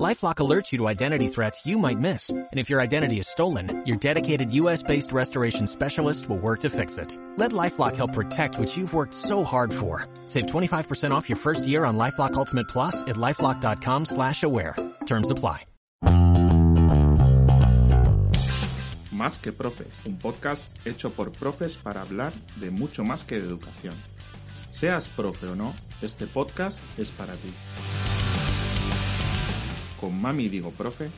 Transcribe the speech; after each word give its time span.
LifeLock 0.00 0.36
alerts 0.36 0.72
you 0.72 0.78
to 0.78 0.88
identity 0.88 1.28
threats 1.28 1.66
you 1.66 1.78
might 1.78 1.98
miss. 1.98 2.30
And 2.30 2.48
if 2.58 2.70
your 2.70 2.80
identity 2.80 3.18
is 3.18 3.28
stolen, 3.28 3.84
your 3.86 3.98
dedicated 3.98 4.54
US-based 4.54 5.12
restoration 5.12 5.66
specialist 5.66 6.28
will 6.28 6.38
work 6.38 6.60
to 6.60 6.70
fix 6.70 6.96
it. 6.96 7.16
Let 7.36 7.52
LifeLock 7.52 7.96
help 7.96 8.14
protect 8.14 8.58
what 8.58 8.74
you've 8.74 8.94
worked 8.94 9.12
so 9.14 9.44
hard 9.44 9.72
for. 9.72 10.06
Save 10.26 10.46
25% 10.46 11.10
off 11.10 11.28
your 11.28 11.36
first 11.36 11.66
year 11.66 11.84
on 11.84 11.98
LifeLock 11.98 12.34
Ultimate 12.34 12.68
Plus 12.68 13.02
at 13.02 13.16
LifeLock.com 13.16 14.06
slash 14.06 14.42
aware. 14.42 14.76
Terms 15.06 15.30
apply. 15.30 15.66
Más 19.12 19.38
que 19.38 19.52
Profes, 19.52 20.00
un 20.04 20.16
podcast 20.18 20.68
hecho 20.84 21.10
por 21.10 21.30
profes 21.30 21.76
para 21.76 22.00
hablar 22.00 22.32
de 22.56 22.70
mucho 22.70 23.04
más 23.04 23.24
que 23.24 23.38
de 23.38 23.46
educación. 23.46 23.94
Seas 24.72 25.08
profe 25.08 25.46
o 25.46 25.54
no, 25.54 25.74
este 26.00 26.26
podcast 26.26 26.80
es 26.98 27.10
para 27.10 27.34
ti. 27.34 27.52
Con 30.02 30.20
Mami 30.20 30.48
Digo 30.48 30.72
Profe, 30.72 31.10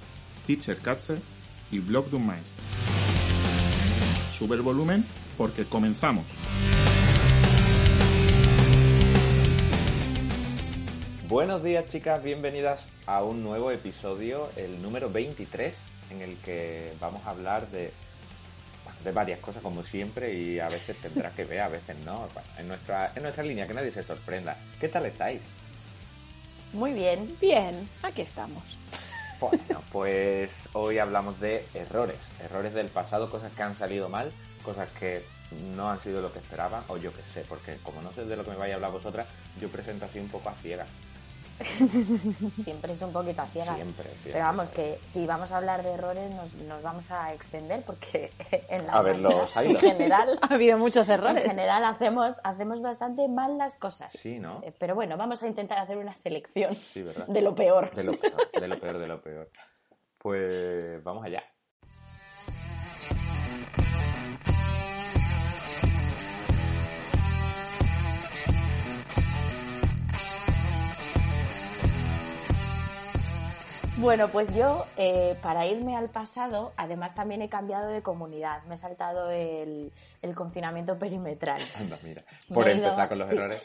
Teacher 0.47 0.77
Katze 0.77 1.17
y 1.71 1.79
Blog 1.79 2.11
de 2.11 2.17
un 2.17 2.27
Maestro. 2.27 2.63
Sube 4.31 4.57
el 4.57 4.61
volumen 4.61 5.07
porque 5.39 5.65
comenzamos. 5.65 6.27
Buenos 11.27 11.65
días 11.65 11.89
chicas, 11.89 12.23
bienvenidas 12.23 12.91
a 13.07 13.23
un 13.25 13.43
nuevo 13.43 13.71
episodio, 13.71 14.51
el 14.55 14.83
número 14.83 15.09
23, 15.09 15.75
en 16.11 16.21
el 16.21 16.37
que 16.37 16.93
vamos 17.01 17.25
a 17.25 17.31
hablar 17.31 17.71
de, 17.71 17.91
de 19.03 19.13
varias 19.13 19.39
cosas 19.39 19.63
como 19.63 19.83
siempre 19.83 20.35
y 20.35 20.59
a 20.59 20.69
veces 20.69 20.99
tendrás 20.99 21.33
que 21.33 21.47
ver, 21.47 21.61
a 21.61 21.69
veces 21.69 21.97
no, 22.05 22.29
en, 22.59 22.69
nuestra, 22.69 23.13
en 23.17 23.23
nuestra 23.23 23.45
línea, 23.45 23.67
que 23.67 23.73
nadie 23.73 23.91
se 23.91 24.03
sorprenda. 24.03 24.59
¿Qué 24.79 24.91
tal 24.91 25.07
estáis? 25.07 25.41
Muy 26.75 26.93
bien, 26.93 27.37
bien, 27.41 27.89
aquí 28.03 28.23
estamos. 28.23 28.63
Bueno, 29.39 29.81
pues 29.93 30.51
hoy 30.73 30.99
hablamos 30.99 31.39
de 31.39 31.65
errores, 31.73 32.19
errores 32.41 32.75
del 32.75 32.89
pasado, 32.89 33.31
cosas 33.31 33.53
que 33.53 33.63
han 33.63 33.79
salido 33.79 34.09
mal, 34.09 34.33
cosas 34.65 34.89
que 34.99 35.23
no 35.77 35.89
han 35.89 36.01
sido 36.01 36.21
lo 36.21 36.33
que 36.33 36.41
esperaba, 36.41 36.83
o 36.89 36.97
yo 36.97 37.13
qué 37.15 37.23
sé, 37.33 37.47
porque 37.49 37.77
como 37.85 38.03
no 38.03 38.13
sé 38.13 38.25
de 38.25 38.37
lo 38.37 38.45
que 38.45 38.51
me 38.51 38.57
vaya 38.57 38.75
a 38.75 38.77
hablar 38.77 38.91
vosotras, 38.91 39.29
yo 39.61 39.69
presento 39.69 40.07
así 40.07 40.19
un 40.19 40.29
poco 40.29 40.49
a 40.49 40.55
ciega. 40.55 40.85
Siempre 42.65 42.93
es 42.93 43.03
un 43.03 43.13
poquito 43.13 43.43
a 43.43 43.47
ciegas. 43.47 43.75
Siempre, 43.77 44.05
siempre. 44.05 44.33
Pero 44.33 44.45
vamos, 44.45 44.71
que 44.71 44.99
si 45.13 45.27
vamos 45.27 45.51
a 45.53 45.57
hablar 45.59 45.83
de 45.83 45.93
errores 45.93 46.31
nos, 46.33 46.55
nos 46.55 46.83
vamos 46.83 47.11
a 47.11 47.33
extender 47.33 47.83
porque 47.83 48.33
en 48.69 48.87
la 48.87 48.93
A 48.95 49.03
ver, 49.03 49.19
los 49.19 49.57
hay 49.57 49.67
en 49.69 49.73
los. 49.75 49.83
general, 49.83 50.39
Ha 50.43 50.55
habido 50.55 50.79
muchos 50.79 51.09
en 51.09 51.15
errores. 51.15 51.45
general 51.45 51.85
hacemos, 51.85 52.37
hacemos 52.45 52.83
bastante 52.83 53.29
mal 53.29 53.57
las 53.59 53.77
cosas. 53.77 54.13
Sí, 54.13 54.39
¿no? 54.39 54.61
Eh, 54.65 54.73
Pero 54.79 54.95
bueno, 54.95 55.17
vamos 55.17 55.43
a 55.43 55.47
intentar 55.47 55.79
hacer 55.79 55.97
una 55.97 56.15
selección 56.15 56.75
Sí, 56.75 57.03
¿verdad? 57.03 57.27
de 57.27 57.41
lo 57.43 57.55
peor. 57.55 57.95
De 57.95 58.05
lo 58.05 58.19
peor, 58.19 58.51
de 58.61 58.69
lo 58.69 58.79
peor, 58.81 58.99
de 58.99 59.07
lo 59.07 59.23
peor. 59.23 59.49
Pues 60.19 61.03
vamos 61.05 61.25
allá. 61.25 61.43
Bueno, 74.05 74.31
pues 74.31 74.55
yo, 74.55 74.85
eh, 74.99 75.35
para 75.43 75.67
irme 75.67 75.97
al 75.97 76.11
pasado, 76.11 76.75
además 76.77 77.15
también 77.15 77.41
he 77.41 77.49
cambiado 77.49 77.89
de 77.89 78.03
comunidad. 78.03 78.63
Me 78.65 78.75
he 78.75 78.79
saltado 78.79 79.31
el, 79.31 79.95
el 80.21 80.35
confinamiento 80.35 80.99
perimetral. 80.99 81.63
Anda, 81.79 81.97
mira. 82.03 82.23
Por 82.53 82.67
ido- 82.69 82.75
empezar 82.85 83.09
con 83.09 83.19
los 83.19 83.29
sí. 83.29 83.35
errores. 83.35 83.63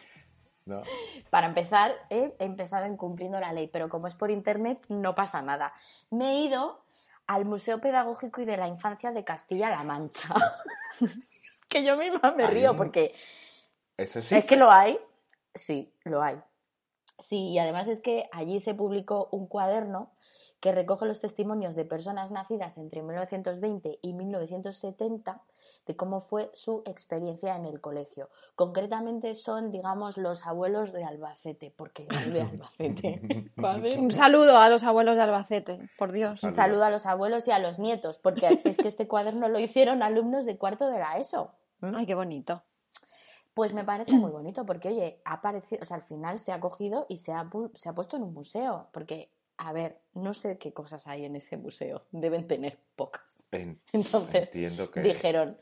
¿no? 0.65 0.81
Para 1.29 1.47
empezar, 1.47 1.93
he 2.09 2.33
empezado 2.39 2.85
incumpliendo 2.87 3.37
la 3.39 3.51
ley, 3.51 3.67
pero 3.67 3.89
como 3.89 4.07
es 4.07 4.15
por 4.15 4.31
internet, 4.31 4.81
no 4.87 5.13
pasa 5.13 5.41
nada. 5.41 5.73
Me 6.09 6.31
he 6.31 6.35
ido 6.45 6.85
al 7.27 7.43
Museo 7.43 7.81
Pedagógico 7.81 8.39
y 8.39 8.45
de 8.45 8.55
la 8.55 8.67
Infancia 8.69 9.11
de 9.11 9.25
Castilla-La 9.25 9.83
Mancha. 9.83 10.33
que 11.67 11.83
yo 11.83 11.97
misma 11.97 12.31
me 12.31 12.47
río 12.47 12.77
porque 12.77 13.13
Eso 13.97 14.21
sí. 14.21 14.35
es 14.35 14.45
que 14.45 14.55
lo 14.55 14.71
hay. 14.71 14.97
Sí, 15.53 15.93
lo 16.05 16.21
hay. 16.23 16.39
Sí, 17.19 17.49
y 17.49 17.59
además 17.59 17.87
es 17.87 18.01
que 18.01 18.29
allí 18.31 18.59
se 18.59 18.73
publicó 18.73 19.29
un 19.31 19.47
cuaderno 19.47 20.11
que 20.59 20.71
recoge 20.71 21.05
los 21.05 21.21
testimonios 21.21 21.75
de 21.75 21.85
personas 21.85 22.31
nacidas 22.31 22.77
entre 22.77 23.01
1920 23.01 23.99
y 24.01 24.13
1970 24.13 25.41
de 25.85 25.95
cómo 25.95 26.19
fue 26.21 26.51
su 26.53 26.83
experiencia 26.85 27.55
en 27.55 27.65
el 27.65 27.79
colegio. 27.79 28.29
Concretamente 28.55 29.33
son, 29.33 29.71
digamos, 29.71 30.17
los 30.17 30.45
abuelos 30.45 30.91
de 30.91 31.03
Albacete, 31.03 31.73
porque 31.75 32.07
de 32.31 32.41
Albacete. 32.41 33.49
Un 33.97 34.11
saludo 34.11 34.59
a 34.59 34.69
los 34.69 34.83
abuelos 34.83 35.15
de 35.15 35.23
Albacete, 35.23 35.89
por 35.97 36.11
Dios. 36.11 36.43
Un 36.43 36.51
saludo 36.51 36.83
a 36.83 36.89
los 36.89 37.05
abuelos 37.05 37.47
y 37.47 37.51
a 37.51 37.59
los 37.59 37.79
nietos, 37.79 38.19
porque 38.19 38.61
es 38.65 38.77
que 38.77 38.87
este 38.87 39.07
cuaderno 39.07 39.47
lo 39.47 39.59
hicieron 39.59 40.03
alumnos 40.03 40.45
de 40.45 40.57
cuarto 40.57 40.89
de 40.89 40.99
la 40.99 41.17
ESO. 41.17 41.55
Ay, 41.81 42.05
qué 42.05 42.15
bonito. 42.15 42.63
Pues 43.53 43.73
me 43.73 43.83
parece 43.83 44.13
muy 44.13 44.31
bonito, 44.31 44.65
porque 44.65 44.89
oye, 44.89 45.21
ha 45.25 45.33
aparecido, 45.33 45.81
o 45.81 45.85
sea, 45.85 45.97
al 45.97 46.03
final 46.03 46.39
se 46.39 46.51
ha 46.51 46.59
cogido 46.59 47.05
y 47.09 47.17
se 47.17 47.33
ha, 47.33 47.49
se 47.75 47.89
ha 47.89 47.93
puesto 47.93 48.15
en 48.17 48.23
un 48.23 48.33
museo, 48.33 48.87
porque, 48.93 49.31
a 49.57 49.73
ver, 49.73 49.99
no 50.13 50.33
sé 50.33 50.57
qué 50.57 50.71
cosas 50.73 51.07
hay 51.07 51.25
en 51.25 51.35
ese 51.35 51.57
museo, 51.57 52.05
deben 52.11 52.47
tener 52.47 52.79
pocas. 52.95 53.47
En- 53.51 53.81
Entonces, 53.91 54.47
entiendo 54.47 54.89
que 54.91 55.01
Dijeron, 55.01 55.57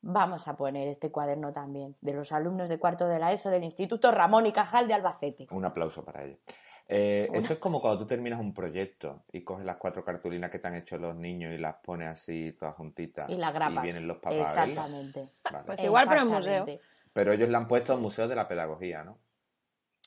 vamos 0.00 0.48
a 0.48 0.56
poner 0.56 0.88
este 0.88 1.10
cuaderno 1.10 1.52
también, 1.52 1.96
de 2.00 2.12
los 2.14 2.32
alumnos 2.32 2.68
de 2.68 2.78
cuarto 2.78 3.06
de 3.08 3.18
la 3.18 3.32
ESO 3.32 3.50
del 3.50 3.64
Instituto 3.64 4.10
Ramón 4.10 4.46
y 4.46 4.52
Cajal 4.52 4.86
de 4.88 4.94
Albacete. 4.94 5.46
un 5.50 5.64
aplauso 5.64 6.04
para 6.04 6.24
ellos. 6.24 6.38
Eh, 6.86 7.30
esto 7.32 7.54
es 7.54 7.58
como 7.58 7.80
cuando 7.80 8.00
tú 8.00 8.06
terminas 8.06 8.38
un 8.38 8.52
proyecto 8.52 9.24
y 9.32 9.42
coges 9.42 9.64
las 9.64 9.76
cuatro 9.76 10.04
cartulinas 10.04 10.50
que 10.50 10.58
te 10.58 10.68
han 10.68 10.74
hecho 10.74 10.98
los 10.98 11.16
niños 11.16 11.54
y 11.54 11.58
las 11.58 11.76
pones 11.76 12.08
así 12.10 12.52
todas 12.52 12.74
juntitas 12.74 13.30
Y 13.30 13.36
la 13.36 13.52
grapas. 13.52 13.78
y 13.82 13.82
vienen 13.86 14.06
los 14.06 14.18
papás. 14.18 14.68
Exactamente. 14.68 15.30
Vale. 15.50 15.64
Pues 15.64 15.82
igual, 15.82 16.06
pero 16.08 16.20
en 16.20 16.28
museo. 16.28 16.66
Pero 17.14 17.32
ellos 17.32 17.48
le 17.48 17.56
han 17.56 17.66
puesto 17.68 17.96
Museo 17.96 18.28
de 18.28 18.34
la 18.36 18.46
Pedagogía, 18.48 19.02
¿no? 19.04 19.18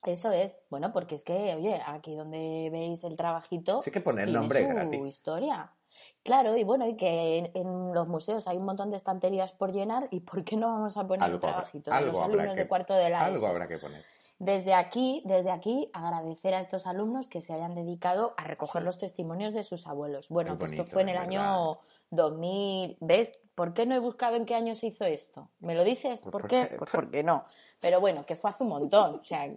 Eso 0.06 0.31
es, 0.31 0.56
bueno, 0.69 0.94
porque 0.94 1.16
es 1.16 1.23
que, 1.23 1.56
oye, 1.56 1.81
aquí 1.85 2.16
donde 2.16 2.69
veis 2.72 3.03
el 3.03 3.18
trabajito, 3.18 3.81
Sí 3.81 3.90
que 3.90 4.00
poner 4.01 4.25
tiene 4.25 4.40
nombre 4.40 4.62
su 4.62 4.68
gratis. 4.68 5.06
historia. 5.07 5.73
Claro, 6.22 6.56
y 6.56 6.63
bueno, 6.63 6.88
y 6.88 6.96
que 6.96 7.40
en, 7.40 7.51
en 7.56 7.94
los 7.94 8.07
museos 8.07 8.47
hay 8.47 8.57
un 8.57 8.66
montón 8.66 8.91
de 8.91 8.97
estanterías 8.97 9.53
por 9.53 9.72
llenar, 9.72 10.07
¿y 10.12 10.19
por 10.19 10.44
qué 10.44 10.56
no 10.56 10.67
vamos 10.67 10.96
a 10.97 11.07
poner 11.07 11.23
Algo 11.23 11.38
el 11.38 11.44
habrá- 11.44 11.50
trabajito 11.53 11.90
de 11.90 11.97
algo 11.97 12.12
los 12.12 12.22
habrá 12.22 12.34
alumnos 12.35 12.53
que- 12.56 12.62
de 12.62 12.67
cuarto 12.67 12.94
de 12.94 13.09
la 13.09 13.25
Algo 13.25 13.38
ESO? 13.38 13.47
habrá 13.47 13.67
que 13.67 13.78
poner. 13.79 14.06
Desde 14.39 14.75
aquí, 14.75 15.23
desde 15.25 15.49
aquí, 15.51 15.89
agradecer 15.93 16.53
a 16.53 16.59
estos 16.59 16.85
alumnos 16.85 17.27
que 17.27 17.41
se 17.41 17.53
hayan 17.53 17.73
dedicado 17.73 18.35
a 18.37 18.43
recoger 18.43 18.83
Sí. 18.83 18.85
los 18.85 18.99
testimonios 18.99 19.51
de 19.53 19.63
sus 19.63 19.87
abuelos. 19.87 20.29
Bueno, 20.29 20.59
que 20.59 20.65
esto 20.65 20.83
fue 20.83 21.01
en 21.01 21.09
el 21.09 21.17
año 21.17 21.79
2000. 22.11 22.97
¿Ves? 23.01 23.31
¿Por 23.55 23.73
qué 23.73 23.85
no 23.87 23.95
he 23.95 23.99
buscado 23.99 24.35
en 24.35 24.45
qué 24.45 24.53
año 24.53 24.75
se 24.75 24.87
hizo 24.87 25.05
esto? 25.05 25.49
¿Me 25.59 25.73
lo 25.73 25.83
dices? 25.83 26.21
Pues 26.21 26.31
¿Por 26.31 26.41
porque- 26.41 26.67
qué? 26.69 26.75
Pues 26.77 26.91
porque 26.91 27.23
no. 27.23 27.45
Pero 27.79 27.99
bueno, 27.99 28.25
que 28.25 28.35
fue 28.35 28.51
hace 28.51 28.63
un 28.63 28.69
montón. 28.69 29.15
O 29.19 29.23
sea, 29.23 29.49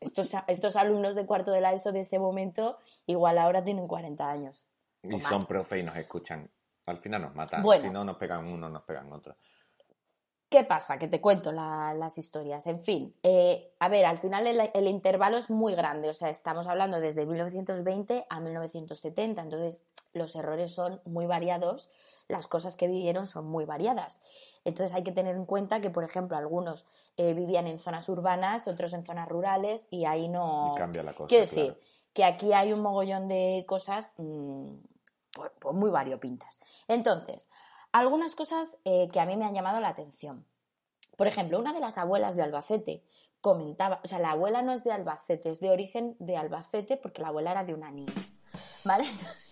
estos, 0.00 0.32
estos 0.48 0.74
alumnos 0.76 1.14
de 1.14 1.24
cuarto 1.24 1.52
de 1.52 1.60
la 1.60 1.72
ESO 1.72 1.92
de 1.92 2.00
ese 2.00 2.18
momento, 2.18 2.78
igual 3.06 3.38
ahora 3.38 3.62
tienen 3.62 3.86
40 3.86 4.28
años. 4.28 4.66
Y 5.02 5.20
son 5.20 5.46
profe 5.46 5.78
y 5.78 5.82
nos 5.84 5.94
escuchan. 5.96 6.50
Al 6.86 6.98
final 6.98 7.22
nos 7.22 7.34
matan. 7.34 7.62
Bueno. 7.62 7.82
Si 7.82 7.90
no, 7.90 8.04
nos 8.04 8.16
pegan 8.16 8.44
uno, 8.46 8.68
nos 8.68 8.82
pegan 8.82 9.12
otro. 9.12 9.36
¿Qué 10.56 10.64
pasa? 10.64 10.96
Que 10.98 11.06
te 11.06 11.20
cuento 11.20 11.52
la- 11.52 11.92
las 11.92 12.16
historias. 12.16 12.66
En 12.66 12.80
fin, 12.80 13.14
eh, 13.22 13.74
a 13.78 13.90
ver, 13.90 14.06
al 14.06 14.16
final 14.16 14.46
el, 14.46 14.70
el 14.72 14.88
intervalo 14.88 15.36
es 15.36 15.50
muy 15.50 15.74
grande. 15.74 16.08
O 16.08 16.14
sea, 16.14 16.30
estamos 16.30 16.66
hablando 16.66 16.98
desde 16.98 17.26
1920 17.26 18.24
a 18.30 18.40
1970. 18.40 19.42
Entonces, 19.42 19.82
los 20.14 20.34
errores 20.34 20.70
son 20.70 21.02
muy 21.04 21.26
variados, 21.26 21.90
las 22.26 22.48
cosas 22.48 22.78
que 22.78 22.88
vivieron 22.88 23.26
son 23.26 23.44
muy 23.46 23.66
variadas. 23.66 24.18
Entonces, 24.64 24.96
hay 24.96 25.02
que 25.04 25.12
tener 25.12 25.36
en 25.36 25.44
cuenta 25.44 25.82
que, 25.82 25.90
por 25.90 26.04
ejemplo, 26.04 26.38
algunos 26.38 26.86
eh, 27.18 27.34
vivían 27.34 27.66
en 27.66 27.78
zonas 27.78 28.08
urbanas, 28.08 28.66
otros 28.66 28.94
en 28.94 29.04
zonas 29.04 29.28
rurales, 29.28 29.86
y 29.90 30.06
ahí 30.06 30.26
no. 30.26 30.72
Y 30.74 30.78
cambia 30.78 31.02
la 31.02 31.12
cosa. 31.12 31.28
Quiero 31.28 31.44
decir 31.44 31.64
claro. 31.74 31.80
que 32.14 32.24
aquí 32.24 32.54
hay 32.54 32.72
un 32.72 32.80
mogollón 32.80 33.28
de 33.28 33.66
cosas 33.68 34.14
mm, 34.16 34.70
pues, 35.34 35.50
pues 35.60 35.74
muy 35.76 35.90
variopintas. 35.90 36.58
Entonces, 36.88 37.46
algunas 37.96 38.34
cosas 38.34 38.76
eh, 38.84 39.08
que 39.10 39.20
a 39.20 39.24
mí 39.24 39.38
me 39.38 39.46
han 39.46 39.54
llamado 39.54 39.80
la 39.80 39.88
atención. 39.88 40.44
Por 41.16 41.28
ejemplo, 41.28 41.58
una 41.58 41.72
de 41.72 41.80
las 41.80 41.96
abuelas 41.96 42.36
de 42.36 42.42
Albacete 42.42 43.02
comentaba, 43.40 44.00
o 44.04 44.06
sea, 44.06 44.18
la 44.18 44.32
abuela 44.32 44.60
no 44.60 44.72
es 44.72 44.84
de 44.84 44.92
Albacete, 44.92 45.50
es 45.50 45.60
de 45.60 45.70
origen 45.70 46.14
de 46.18 46.36
Albacete 46.36 46.98
porque 46.98 47.22
la 47.22 47.28
abuela 47.28 47.52
era 47.52 47.64
de 47.64 47.72
una 47.72 47.90
niña. 47.90 48.12
¿Vale? 48.84 49.06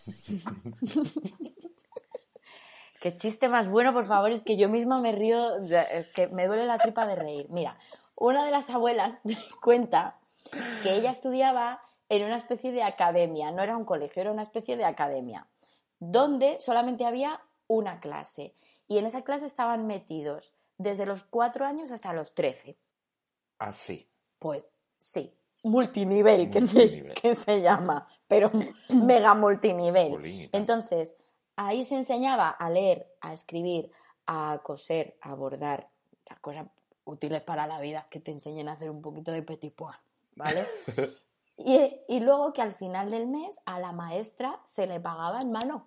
Qué 3.00 3.14
chiste 3.14 3.48
más 3.48 3.66
bueno, 3.68 3.94
por 3.94 4.04
favor, 4.04 4.30
es 4.30 4.42
que 4.42 4.58
yo 4.58 4.68
misma 4.68 5.00
me 5.00 5.12
río, 5.12 5.56
es 5.62 6.12
que 6.12 6.26
me 6.28 6.46
duele 6.46 6.66
la 6.66 6.76
tripa 6.76 7.06
de 7.06 7.16
reír. 7.16 7.46
Mira, 7.48 7.78
una 8.14 8.44
de 8.44 8.50
las 8.50 8.68
abuelas 8.68 9.20
cuenta 9.62 10.18
que 10.82 10.94
ella 10.94 11.10
estudiaba 11.10 11.80
en 12.10 12.24
una 12.24 12.36
especie 12.36 12.72
de 12.72 12.82
academia, 12.82 13.50
no 13.52 13.62
era 13.62 13.74
un 13.74 13.86
colegio, 13.86 14.20
era 14.20 14.32
una 14.32 14.42
especie 14.42 14.76
de 14.76 14.84
academia, 14.84 15.46
donde 15.98 16.58
solamente 16.58 17.06
había 17.06 17.40
una 17.66 18.00
clase. 18.00 18.54
Y 18.88 18.98
en 18.98 19.06
esa 19.06 19.22
clase 19.22 19.46
estaban 19.46 19.86
metidos 19.86 20.54
desde 20.78 21.06
los 21.06 21.24
cuatro 21.24 21.64
años 21.64 21.90
hasta 21.90 22.12
los 22.12 22.34
trece. 22.34 22.76
Así. 23.58 24.08
Pues 24.38 24.64
sí, 24.98 25.34
multinivel, 25.62 26.50
que, 26.50 26.60
Se, 26.60 27.12
que 27.14 27.34
se 27.34 27.62
llama, 27.62 28.06
pero 28.28 28.50
mega 28.90 29.34
multinivel. 29.34 30.48
Entonces, 30.52 31.14
ahí 31.56 31.84
se 31.84 31.96
enseñaba 31.96 32.50
a 32.50 32.70
leer, 32.70 33.12
a 33.20 33.32
escribir, 33.32 33.90
a 34.26 34.60
coser, 34.62 35.16
a 35.20 35.34
bordar, 35.34 35.88
sea, 36.26 36.36
cosas 36.40 36.66
útiles 37.04 37.42
para 37.42 37.66
la 37.66 37.80
vida, 37.80 38.06
que 38.10 38.20
te 38.20 38.30
enseñen 38.30 38.68
a 38.68 38.72
hacer 38.72 38.90
un 38.90 39.02
poquito 39.02 39.32
de 39.32 39.42
petit 39.42 39.74
pois, 39.74 39.96
¿vale? 40.36 40.66
y, 41.56 42.00
y 42.08 42.20
luego 42.20 42.52
que 42.52 42.62
al 42.62 42.72
final 42.72 43.10
del 43.10 43.26
mes 43.26 43.58
a 43.66 43.78
la 43.78 43.92
maestra 43.92 44.60
se 44.64 44.86
le 44.86 45.00
pagaba 45.00 45.40
en 45.40 45.52
mano. 45.52 45.86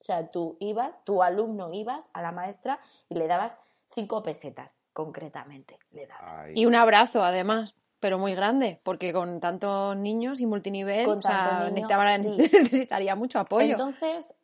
O 0.00 0.04
sea, 0.04 0.30
tú 0.30 0.56
ibas, 0.60 0.92
tu 1.04 1.22
alumno 1.22 1.72
ibas 1.72 2.08
a 2.12 2.22
la 2.22 2.32
maestra 2.32 2.78
y 3.08 3.14
le 3.14 3.26
dabas 3.26 3.56
cinco 3.94 4.22
pesetas, 4.22 4.76
concretamente, 4.92 5.78
le 5.92 6.06
dabas. 6.06 6.22
Ay, 6.46 6.52
Y 6.54 6.66
un 6.66 6.74
abrazo, 6.74 7.22
además, 7.24 7.74
pero 7.98 8.18
muy 8.18 8.34
grande, 8.34 8.80
porque 8.84 9.12
con 9.12 9.40
tantos 9.40 9.96
niños 9.96 10.40
y 10.40 10.46
multinivel, 10.46 11.06
Con 11.06 11.18
o 11.18 11.22
sea, 11.22 11.44
tanto 11.44 11.70
niño, 11.70 11.88
necesitaba- 11.88 12.18
sí. 12.18 12.36
necesitaría 12.86 13.14
mucho 13.16 13.38
apoyo. 13.40 13.70
Entonces, 13.72 14.34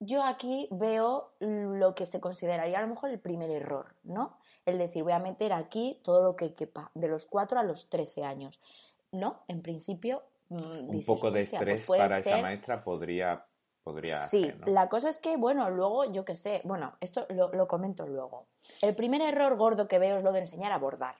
yo 0.00 0.24
aquí 0.24 0.66
veo 0.72 1.34
lo 1.40 1.94
que 1.94 2.06
se 2.06 2.20
consideraría 2.20 2.78
a 2.78 2.82
lo 2.82 2.88
mejor 2.88 3.10
el 3.10 3.20
primer 3.20 3.50
error, 3.50 3.94
¿no? 4.02 4.36
El 4.66 4.78
decir, 4.78 5.02
voy 5.04 5.12
a 5.12 5.18
meter 5.20 5.52
aquí 5.52 6.00
todo 6.02 6.22
lo 6.22 6.34
que 6.36 6.54
quepa, 6.54 6.90
de 6.94 7.06
los 7.08 7.26
4 7.26 7.60
a 7.60 7.62
los 7.62 7.88
13 7.88 8.24
años. 8.24 8.60
No, 9.12 9.42
en 9.46 9.60
principio. 9.62 10.22
mm, 10.48 10.56
un 10.58 10.90
dices, 10.90 11.06
poco 11.06 11.30
de 11.30 11.42
"Hostia, 11.44 11.58
pues 11.60 11.80
estrés 11.80 11.86
para 11.98 12.18
esa 12.18 12.30
ser". 12.30 12.42
maestra 12.42 12.82
podría, 12.82 13.46
podría 13.82 14.26
Sí, 14.26 14.44
hacer, 14.44 14.60
¿no? 14.60 14.66
la 14.66 14.88
cosa 14.88 15.08
es 15.08 15.18
que, 15.18 15.36
bueno, 15.36 15.68
luego, 15.70 16.10
yo 16.12 16.24
qué 16.24 16.34
sé, 16.34 16.60
bueno, 16.64 16.96
esto 17.00 17.26
lo, 17.30 17.52
lo 17.52 17.66
comento 17.68 18.06
luego. 18.06 18.46
El 18.80 18.94
primer 18.94 19.20
error 19.22 19.56
gordo 19.56 19.88
que 19.88 19.98
veo 19.98 20.16
es 20.16 20.22
lo 20.22 20.32
de 20.32 20.40
enseñar 20.40 20.72
a 20.72 20.78
bordar. 20.78 21.16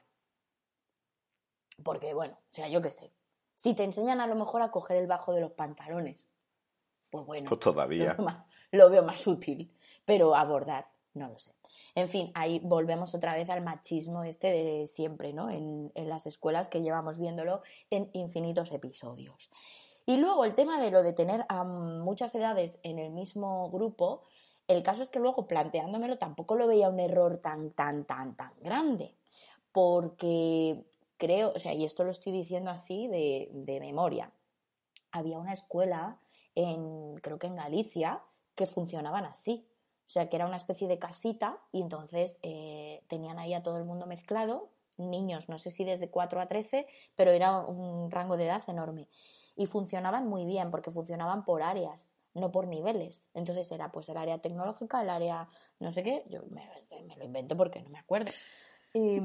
Porque, 1.84 2.14
bueno, 2.14 2.34
o 2.34 2.54
sea, 2.54 2.68
yo 2.68 2.80
qué 2.82 2.90
sé. 2.90 3.12
Si 3.56 3.74
te 3.74 3.84
enseñan 3.84 4.20
a 4.20 4.26
lo 4.26 4.34
mejor 4.34 4.62
a 4.62 4.70
coger 4.70 4.96
el 4.96 5.06
bajo 5.06 5.32
de 5.32 5.40
los 5.40 5.52
pantalones, 5.52 6.26
pues 7.10 7.24
bueno. 7.26 7.48
Pues 7.48 7.60
todavía. 7.60 8.04
Lo 8.12 8.16
veo, 8.16 8.24
más, 8.24 8.46
lo 8.70 8.90
veo 8.90 9.02
más 9.02 9.26
útil, 9.26 9.72
pero 10.04 10.34
abordar, 10.34 10.88
no 11.14 11.28
lo 11.28 11.38
sé. 11.38 11.54
En 11.94 12.08
fin, 12.08 12.30
ahí 12.34 12.60
volvemos 12.62 13.14
otra 13.14 13.34
vez 13.34 13.48
al 13.50 13.62
machismo 13.62 14.24
este 14.24 14.48
de 14.48 14.86
siempre, 14.86 15.32
¿no? 15.32 15.50
En, 15.50 15.90
en 15.94 16.08
las 16.08 16.26
escuelas 16.26 16.68
que 16.68 16.82
llevamos 16.82 17.18
viéndolo 17.18 17.62
en 17.90 18.10
infinitos 18.12 18.72
episodios. 18.72 19.50
Y 20.12 20.18
luego 20.18 20.44
el 20.44 20.54
tema 20.54 20.78
de 20.78 20.90
lo 20.90 21.02
de 21.02 21.14
tener 21.14 21.46
a 21.48 21.64
muchas 21.64 22.34
edades 22.34 22.78
en 22.82 22.98
el 22.98 23.12
mismo 23.12 23.70
grupo, 23.70 24.20
el 24.68 24.82
caso 24.82 25.02
es 25.02 25.08
que 25.08 25.18
luego 25.18 25.48
planteándomelo 25.48 26.18
tampoco 26.18 26.54
lo 26.54 26.66
veía 26.66 26.90
un 26.90 27.00
error 27.00 27.38
tan, 27.38 27.70
tan, 27.70 28.04
tan, 28.04 28.36
tan 28.36 28.52
grande. 28.60 29.16
Porque 29.72 30.84
creo, 31.16 31.54
o 31.56 31.58
sea, 31.58 31.72
y 31.72 31.86
esto 31.86 32.04
lo 32.04 32.10
estoy 32.10 32.30
diciendo 32.30 32.70
así 32.70 33.08
de, 33.08 33.78
memoria, 33.80 34.30
había 35.12 35.38
una 35.38 35.54
escuela 35.54 36.18
en, 36.54 37.14
creo 37.22 37.38
que 37.38 37.46
en 37.46 37.56
Galicia, 37.56 38.20
que 38.54 38.66
funcionaban 38.66 39.24
así. 39.24 39.66
O 40.08 40.10
sea, 40.10 40.28
que 40.28 40.36
era 40.36 40.44
una 40.44 40.56
especie 40.56 40.88
de 40.88 40.98
casita 40.98 41.58
y 41.72 41.80
entonces 41.80 42.38
eh, 42.42 43.02
tenían 43.08 43.38
ahí 43.38 43.54
a 43.54 43.62
todo 43.62 43.78
el 43.78 43.86
mundo 43.86 44.04
mezclado, 44.04 44.68
niños, 44.98 45.48
no 45.48 45.56
sé 45.56 45.70
si 45.70 45.84
desde 45.84 46.10
4 46.10 46.38
a 46.38 46.48
13, 46.48 46.86
pero 47.16 47.30
era 47.30 47.60
un 47.60 48.10
rango 48.10 48.36
de 48.36 48.44
edad 48.44 48.62
enorme. 48.68 49.08
Y 49.56 49.66
funcionaban 49.66 50.28
muy 50.28 50.44
bien 50.44 50.70
porque 50.70 50.90
funcionaban 50.90 51.44
por 51.44 51.62
áreas, 51.62 52.14
no 52.34 52.50
por 52.52 52.66
niveles. 52.66 53.28
Entonces 53.34 53.70
era 53.72 53.92
pues 53.92 54.08
el 54.08 54.16
área 54.16 54.38
tecnológica, 54.38 55.02
el 55.02 55.10
área 55.10 55.48
no 55.78 55.90
sé 55.92 56.02
qué, 56.02 56.24
yo 56.28 56.42
me, 56.50 56.68
me 57.06 57.16
lo 57.16 57.24
invento 57.24 57.56
porque 57.56 57.82
no 57.82 57.90
me 57.90 57.98
acuerdo. 57.98 58.32
Y, 58.94 59.20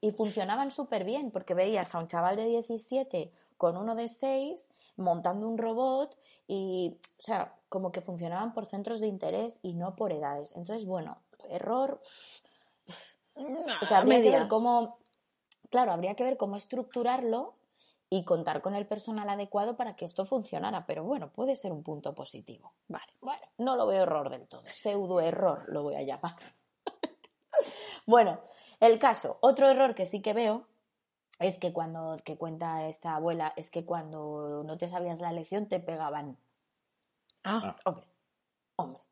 y 0.00 0.10
funcionaban 0.12 0.70
súper 0.70 1.04
bien 1.04 1.30
porque 1.32 1.54
veías 1.54 1.94
a 1.94 1.98
un 1.98 2.06
chaval 2.06 2.36
de 2.36 2.46
17 2.46 3.32
con 3.56 3.76
uno 3.76 3.96
de 3.96 4.08
6 4.08 4.68
montando 4.96 5.48
un 5.48 5.58
robot 5.58 6.16
y, 6.46 6.96
o 7.18 7.22
sea, 7.22 7.54
como 7.68 7.92
que 7.92 8.00
funcionaban 8.00 8.52
por 8.52 8.66
centros 8.66 9.00
de 9.00 9.06
interés 9.06 9.58
y 9.62 9.74
no 9.74 9.96
por 9.96 10.12
edades. 10.12 10.52
Entonces, 10.54 10.86
bueno, 10.86 11.18
error. 11.48 12.00
O 13.82 13.86
sea, 13.86 13.98
habría 13.98 14.22
que 14.22 14.30
ver 14.30 14.48
cómo, 14.48 14.98
claro, 15.70 15.92
habría 15.92 16.14
que 16.14 16.24
ver 16.24 16.36
cómo 16.36 16.56
estructurarlo 16.56 17.54
y 18.10 18.24
contar 18.24 18.62
con 18.62 18.74
el 18.74 18.86
personal 18.86 19.28
adecuado 19.28 19.76
para 19.76 19.94
que 19.94 20.04
esto 20.04 20.24
funcionara. 20.24 20.86
Pero 20.86 21.04
bueno, 21.04 21.30
puede 21.30 21.54
ser 21.56 21.72
un 21.72 21.82
punto 21.82 22.14
positivo. 22.14 22.72
Vale, 22.88 23.12
bueno, 23.20 23.42
no 23.58 23.76
lo 23.76 23.86
veo 23.86 24.02
error 24.02 24.30
del 24.30 24.48
todo. 24.48 24.62
Pseudo 24.66 25.20
error 25.20 25.64
lo 25.68 25.82
voy 25.82 25.96
a 25.96 26.02
llamar. 26.02 26.36
bueno, 28.06 28.40
el 28.80 28.98
caso, 28.98 29.38
otro 29.42 29.68
error 29.68 29.94
que 29.94 30.06
sí 30.06 30.22
que 30.22 30.32
veo 30.32 30.66
es 31.38 31.58
que 31.58 31.72
cuando, 31.72 32.16
que 32.24 32.36
cuenta 32.36 32.86
esta 32.86 33.14
abuela, 33.14 33.52
es 33.56 33.70
que 33.70 33.84
cuando 33.84 34.62
no 34.64 34.78
te 34.78 34.88
sabías 34.88 35.20
la 35.20 35.32
lección 35.32 35.68
te 35.68 35.80
pegaban. 35.80 36.38
Ah, 37.44 37.76
Hombre, 37.84 38.06
hombre. 38.76 39.02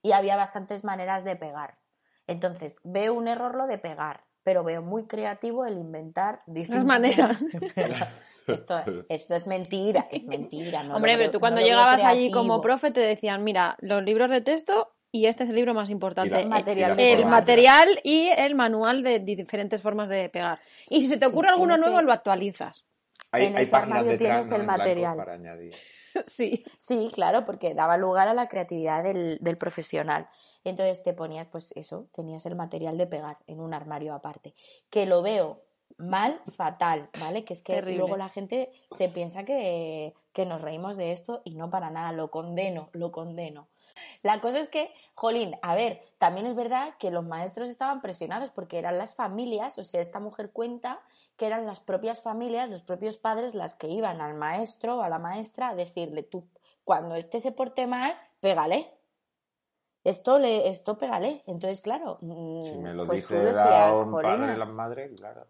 Y 0.00 0.12
había 0.12 0.36
bastantes 0.36 0.84
maneras 0.84 1.24
de 1.24 1.36
pegar. 1.36 1.78
Entonces, 2.26 2.76
veo 2.84 3.14
un 3.14 3.26
error 3.26 3.54
lo 3.54 3.66
de 3.66 3.78
pegar, 3.78 4.24
pero 4.48 4.64
veo 4.64 4.80
muy 4.80 5.04
creativo 5.04 5.66
el 5.66 5.76
inventar 5.76 6.40
distintas 6.46 6.82
maneras. 6.86 7.38
Esto, 8.46 8.80
esto 9.10 9.34
es 9.34 9.46
mentira, 9.46 10.08
es 10.10 10.24
mentira. 10.24 10.82
no 10.84 10.96
Hombre, 10.96 11.16
veo- 11.16 11.26
pero 11.26 11.32
tú 11.32 11.38
cuando 11.40 11.60
no 11.60 11.66
llegabas 11.66 12.02
allí 12.02 12.30
como 12.30 12.62
profe 12.62 12.90
te 12.90 13.00
decían, 13.00 13.44
mira, 13.44 13.76
los 13.80 14.02
libros 14.02 14.30
de 14.30 14.40
texto 14.40 14.94
y 15.12 15.26
este 15.26 15.44
es 15.44 15.50
el 15.50 15.56
libro 15.56 15.74
más 15.74 15.90
importante. 15.90 16.30
La- 16.30 16.40
El- 16.40 16.48
material 16.48 16.90
la 16.92 16.96
de 16.96 17.12
el 17.12 17.26
material 17.26 18.00
y 18.04 18.28
el 18.28 18.54
manual 18.54 19.02
de 19.02 19.18
diferentes 19.18 19.82
formas 19.82 20.08
de 20.08 20.30
pegar. 20.30 20.60
Y 20.88 21.02
si 21.02 21.08
se 21.08 21.18
te 21.18 21.26
ocurre 21.26 21.50
alguno 21.50 21.74
ese- 21.74 21.82
nuevo, 21.82 22.00
lo 22.00 22.10
actualizas. 22.10 22.86
Hay, 23.30 23.46
en 23.46 23.56
hay 23.56 23.64
ese 23.64 23.76
armario 23.76 24.16
tienes 24.16 24.50
el 24.50 24.64
material. 24.64 25.16
para 25.16 25.34
añadir. 25.34 25.74
sí. 26.26 26.64
Sí, 26.78 27.10
claro, 27.12 27.44
porque 27.44 27.74
daba 27.74 27.96
lugar 27.96 28.28
a 28.28 28.34
la 28.34 28.48
creatividad 28.48 29.02
del, 29.02 29.38
del 29.40 29.58
profesional. 29.58 30.28
Entonces 30.64 31.02
te 31.02 31.12
ponías, 31.12 31.46
pues 31.48 31.72
eso, 31.76 32.08
tenías 32.14 32.46
el 32.46 32.56
material 32.56 32.96
de 32.96 33.06
pegar 33.06 33.38
en 33.46 33.60
un 33.60 33.74
armario 33.74 34.14
aparte. 34.14 34.54
Que 34.90 35.06
lo 35.06 35.22
veo 35.22 35.62
mal, 35.96 36.40
fatal, 36.48 37.08
¿vale? 37.20 37.44
Que 37.44 37.54
es 37.54 37.62
que 37.62 37.74
Terrible. 37.74 37.98
luego 37.98 38.16
la 38.16 38.28
gente 38.28 38.70
se 38.90 39.08
piensa 39.08 39.44
que, 39.44 40.14
que 40.32 40.46
nos 40.46 40.62
reímos 40.62 40.96
de 40.96 41.12
esto 41.12 41.42
y 41.44 41.54
no 41.54 41.70
para 41.70 41.90
nada, 41.90 42.12
lo 42.12 42.30
condeno, 42.30 42.88
lo 42.92 43.10
condeno. 43.12 43.68
La 44.22 44.40
cosa 44.40 44.60
es 44.60 44.68
que, 44.68 44.92
jolín, 45.14 45.56
a 45.62 45.74
ver, 45.74 46.02
también 46.18 46.46
es 46.46 46.54
verdad 46.54 46.94
que 46.98 47.10
los 47.10 47.24
maestros 47.24 47.68
estaban 47.68 48.00
presionados 48.00 48.50
porque 48.50 48.78
eran 48.78 48.98
las 48.98 49.14
familias, 49.14 49.78
o 49.78 49.84
sea, 49.84 50.00
esta 50.00 50.20
mujer 50.20 50.50
cuenta 50.52 51.00
que 51.38 51.46
eran 51.46 51.64
las 51.64 51.80
propias 51.80 52.20
familias, 52.20 52.68
los 52.68 52.82
propios 52.82 53.16
padres 53.16 53.54
las 53.54 53.76
que 53.76 53.88
iban 53.88 54.20
al 54.20 54.34
maestro 54.34 54.98
o 54.98 55.02
a 55.02 55.08
la 55.08 55.18
maestra 55.18 55.68
a 55.70 55.74
decirle, 55.74 56.22
tú, 56.22 56.46
cuando 56.84 57.14
este 57.14 57.40
se 57.40 57.52
porte 57.52 57.86
mal, 57.86 58.12
pégale. 58.40 58.92
Esto 60.04 60.38
le, 60.38 60.68
esto 60.68 60.98
pégale. 60.98 61.42
Entonces, 61.46 61.80
claro, 61.80 62.18
mm, 62.20 62.64
Si 62.64 62.78
me 62.78 62.94
lo 62.94 63.06
pues 63.06 63.26
tú 63.26 63.34
dice 63.34 63.44
decías, 63.46 63.54
la- 63.56 63.96
un 63.96 64.12
padre 64.12 64.28
"Jolines". 64.28 64.48
de 64.50 64.56
las 64.58 64.68
madres, 64.68 65.12
claro. 65.18 65.46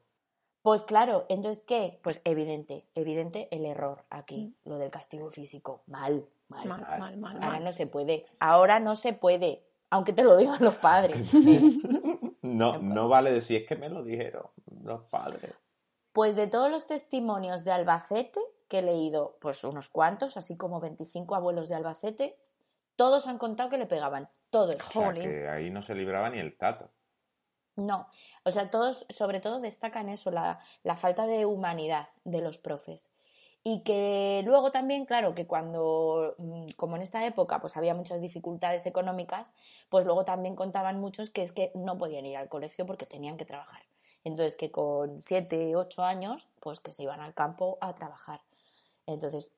Pues 0.63 0.83
claro, 0.83 1.25
entonces 1.29 1.65
¿qué? 1.67 2.01
Pues 2.03 2.21
evidente, 2.25 2.87
evidente 2.95 3.49
el 3.51 3.65
error 3.65 4.05
aquí, 4.11 4.55
lo 4.65 4.77
del 4.79 4.91
castigo 4.91 5.31
físico. 5.31 5.83
Mal, 5.87 6.27
mal. 6.49 6.69
Mal, 6.69 6.81
mal, 6.99 7.17
mal, 7.17 7.37
Ahora 7.37 7.49
mal. 7.53 7.65
no 7.65 7.73
se 7.73 7.87
puede. 7.87 8.27
Ahora 8.41 8.81
no 8.81 8.95
se 8.97 9.13
puede. 9.15 9.65
Aunque 9.91 10.13
te 10.13 10.23
lo 10.25 10.37
digan 10.37 10.59
los 10.63 10.75
padres. 10.77 11.33
No, 12.41 12.79
no 12.79 13.09
vale 13.09 13.31
decir, 13.33 13.63
es 13.63 13.69
que 13.69 13.77
me 13.77 13.89
lo 13.91 14.03
dijeron 14.03 14.45
los 14.83 15.03
padres. 15.05 15.55
Pues 16.13 16.37
de 16.37 16.47
todos 16.47 16.71
los 16.71 16.87
testimonios 16.87 17.65
de 17.65 17.73
Albacete 17.73 18.41
que 18.69 18.81
he 18.81 18.83
leído, 18.83 19.39
pues 19.41 19.65
unos 19.65 19.89
cuantos, 19.89 20.37
así 20.37 20.57
como 20.57 20.81
25 20.81 21.35
abuelos 21.35 21.69
de 21.69 21.75
Albacete, 21.75 22.39
todos 22.97 23.27
han 23.27 23.39
contado 23.39 23.71
que 23.71 23.79
le 23.79 23.87
pegaban. 23.87 24.29
Todos. 24.51 24.77
O 24.77 24.91
sea, 24.91 25.13
que 25.13 25.49
ahí 25.49 25.71
no 25.71 25.83
se 25.83 25.95
libraba 25.95 26.31
ni 26.31 26.39
el 26.39 26.57
tato. 26.57 26.91
No, 27.77 28.09
o 28.45 28.51
sea, 28.51 28.71
todos 28.71 29.07
sobre 29.09 29.41
todo 29.41 29.61
destacan 29.61 30.09
eso, 30.09 30.31
la, 30.31 30.59
la 30.83 30.97
falta 30.97 31.27
de 31.27 31.47
humanidad 31.47 32.09
de 32.25 32.41
los 32.41 32.59
profes. 32.59 33.09
Y 33.63 33.83
que 33.83 34.43
luego 34.45 34.73
también, 34.73 35.05
claro, 35.05 35.35
que 35.35 35.47
cuando, 35.47 36.35
mm, 36.39 36.71
como 36.77 36.97
en 36.97 37.03
esta 37.03 37.25
época, 37.27 37.61
pues 37.61 37.77
había 37.77 37.95
muchas 37.95 38.21
dificultades 38.21 38.87
económicas, 38.87 39.53
pues 39.89 40.07
luego 40.07 40.25
también 40.25 40.57
contaban 40.57 40.99
muchos 40.99 41.31
que 41.31 41.43
es 41.43 41.53
que 41.53 41.71
no 41.75 41.99
podían 41.99 42.27
ir 42.27 42.37
al 42.37 42.49
colegio 42.49 42.87
porque 42.87 43.07
tenían 43.07 43.37
que 43.37 43.45
trabajar. 43.45 43.83
Entonces, 44.25 44.57
que 44.57 44.71
con 44.71 45.23
siete, 45.23 45.77
ocho 45.77 46.03
años, 46.03 46.49
pues 46.61 46.81
que 46.81 46.93
se 46.93 47.03
iban 47.03 47.21
al 47.21 47.35
campo 47.35 47.79
a 47.81 47.95
trabajar. 47.95 48.41
Entonces, 49.07 49.53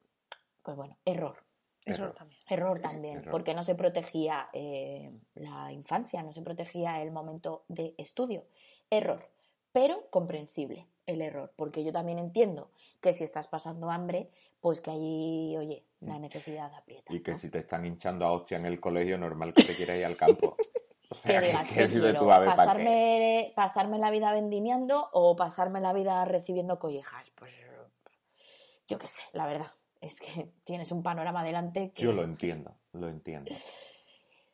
pues 0.63 0.77
bueno, 0.77 0.97
error. 1.05 1.45
Error. 1.87 2.15
también. 2.15 2.41
Error 2.49 2.81
también, 2.81 3.19
Error. 3.19 3.31
porque 3.31 3.55
no 3.55 3.63
se 3.63 3.75
protegía 3.75 4.49
eh, 4.53 5.11
la 5.35 5.73
infancia, 5.73 6.23
no 6.23 6.33
se 6.33 6.43
protegía 6.43 7.03
el 7.03 7.11
momento 7.11 7.65
de 7.69 7.95
estudio. 7.97 8.45
Error, 8.91 9.29
pero 9.73 10.09
comprensible. 10.11 10.87
el 11.07 11.23
error, 11.23 11.53
porque 11.57 11.83
yo 11.83 11.93
también 11.93 12.21
entiendo 12.21 12.71
que 13.01 13.13
si 13.13 13.25
estás 13.25 13.49
pasando 13.49 13.91
hambre, 13.91 14.31
pues 14.61 14.81
que 14.81 14.93
ahí, 14.93 15.57
oye, 15.59 15.85
la 16.01 16.21
necesidad 16.21 16.73
aprieta. 16.73 17.13
Y 17.13 17.21
que 17.21 17.33
¿no? 17.33 17.39
si 17.39 17.51
te 17.51 17.59
están 17.59 17.85
hinchando 17.85 18.27
a 18.27 18.33
hostia 18.33 18.59
en 18.59 18.67
el 18.67 18.79
colegio, 18.79 19.19
normal 19.19 19.53
que 19.53 19.65
te 19.65 19.75
quieras 19.75 19.97
ir 19.97 20.05
al 20.05 20.17
campo. 20.17 20.57
O 21.11 21.17
que 21.23 21.29
sea, 21.29 21.41
digas, 21.41 21.69
que 21.69 21.75
¿qué 21.75 21.87
dices 21.89 22.01
quiero? 22.03 22.27
pasarme, 22.27 23.53
pasarme 23.57 23.99
la 23.99 24.11
vida 24.11 24.33
vendimiando 24.33 25.09
o 25.13 25.35
pasarme 25.35 25.81
la 25.81 25.93
vida 25.93 26.25
recibiendo 26.25 26.79
collejas. 26.79 27.31
Pues 27.35 27.53
yo 28.91 28.99
qué 28.99 29.07
sé, 29.07 29.21
la 29.33 29.47
verdad. 29.47 29.73
Es 30.01 30.17
que 30.21 30.53
tienes 30.65 30.93
un 30.93 31.03
panorama 31.03 31.45
delante 31.45 31.93
que... 31.93 32.03
Yo 32.03 32.13
lo 32.13 32.25
entiendo, 32.25 32.77
lo 32.93 33.09
entiendo. 33.09 33.51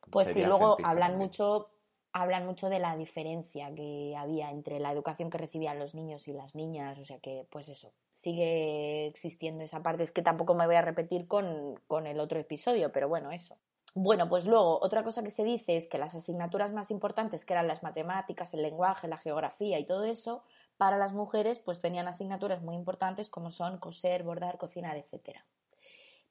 Pues 0.09 0.29
sí, 0.29 0.45
luego 0.45 0.77
hablan 0.85 1.11
también. 1.11 1.19
mucho, 1.19 1.69
hablan 2.13 2.47
mucho 2.47 2.69
de 2.69 2.79
la 2.79 2.97
diferencia 2.97 3.75
que 3.75 4.15
había 4.17 4.53
entre 4.53 4.79
la 4.79 4.93
educación 4.93 5.31
que 5.31 5.39
recibían 5.39 5.81
los 5.81 5.97
niños 5.97 6.29
y 6.29 6.33
las 6.33 6.55
niñas, 6.55 7.01
o 7.01 7.05
sea 7.05 7.19
que, 7.19 7.45
pues 7.51 7.69
eso, 7.69 7.93
sigue 8.13 9.09
existiendo 9.09 9.65
esa 9.65 9.83
parte. 9.83 10.05
Es 10.05 10.13
que 10.13 10.23
tampoco 10.23 10.55
me 10.55 10.65
voy 10.65 10.77
a 10.77 10.83
repetir 10.83 11.27
con, 11.27 11.75
con 11.89 12.07
el 12.07 12.21
otro 12.21 12.39
episodio, 12.39 12.93
pero 12.93 13.09
bueno, 13.09 13.33
eso. 13.33 13.59
Bueno, 13.99 14.29
pues 14.29 14.45
luego, 14.45 14.79
otra 14.83 15.03
cosa 15.03 15.23
que 15.23 15.31
se 15.31 15.43
dice 15.43 15.75
es 15.75 15.89
que 15.89 15.97
las 15.97 16.15
asignaturas 16.15 16.71
más 16.71 16.91
importantes, 16.91 17.47
que 17.47 17.55
eran 17.55 17.67
las 17.67 17.83
matemáticas, 17.83 18.53
el 18.53 18.61
lenguaje, 18.61 19.09
la 19.09 19.17
geografía 19.17 19.79
y 19.79 19.87
todo 19.87 20.05
eso, 20.05 20.45
para 20.77 20.99
las 20.99 21.15
mujeres, 21.15 21.61
pues 21.61 21.81
tenían 21.81 22.07
asignaturas 22.07 22.61
muy 22.61 22.77
importantes 22.77 23.31
como 23.31 23.51
son 23.51 23.79
coser, 23.79 24.23
bordar, 24.23 24.59
cocinar, 24.59 24.99
etcétera. 24.99 25.47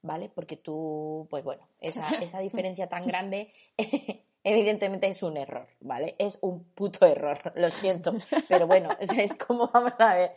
¿Vale? 0.04 0.30
Porque 0.30 0.58
tú, 0.58 1.26
pues 1.32 1.44
bueno, 1.44 1.68
esa, 1.80 2.02
esa 2.22 2.38
diferencia 2.38 2.88
tan 2.88 3.04
grande 3.04 3.52
evidentemente 4.44 5.08
es 5.08 5.24
un 5.24 5.36
error, 5.36 5.68
¿vale? 5.80 6.14
Es 6.20 6.38
un 6.42 6.66
puto 6.66 7.04
error, 7.08 7.52
lo 7.56 7.72
siento. 7.72 8.14
Pero 8.48 8.68
bueno, 8.68 8.90
es 9.00 9.34
como, 9.34 9.72
vamos 9.74 9.94
a 9.98 10.14
ver. 10.14 10.36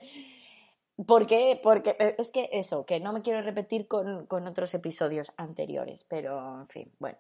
¿Por 1.07 1.27
qué? 1.27 1.59
Porque 1.63 1.97
eh, 1.99 2.17
es 2.19 2.31
que 2.31 2.49
eso, 2.53 2.85
que 2.85 2.99
no 3.01 3.13
me 3.13 3.23
quiero 3.23 3.41
repetir 3.43 3.87
con, 3.87 4.27
con 4.27 4.47
otros 4.47 4.75
episodios 4.75 5.33
anteriores, 5.37 6.05
pero 6.05 6.61
en 6.61 6.67
fin, 6.67 6.93
bueno. 6.99 7.19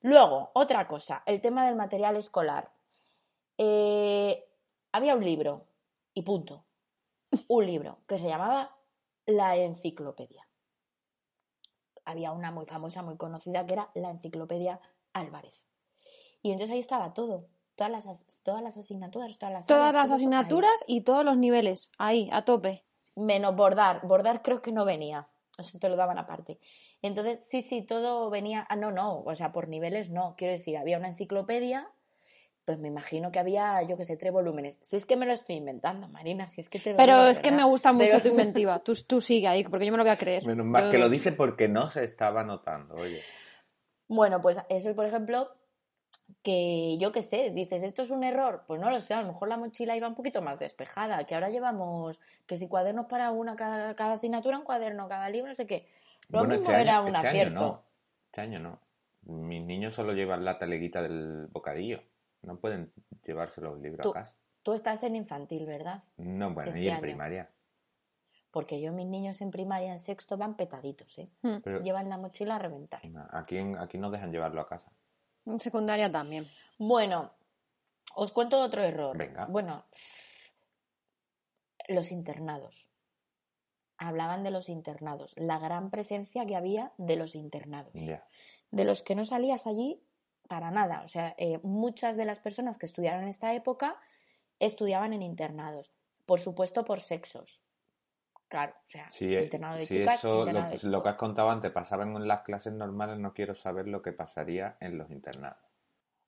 Luego, 0.00 0.50
otra 0.54 0.86
cosa, 0.86 1.22
el 1.26 1.40
tema 1.40 1.66
del 1.66 1.76
material 1.76 2.16
escolar. 2.16 2.70
Eh, 3.58 4.46
había 4.92 5.14
un 5.14 5.24
libro, 5.24 5.66
y 6.14 6.22
punto. 6.22 6.64
Un 7.48 7.66
libro 7.66 7.98
que 8.06 8.18
se 8.18 8.28
llamaba 8.28 8.76
La 9.26 9.56
Enciclopedia. 9.56 10.46
Había 12.04 12.32
una 12.32 12.50
muy 12.50 12.66
famosa, 12.66 13.02
muy 13.02 13.16
conocida, 13.16 13.66
que 13.66 13.74
era 13.74 13.90
la 13.94 14.10
Enciclopedia 14.10 14.80
Álvarez. 15.14 15.66
Y 16.42 16.52
entonces 16.52 16.74
ahí 16.74 16.80
estaba 16.80 17.14
todo. 17.14 17.46
Todas 17.76 17.90
las, 17.90 18.06
as- 18.06 18.42
todas 18.44 18.62
las 18.62 18.76
asignaturas, 18.76 19.36
todas 19.38 19.52
las 19.52 19.66
Todas 19.66 19.88
áreas, 19.88 19.94
las 20.04 20.10
ahí. 20.10 20.14
asignaturas 20.16 20.84
y 20.86 21.00
todos 21.00 21.24
los 21.24 21.36
niveles. 21.36 21.90
Ahí, 21.98 22.28
a 22.32 22.44
tope. 22.44 22.84
Menos 23.16 23.54
bordar. 23.56 24.00
Bordar 24.06 24.42
creo 24.42 24.60
que 24.62 24.72
no 24.72 24.84
venía. 24.84 25.28
Eso 25.58 25.78
te 25.78 25.88
lo 25.88 25.96
daban 25.96 26.18
aparte. 26.18 26.58
Entonces, 27.02 27.46
sí, 27.46 27.62
sí, 27.62 27.82
todo 27.82 28.28
venía. 28.30 28.66
Ah, 28.68 28.76
no, 28.76 28.90
no. 28.90 29.20
O 29.20 29.34
sea, 29.34 29.52
por 29.52 29.68
niveles 29.68 30.10
no. 30.10 30.34
Quiero 30.36 30.52
decir, 30.54 30.76
había 30.76 30.98
una 30.98 31.08
enciclopedia. 31.08 31.88
Pues 32.64 32.78
me 32.78 32.88
imagino 32.88 33.30
que 33.30 33.38
había, 33.38 33.82
yo 33.82 33.96
que 33.98 34.06
sé, 34.06 34.16
tres 34.16 34.32
volúmenes. 34.32 34.80
Si 34.82 34.96
es 34.96 35.04
que 35.04 35.16
me 35.16 35.26
lo 35.26 35.32
estoy 35.34 35.56
inventando, 35.56 36.08
Marina, 36.08 36.46
si 36.46 36.62
es 36.62 36.70
que 36.70 36.78
te 36.78 36.92
lo 36.92 36.96
Pero 36.96 37.26
es 37.28 37.38
que 37.38 37.52
me 37.52 37.62
gusta 37.62 37.92
mucho 37.92 38.08
Pero- 38.08 38.22
tu 38.22 38.28
inventiva. 38.30 38.78
Tú, 38.82 38.94
tú 39.06 39.20
sigue 39.20 39.46
ahí, 39.46 39.64
porque 39.64 39.84
yo 39.84 39.92
me 39.92 39.98
lo 39.98 40.04
voy 40.04 40.12
a 40.12 40.16
creer. 40.16 40.46
Menos 40.46 40.64
mal 40.64 40.84
Yo- 40.86 40.90
que 40.90 40.98
lo 40.98 41.08
dice 41.10 41.32
porque 41.32 41.68
no 41.68 41.90
se 41.90 42.04
estaba 42.04 42.42
notando, 42.42 42.94
oye. 42.94 43.20
Bueno, 44.08 44.40
pues 44.40 44.58
eso 44.70 44.88
es, 44.90 44.96
por 44.96 45.04
ejemplo, 45.04 45.48
que 46.42 46.96
yo 46.98 47.10
qué 47.12 47.22
sé, 47.22 47.50
dices, 47.50 47.82
¿esto 47.82 48.02
es 48.02 48.10
un 48.10 48.22
error? 48.24 48.64
Pues 48.66 48.80
no 48.80 48.90
lo 48.90 49.00
sé, 49.00 49.14
a 49.14 49.22
lo 49.22 49.28
mejor 49.28 49.48
la 49.48 49.56
mochila 49.56 49.96
iba 49.96 50.08
un 50.08 50.14
poquito 50.14 50.42
más 50.42 50.58
despejada, 50.58 51.24
que 51.24 51.34
ahora 51.34 51.48
llevamos 51.50 52.20
que 52.46 52.56
si 52.56 52.68
cuadernos 52.68 53.06
para 53.06 53.30
una, 53.30 53.56
cada, 53.56 53.94
cada 53.96 54.12
asignatura, 54.14 54.58
un 54.58 54.64
cuaderno, 54.64 55.08
cada 55.08 55.28
libro, 55.30 55.48
no 55.48 55.54
sé 55.54 55.66
qué. 55.66 55.86
Lo 56.28 56.40
Bueno, 56.40 56.54
mismo 56.56 56.70
este 56.70 56.82
era 56.82 56.98
año, 56.98 57.02
un 57.08 57.14
este 57.16 57.18
año 57.28 57.28
acierto. 57.30 57.60
no. 57.60 57.82
Este 58.26 58.40
año 58.40 58.58
no. 58.60 58.78
Mis 59.22 59.64
niños 59.64 59.94
solo 59.94 60.12
llevan 60.12 60.44
la 60.44 60.58
taleguita 60.58 61.00
del 61.02 61.46
bocadillo. 61.50 62.02
No 62.42 62.56
pueden 62.56 62.92
llevarse 63.24 63.60
los 63.62 63.80
libros 63.80 64.02
Tú- 64.02 64.10
a 64.10 64.14
casa. 64.14 64.34
Tú 64.62 64.72
estás 64.74 65.02
en 65.02 65.16
infantil, 65.16 65.66
¿verdad? 65.66 66.02
No, 66.16 66.52
bueno, 66.52 66.68
este 66.70 66.80
y 66.80 66.88
en 66.88 66.94
año. 66.94 67.00
primaria. 67.02 67.50
Porque 68.50 68.80
yo, 68.80 68.92
mis 68.92 69.06
niños 69.06 69.40
en 69.40 69.50
primaria, 69.50 69.92
en 69.92 69.98
sexto, 69.98 70.36
van 70.36 70.56
petaditos, 70.56 71.18
¿eh? 71.18 71.28
Hmm. 71.42 71.56
Pero 71.62 71.80
Llevan 71.82 72.08
la 72.08 72.16
mochila 72.18 72.56
a 72.56 72.58
reventar. 72.58 73.00
aquí, 73.32 73.56
en- 73.58 73.76
aquí 73.78 73.98
no 73.98 74.10
dejan 74.10 74.30
llevarlo 74.30 74.60
a 74.60 74.68
casa. 74.68 74.90
En 75.46 75.60
secundaria 75.60 76.10
también. 76.10 76.48
Bueno, 76.78 77.32
os 78.14 78.32
cuento 78.32 78.60
otro 78.60 78.82
error. 78.82 79.16
Venga. 79.16 79.46
Bueno, 79.46 79.84
los 81.88 82.10
internados. 82.10 82.88
Hablaban 83.96 84.42
de 84.42 84.50
los 84.50 84.68
internados, 84.68 85.34
la 85.36 85.58
gran 85.58 85.90
presencia 85.90 86.44
que 86.46 86.56
había 86.56 86.92
de 86.98 87.16
los 87.16 87.34
internados. 87.34 87.92
De 87.94 88.84
los 88.84 89.02
que 89.02 89.14
no 89.14 89.24
salías 89.24 89.66
allí 89.66 90.02
para 90.48 90.70
nada. 90.70 91.02
O 91.04 91.08
sea, 91.08 91.34
eh, 91.38 91.60
muchas 91.62 92.16
de 92.16 92.24
las 92.24 92.40
personas 92.40 92.78
que 92.78 92.86
estudiaron 92.86 93.22
en 93.22 93.28
esta 93.28 93.54
época 93.54 94.00
estudiaban 94.58 95.12
en 95.12 95.22
internados. 95.22 95.92
Por 96.26 96.40
supuesto, 96.40 96.84
por 96.84 97.00
sexos. 97.00 97.62
Claro, 98.48 98.74
o 98.76 98.88
sea, 98.88 99.10
Si, 99.10 99.34
internado 99.34 99.76
de 99.76 99.86
si 99.86 99.94
chicas, 99.98 100.18
eso, 100.18 100.44
lo, 100.44 100.52
de 100.62 101.02
que 101.02 101.08
has 101.08 101.14
contado 101.16 101.50
antes, 101.50 101.72
pasaba 101.72 102.04
en 102.04 102.28
las 102.28 102.42
clases 102.42 102.72
normales, 102.72 103.18
no 103.18 103.34
quiero 103.34 103.54
saber 103.54 103.88
lo 103.88 104.02
que 104.02 104.12
pasaría 104.12 104.76
en 104.80 104.98
los 104.98 105.10
internados. 105.10 105.58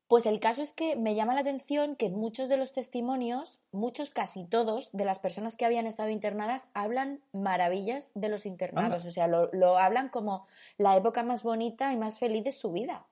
Pues 0.08 0.24
el 0.24 0.38
caso 0.38 0.62
es 0.62 0.72
que 0.72 0.94
me 0.94 1.16
llama 1.16 1.34
la 1.34 1.40
atención 1.40 1.96
que 1.96 2.10
muchos 2.10 2.48
de 2.48 2.56
los 2.56 2.72
testimonios, 2.72 3.58
muchos, 3.72 4.10
casi 4.10 4.44
todos, 4.44 4.90
de 4.92 5.04
las 5.04 5.18
personas 5.18 5.56
que 5.56 5.64
habían 5.64 5.86
estado 5.86 6.10
internadas, 6.10 6.68
hablan 6.74 7.20
maravillas 7.32 8.10
de 8.14 8.28
los 8.28 8.46
internados. 8.46 9.02
Anda. 9.02 9.08
O 9.08 9.12
sea, 9.12 9.26
lo, 9.26 9.50
lo 9.52 9.78
hablan 9.78 10.08
como 10.08 10.46
la 10.78 10.96
época 10.96 11.24
más 11.24 11.42
bonita 11.42 11.92
y 11.92 11.96
más 11.96 12.20
feliz 12.20 12.44
de 12.44 12.52
su 12.52 12.70
vida. 12.70 13.06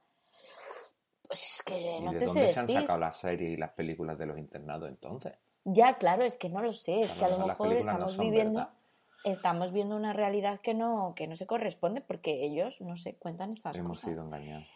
Pues 1.27 1.57
es 1.57 1.63
que 1.63 1.97
¿Y 1.99 2.05
no 2.05 2.13
de 2.13 2.19
te 2.21 2.27
sé 2.27 2.33
dónde 2.33 2.53
se 2.53 2.61
han 2.61 2.69
sacado 2.69 2.99
las 3.01 3.17
series 3.17 3.51
y 3.51 3.57
las 3.57 3.73
películas 3.73 4.17
de 4.17 4.27
los 4.27 4.39
internados 4.39 4.89
entonces? 4.89 5.33
Ya, 5.65 5.99
claro, 5.99 6.23
es 6.23 6.37
que 6.37 6.49
no 6.49 6.63
lo 6.63 6.73
sé. 6.73 7.01
Es 7.01 7.13
que 7.13 7.25
a 7.25 7.29
lo 7.29 7.47
mejor 7.47 7.69
no 7.69 7.75
estamos 7.75 8.19
viviendo, 8.19 8.61
verdad. 8.61 8.75
Estamos 9.25 9.73
viendo 9.73 9.97
una 9.97 10.13
realidad 10.13 10.61
que 10.61 10.75
no, 10.75 11.15
que 11.17 11.27
no 11.27 11.35
se 11.37 11.47
corresponde 11.47 12.01
porque 12.01 12.45
ellos, 12.45 12.81
no 12.81 12.97
sé, 12.97 13.17
cuentan 13.17 13.51
estas 13.51 13.77
Hemos 13.77 13.99
cosas. 13.99 14.11
sido 14.11 14.25
engañados. 14.25 14.67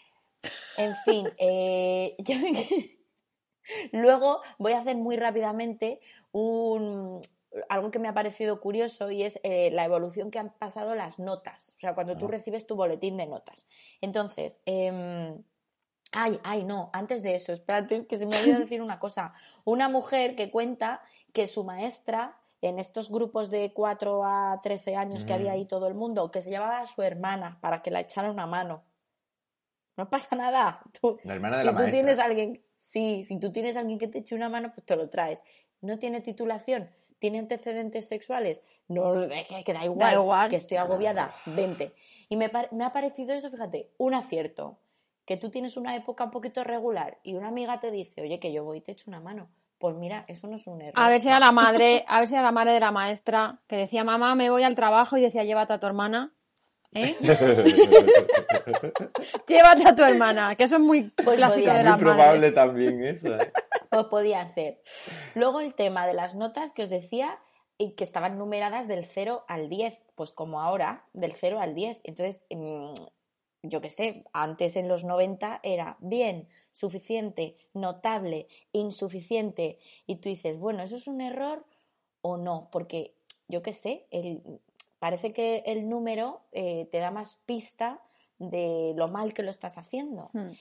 En 0.76 0.94
fin, 1.04 1.28
eh, 1.38 2.16
yo- 2.18 2.34
luego 3.92 4.40
voy 4.58 4.72
a 4.72 4.78
hacer 4.78 4.96
muy 4.96 5.16
rápidamente 5.16 6.00
un, 6.32 7.20
algo 7.68 7.90
que 7.90 7.98
me 7.98 8.08
ha 8.08 8.14
parecido 8.14 8.60
curioso 8.60 9.10
y 9.10 9.22
es 9.22 9.40
eh, 9.42 9.70
la 9.72 9.84
evolución 9.84 10.30
que 10.30 10.38
han 10.38 10.50
pasado 10.54 10.94
las 10.94 11.18
notas. 11.18 11.74
O 11.76 11.80
sea, 11.80 11.94
cuando 11.94 12.16
tú 12.16 12.28
recibes 12.28 12.66
tu 12.66 12.76
boletín 12.76 13.16
de 13.16 13.26
notas. 13.26 13.66
Entonces, 14.00 14.60
em, 14.66 15.42
ay, 16.12 16.40
ay, 16.44 16.64
no, 16.64 16.90
antes 16.92 17.22
de 17.22 17.34
eso, 17.34 17.52
espérate, 17.52 18.06
que 18.06 18.16
se 18.16 18.26
me 18.26 18.38
olvidó 18.38 18.58
decir 18.58 18.80
una 18.82 18.98
cosa. 18.98 19.32
Una 19.64 19.88
mujer 19.88 20.34
que 20.36 20.50
cuenta 20.50 21.02
que 21.32 21.46
su 21.46 21.64
maestra 21.64 22.38
en 22.60 22.78
estos 22.78 23.10
grupos 23.10 23.50
de 23.50 23.72
4 23.72 24.24
a 24.24 24.60
13 24.62 24.96
años 24.96 25.24
que 25.24 25.32
Mm. 25.32 25.36
había 25.36 25.52
ahí 25.52 25.64
todo 25.64 25.86
el 25.86 25.94
mundo, 25.94 26.30
que 26.30 26.42
se 26.42 26.50
llevaba 26.50 26.80
a 26.80 26.86
su 26.86 27.02
hermana 27.02 27.58
para 27.60 27.82
que 27.82 27.90
la 27.90 28.00
echara 28.00 28.30
una 28.30 28.46
mano. 28.46 28.82
No 29.96 30.08
pasa 30.08 30.36
nada. 30.36 30.80
Tú, 31.00 31.18
La 31.24 31.34
hermana 31.34 31.56
de 31.56 31.62
si 31.62 31.66
la 31.66 31.72
tú 31.72 31.78
maestra. 31.78 31.92
tienes 31.92 32.18
alguien, 32.18 32.62
sí, 32.76 33.24
si 33.24 33.38
tú 33.38 33.50
tienes 33.52 33.76
alguien 33.76 33.98
que 33.98 34.08
te 34.08 34.18
eche 34.18 34.34
una 34.34 34.48
mano, 34.48 34.72
pues 34.74 34.84
te 34.86 34.96
lo 34.96 35.08
traes. 35.08 35.42
No 35.80 35.98
tiene 35.98 36.20
titulación, 36.20 36.90
tiene 37.18 37.38
antecedentes 37.38 38.08
sexuales, 38.08 38.62
no, 38.88 39.22
eh, 39.24 39.46
que, 39.64 39.72
da 39.72 39.84
igual, 39.84 40.14
igual. 40.14 40.48
que 40.50 40.56
estoy 40.56 40.76
agobiada, 40.78 41.30
vente. 41.46 41.94
Y 42.28 42.36
me, 42.36 42.50
me 42.72 42.84
ha 42.84 42.92
parecido 42.92 43.32
eso, 43.34 43.50
fíjate, 43.50 43.90
un 43.98 44.14
acierto. 44.14 44.78
Que 45.24 45.36
tú 45.36 45.50
tienes 45.50 45.76
una 45.76 45.94
época 45.94 46.24
un 46.24 46.30
poquito 46.30 46.64
regular 46.64 47.18
y 47.22 47.34
una 47.34 47.48
amiga 47.48 47.78
te 47.80 47.90
dice, 47.90 48.22
oye, 48.22 48.40
que 48.40 48.50
yo 48.52 48.64
voy 48.64 48.78
y 48.78 48.80
te 48.80 48.92
echo 48.92 49.10
una 49.10 49.20
mano. 49.20 49.50
Pues 49.78 49.94
mira, 49.96 50.24
eso 50.28 50.48
no 50.48 50.56
es 50.56 50.66
un 50.66 50.80
error. 50.82 50.94
A 50.96 51.08
ver 51.08 51.20
si 51.20 51.28
era 51.28 51.38
la 51.38 51.52
madre, 51.52 52.04
a 52.08 52.18
ver 52.18 52.28
si 52.28 52.34
era 52.34 52.42
la 52.42 52.52
madre 52.52 52.72
de 52.72 52.80
la 52.80 52.90
maestra 52.90 53.60
que 53.68 53.76
decía, 53.76 54.02
mamá, 54.04 54.34
me 54.34 54.50
voy 54.50 54.64
al 54.64 54.74
trabajo 54.74 55.16
y 55.16 55.20
decía, 55.20 55.44
llévate 55.44 55.72
a 55.72 55.78
tu 55.78 55.86
hermana. 55.86 56.32
¿Eh? 56.94 57.14
llévate 59.46 59.86
a 59.86 59.94
tu 59.94 60.02
hermana, 60.02 60.56
que 60.56 60.64
eso 60.64 60.76
es 60.76 60.82
muy 60.82 61.10
Pues 61.22 61.36
clásico 61.36 61.70
de 61.70 61.84
las 61.84 61.96
Muy 61.96 62.00
probable 62.00 62.36
madres. 62.38 62.54
también 62.54 63.02
eso, 63.02 63.34
¿eh? 63.36 63.52
Pues 63.90 64.04
podía 64.04 64.46
ser. 64.46 64.80
Luego 65.34 65.60
el 65.60 65.74
tema 65.74 66.06
de 66.06 66.14
las 66.14 66.34
notas 66.34 66.72
que 66.72 66.82
os 66.82 66.90
decía 66.90 67.38
y 67.78 67.94
que 67.94 68.04
estaban 68.04 68.38
numeradas 68.38 68.88
del 68.88 69.04
0 69.04 69.44
al 69.48 69.68
10, 69.68 69.98
pues 70.14 70.32
como 70.32 70.60
ahora, 70.60 71.04
del 71.12 71.32
0 71.32 71.60
al 71.60 71.74
10. 71.74 72.00
Entonces, 72.04 72.44
mm, 72.50 72.92
yo 73.62 73.80
qué 73.80 73.90
sé, 73.90 74.24
antes 74.32 74.76
en 74.76 74.88
los 74.88 75.04
90 75.04 75.60
era 75.62 75.96
bien, 76.00 76.48
suficiente, 76.78 77.56
notable, 77.74 78.46
insuficiente. 78.72 79.78
Y 80.06 80.16
tú 80.16 80.28
dices, 80.28 80.58
bueno, 80.58 80.82
¿eso 80.82 80.96
es 80.96 81.08
un 81.08 81.20
error 81.20 81.66
o 82.22 82.36
no? 82.36 82.68
Porque, 82.70 83.16
yo 83.48 83.62
qué 83.62 83.72
sé, 83.72 84.06
el, 84.12 84.60
parece 85.00 85.32
que 85.32 85.64
el 85.66 85.88
número 85.88 86.42
eh, 86.52 86.88
te 86.92 86.98
da 86.98 87.10
más 87.10 87.40
pista 87.46 88.00
de 88.38 88.94
lo 88.96 89.08
mal 89.08 89.34
que 89.34 89.42
lo 89.42 89.50
estás 89.50 89.76
haciendo. 89.76 90.30
Hmm. 90.32 90.52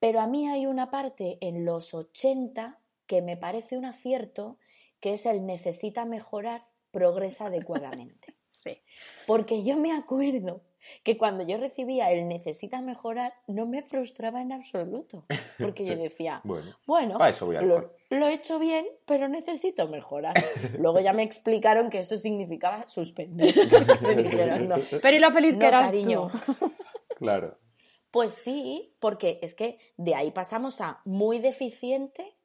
Pero 0.00 0.20
a 0.20 0.26
mí 0.26 0.48
hay 0.48 0.66
una 0.66 0.90
parte 0.90 1.38
en 1.40 1.64
los 1.64 1.94
80 1.94 2.80
que 3.06 3.22
me 3.22 3.36
parece 3.36 3.78
un 3.78 3.84
acierto, 3.84 4.58
que 4.98 5.12
es 5.12 5.26
el 5.26 5.46
necesita 5.46 6.04
mejorar, 6.04 6.66
progresa 6.90 7.46
adecuadamente. 7.46 8.34
Sí. 8.48 8.82
Porque 9.28 9.62
yo 9.62 9.76
me 9.76 9.92
acuerdo 9.92 10.60
que 11.02 11.16
cuando 11.18 11.44
yo 11.46 11.56
recibía 11.58 12.10
el 12.10 12.28
necesita 12.28 12.80
mejorar, 12.80 13.34
no 13.46 13.66
me 13.66 13.82
frustraba 13.82 14.40
en 14.42 14.52
absoluto. 14.52 15.24
Porque 15.58 15.84
yo 15.84 15.96
decía, 15.96 16.40
Bueno, 16.44 16.76
bueno, 16.86 17.18
para 17.18 17.30
eso 17.30 17.46
voy 17.46 17.56
lo, 17.56 17.94
lo 18.10 18.26
he 18.28 18.34
hecho 18.34 18.58
bien, 18.58 18.86
pero 19.06 19.28
necesito 19.28 19.88
mejorar. 19.88 20.34
Luego 20.78 21.00
ya 21.00 21.12
me 21.12 21.22
explicaron 21.22 21.90
que 21.90 21.98
eso 21.98 22.16
significaba 22.16 22.86
suspender. 22.88 23.54
me 24.02 24.16
dijeron, 24.22 24.68
no. 24.68 24.76
Pero 25.00 25.16
y 25.16 25.20
lo 25.20 25.30
feliz 25.32 25.56
que 25.58 25.66
eras 25.66 25.88
cariño. 25.88 26.30
tú. 26.46 26.72
claro. 27.16 27.58
Pues 28.10 28.34
sí, 28.34 28.94
porque 29.00 29.38
es 29.40 29.54
que 29.54 29.78
de 29.96 30.14
ahí 30.14 30.30
pasamos 30.32 30.80
a 30.82 31.00
muy 31.06 31.38
deficiente, 31.38 32.36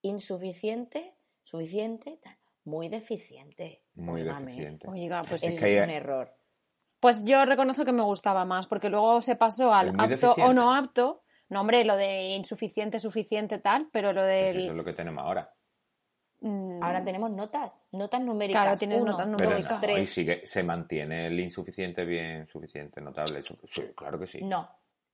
insuficiente, 0.00 1.14
suficiente, 1.42 2.18
tal. 2.22 2.36
muy 2.64 2.88
deficiente. 2.88 3.82
Muy 3.94 4.22
Óigame, 4.22 4.46
deficiente. 4.46 4.88
Oiga, 4.88 5.22
pues 5.28 5.42
Es 5.44 5.50
es, 5.54 5.58
que 5.60 5.66
hay- 5.66 5.78
un 5.78 5.90
error. 5.90 6.34
Pues 7.00 7.24
yo 7.24 7.44
reconozco 7.46 7.84
que 7.84 7.92
me 7.92 8.02
gustaba 8.02 8.44
más, 8.44 8.66
porque 8.66 8.90
luego 8.90 9.20
se 9.22 9.34
pasó 9.36 9.72
al 9.72 9.94
apto 9.98 10.34
o 10.34 10.52
no 10.52 10.74
apto. 10.74 11.22
No, 11.48 11.62
hombre, 11.62 11.84
lo 11.84 11.96
de 11.96 12.28
insuficiente, 12.36 13.00
suficiente, 13.00 13.58
tal, 13.58 13.88
pero 13.90 14.12
lo 14.12 14.20
Pues 14.20 14.28
del... 14.54 14.60
eso 14.62 14.70
es 14.70 14.76
lo 14.76 14.84
que 14.84 14.92
tenemos 14.92 15.24
ahora. 15.24 15.52
mm, 16.40 16.82
Ahora 16.82 17.02
tenemos 17.02 17.30
notas, 17.32 17.82
notas 17.92 18.20
numéricas. 18.20 18.62
Claro, 18.62 18.78
tienes 18.78 19.00
Uno, 19.02 19.12
notas 19.12 19.26
Pero 19.36 19.48
numéricas. 19.50 19.72
no, 19.72 19.80
tres. 19.80 19.98
y 19.98 20.06
sigue, 20.06 20.46
se 20.46 20.62
mantiene 20.62 21.26
el 21.26 21.40
insuficiente 21.40 22.04
bien, 22.04 22.46
suficiente, 22.46 23.00
notable. 23.00 23.42
Sí, 23.64 23.82
claro 23.96 24.18
que 24.20 24.26
sí. 24.26 24.42
No, 24.42 24.68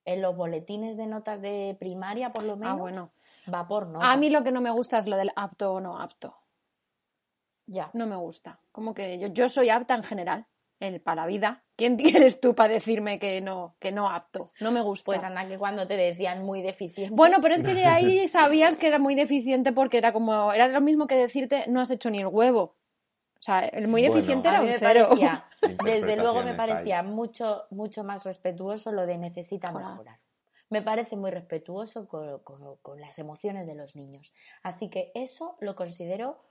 en 0.05 0.21
los 0.21 0.37
boletines 0.37 0.97
de 0.97 1.07
notas 1.07 1.41
de 1.41 1.77
primaria, 1.81 2.33
por 2.33 2.43
lo 2.45 2.57
menos, 2.57 2.75
Ah, 2.75 2.81
bueno. 2.81 3.13
va 3.53 3.67
por 3.67 3.87
notas. 3.87 4.09
A 4.13 4.17
mí 4.19 4.29
lo 4.29 4.43
que 4.45 4.53
no 4.53 4.61
me 4.61 4.71
gusta 4.71 4.99
es 4.99 5.07
lo 5.07 5.17
del 5.17 5.31
apto 5.37 5.73
o 5.73 5.81
no 5.81 5.99
apto. 6.01 6.37
Ya. 7.67 7.91
No 7.95 8.07
me 8.07 8.17
gusta. 8.17 8.61
Como 8.73 8.93
que 8.95 9.19
yo, 9.19 9.29
yo 9.29 9.49
soy 9.49 9.71
apta 9.71 9.95
en 9.95 10.05
general, 10.05 10.47
el, 10.81 11.01
para 11.01 11.23
la 11.23 11.27
vida. 11.27 11.63
¿Quién 11.77 11.97
eres 12.29 12.41
tú 12.41 12.55
para 12.55 12.73
decirme 12.75 13.19
que 13.19 13.41
no, 13.41 13.77
que 13.79 13.93
no 13.93 14.09
apto? 14.11 14.51
No 14.61 14.71
me 14.73 14.81
gusta. 14.81 15.05
Pues 15.07 15.23
anda 15.23 15.47
que 15.49 15.59
cuando 15.59 15.87
te 15.87 15.97
decían 15.97 16.45
muy 16.45 16.63
deficiente. 16.63 17.15
Bueno, 17.15 17.39
pero 17.41 17.55
es 17.55 17.63
que 17.63 17.75
de 17.75 17.85
ahí 17.87 18.27
sabías 18.29 18.77
que 18.77 18.89
era 18.89 18.99
muy 18.99 19.15
deficiente 19.15 19.73
porque 19.73 19.99
era 19.99 20.13
como, 20.13 20.53
era 20.53 20.69
lo 20.69 20.81
mismo 20.81 21.07
que 21.07 21.17
decirte 21.17 21.65
no 21.69 21.81
has 21.81 21.91
hecho 21.91 22.11
ni 22.11 22.21
el 22.21 22.27
huevo. 22.29 22.77
O 23.39 23.43
sea, 23.47 23.61
el 23.61 23.87
muy 23.87 24.03
deficiente 24.03 24.49
era 24.49 24.61
un 24.61 24.67
me 24.67 24.79
cero. 24.79 25.09
parecía, 25.09 25.47
desde 25.85 26.17
luego 26.17 26.43
me 26.43 26.55
parecía 26.55 27.03
mucho, 27.03 27.65
mucho 27.71 28.03
más 28.03 28.25
respetuoso 28.25 28.93
lo 28.93 29.07
de 29.07 29.19
necesita 29.19 29.71
Claro. 29.71 29.91
mejorar. 29.91 30.19
Me 30.69 30.83
parece 30.83 31.15
muy 31.17 31.31
respetuoso 31.31 32.09
con, 32.09 32.41
con- 32.41 32.77
con 32.79 33.01
las 33.01 33.19
emociones 33.21 33.67
de 33.69 33.75
los 33.77 33.95
niños. 33.95 34.33
Así 34.63 34.89
que 34.89 35.13
eso 35.15 35.57
lo 35.61 35.77
considero 35.77 36.43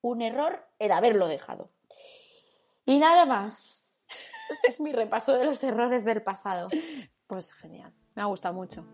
un 0.00 0.22
error 0.22 0.66
el 0.80 0.90
haberlo 0.92 1.28
dejado. 1.28 1.70
Y 2.90 2.98
nada 2.98 3.24
más. 3.24 3.94
Este 4.50 4.66
es 4.66 4.80
mi 4.80 4.90
repaso 4.90 5.32
de 5.38 5.44
los 5.44 5.62
errores 5.62 6.04
del 6.04 6.22
pasado. 6.22 6.66
Pues 7.28 7.52
genial, 7.52 7.92
me 8.16 8.22
ha 8.22 8.24
gustado 8.24 8.52
mucho. 8.52 8.84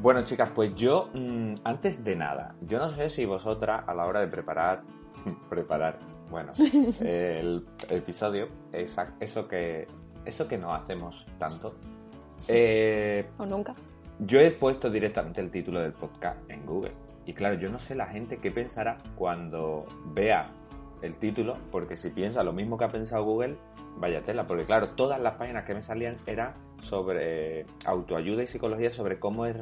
Bueno, 0.00 0.22
chicas, 0.22 0.50
pues 0.54 0.74
yo, 0.76 1.10
mm, 1.14 1.54
antes 1.64 2.04
de 2.04 2.14
nada, 2.14 2.54
yo 2.60 2.78
no 2.78 2.88
sé 2.90 3.10
si 3.10 3.24
vosotras 3.24 3.82
a 3.88 3.94
la 3.94 4.06
hora 4.06 4.20
de 4.20 4.28
preparar, 4.28 4.82
preparar, 5.50 5.98
bueno, 6.30 6.52
el 7.00 7.66
episodio, 7.90 8.48
esa- 8.72 9.14
eso 9.18 9.48
que, 9.48 9.88
eso 10.26 10.48
que 10.48 10.58
no 10.58 10.74
hacemos 10.74 11.26
tanto, 11.38 11.74
eh, 12.48 13.26
O 13.38 13.46
nunca. 13.46 13.74
yo 14.18 14.40
he 14.40 14.50
puesto 14.50 14.90
directamente 14.90 15.40
el 15.40 15.50
título 15.50 15.80
del 15.80 15.92
podcast 15.92 16.38
en 16.50 16.66
Google. 16.66 16.92
Y 17.24 17.32
claro, 17.32 17.56
yo 17.56 17.70
no 17.70 17.78
sé 17.78 17.94
la 17.94 18.06
gente 18.06 18.38
qué 18.38 18.50
pensará 18.50 18.98
cuando 19.16 19.86
vea 20.14 20.50
el 21.02 21.16
título, 21.16 21.56
porque 21.72 21.96
si 21.96 22.10
piensa 22.10 22.44
lo 22.44 22.52
mismo 22.52 22.78
que 22.78 22.84
ha 22.84 22.88
pensado 22.88 23.24
Google, 23.24 23.56
vaya 23.96 24.22
tela. 24.22 24.46
Porque 24.46 24.64
claro, 24.64 24.90
todas 24.90 25.20
las 25.20 25.34
páginas 25.34 25.64
que 25.64 25.74
me 25.74 25.82
salían 25.82 26.18
eran 26.26 26.54
sobre 26.82 27.66
autoayuda 27.84 28.42
y 28.42 28.46
psicología, 28.46 28.92
sobre 28.92 29.18
cómo 29.18 29.46
es 29.46 29.56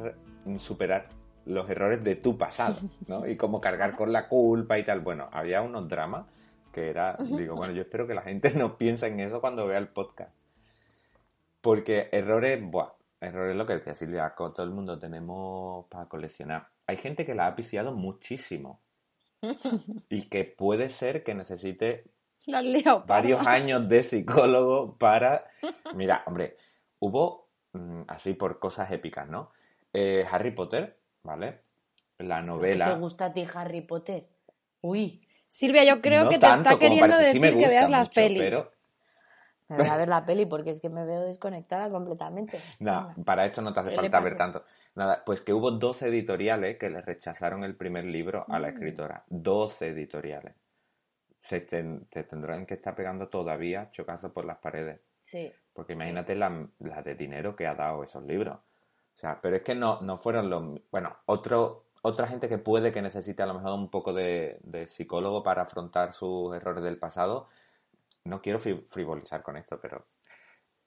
superar 0.59 1.09
los 1.45 1.69
errores 1.69 2.03
de 2.03 2.15
tu 2.15 2.37
pasado, 2.37 2.75
¿no? 3.07 3.27
Y 3.27 3.35
cómo 3.35 3.61
cargar 3.61 3.95
con 3.95 4.11
la 4.11 4.27
culpa 4.27 4.77
y 4.77 4.83
tal. 4.83 4.99
Bueno, 4.99 5.27
había 5.31 5.61
unos 5.61 5.87
dramas 5.89 6.25
que 6.71 6.89
era, 6.89 7.17
digo, 7.19 7.55
bueno, 7.55 7.73
yo 7.73 7.81
espero 7.81 8.05
que 8.05 8.13
la 8.13 8.21
gente 8.21 8.51
no 8.55 8.77
piense 8.77 9.07
en 9.07 9.19
eso 9.21 9.41
cuando 9.41 9.65
vea 9.65 9.77
el 9.79 9.87
podcast. 9.87 10.31
Porque 11.65 12.09
errores, 12.11 12.61
buah, 12.61 12.93
errores 13.19 13.55
lo 13.55 13.65
que 13.65 13.73
decía 13.73 13.95
Silvia, 13.95 14.35
todo 14.37 14.61
el 14.61 14.69
mundo 14.69 14.99
tenemos 14.99 15.87
para 15.89 16.07
coleccionar. 16.07 16.69
Hay 16.85 16.97
gente 16.97 17.25
que 17.25 17.33
la 17.33 17.47
ha 17.47 17.51
viciado 17.55 17.91
muchísimo 17.91 18.83
y 20.09 20.29
que 20.29 20.43
puede 20.45 20.91
ser 20.91 21.23
que 21.23 21.33
necesite 21.33 22.03
varios 23.07 23.47
años 23.47 23.89
de 23.89 24.03
psicólogo 24.03 24.95
para... 24.99 25.47
Mira, 25.95 26.21
hombre, 26.27 26.55
hubo, 26.99 27.49
mm, 27.73 28.03
así 28.09 28.35
por 28.35 28.59
cosas 28.59 28.91
épicas, 28.91 29.27
¿no? 29.27 29.51
Eh, 29.91 30.23
Harry 30.29 30.51
Potter, 30.51 30.99
¿vale? 31.23 31.61
La 32.19 32.41
¿Qué 32.41 32.45
novela... 32.45 32.93
te 32.93 32.99
gusta 32.99 33.25
a 33.25 33.33
ti 33.33 33.43
Harry 33.55 33.81
Potter? 33.81 34.27
Uy, 34.81 35.19
Silvia, 35.47 35.83
yo 35.83 35.99
creo 35.99 36.25
no 36.25 36.29
que 36.29 36.35
te 36.35 36.41
tanto 36.41 36.69
está 36.69 36.79
queriendo 36.79 37.15
parece, 37.15 37.31
sí 37.31 37.39
decir 37.39 37.57
que 37.57 37.67
veas 37.67 37.89
las 37.89 38.09
pelis. 38.09 38.37
Pero 38.37 38.74
me 39.69 39.77
voy 39.77 39.87
a 39.87 39.97
ver 39.97 40.07
la 40.09 40.25
peli 40.25 40.45
porque 40.45 40.71
es 40.71 40.79
que 40.81 40.89
me 40.89 41.05
veo 41.05 41.21
desconectada 41.21 41.89
completamente. 41.89 42.59
No, 42.79 43.07
Venga. 43.09 43.23
para 43.25 43.45
esto 43.45 43.61
no 43.61 43.73
te 43.73 43.79
hace 43.79 43.89
¿Qué 43.89 43.95
le 43.95 44.01
falta 44.03 44.19
ver 44.19 44.35
tanto. 44.37 44.63
Nada, 44.95 45.23
pues 45.25 45.41
que 45.41 45.53
hubo 45.53 45.71
12 45.71 46.07
editoriales 46.07 46.77
que 46.77 46.89
le 46.89 47.01
rechazaron 47.01 47.63
el 47.63 47.75
primer 47.75 48.05
libro 48.05 48.45
a 48.47 48.59
la 48.59 48.67
Mm. 48.69 48.73
escritora. 48.73 49.23
12 49.29 49.87
editoriales. 49.89 50.55
Se 51.37 51.59
ten- 51.61 52.05
te 52.09 52.23
tendrán 52.23 52.65
que 52.65 52.75
estar 52.75 52.95
pegando 52.95 53.27
todavía 53.27 53.89
chocazos 53.91 54.31
por 54.31 54.45
las 54.45 54.57
paredes. 54.57 55.01
Sí. 55.19 55.51
Porque 55.73 55.93
imagínate 55.93 56.35
la, 56.35 56.67
la 56.79 57.01
de 57.01 57.15
dinero 57.15 57.55
que 57.55 57.67
ha 57.67 57.75
dado 57.75 58.03
esos 58.03 58.23
libros. 58.23 58.55
O 58.57 59.17
sea, 59.17 59.39
pero 59.41 59.57
es 59.57 59.61
que 59.63 59.75
no, 59.75 59.99
no 60.01 60.17
fueron 60.17 60.49
los... 60.49 60.79
Bueno, 60.91 61.15
otro, 61.25 61.85
otra 62.01 62.27
gente 62.27 62.47
que 62.47 62.57
puede 62.57 62.91
que 62.93 63.01
necesite 63.01 63.43
a 63.43 63.45
lo 63.45 63.53
mejor 63.55 63.73
un 63.73 63.89
poco 63.89 64.13
de, 64.13 64.59
de 64.63 64.87
psicólogo 64.87 65.43
para 65.43 65.63
afrontar 65.63 66.13
sus 66.13 66.55
errores 66.55 66.83
del 66.83 66.97
pasado. 66.97 67.47
No 68.25 68.41
quiero 68.41 68.59
fri- 68.59 68.85
frivolizar 68.89 69.41
con 69.43 69.55
esto, 69.57 69.79
pero... 69.81 70.05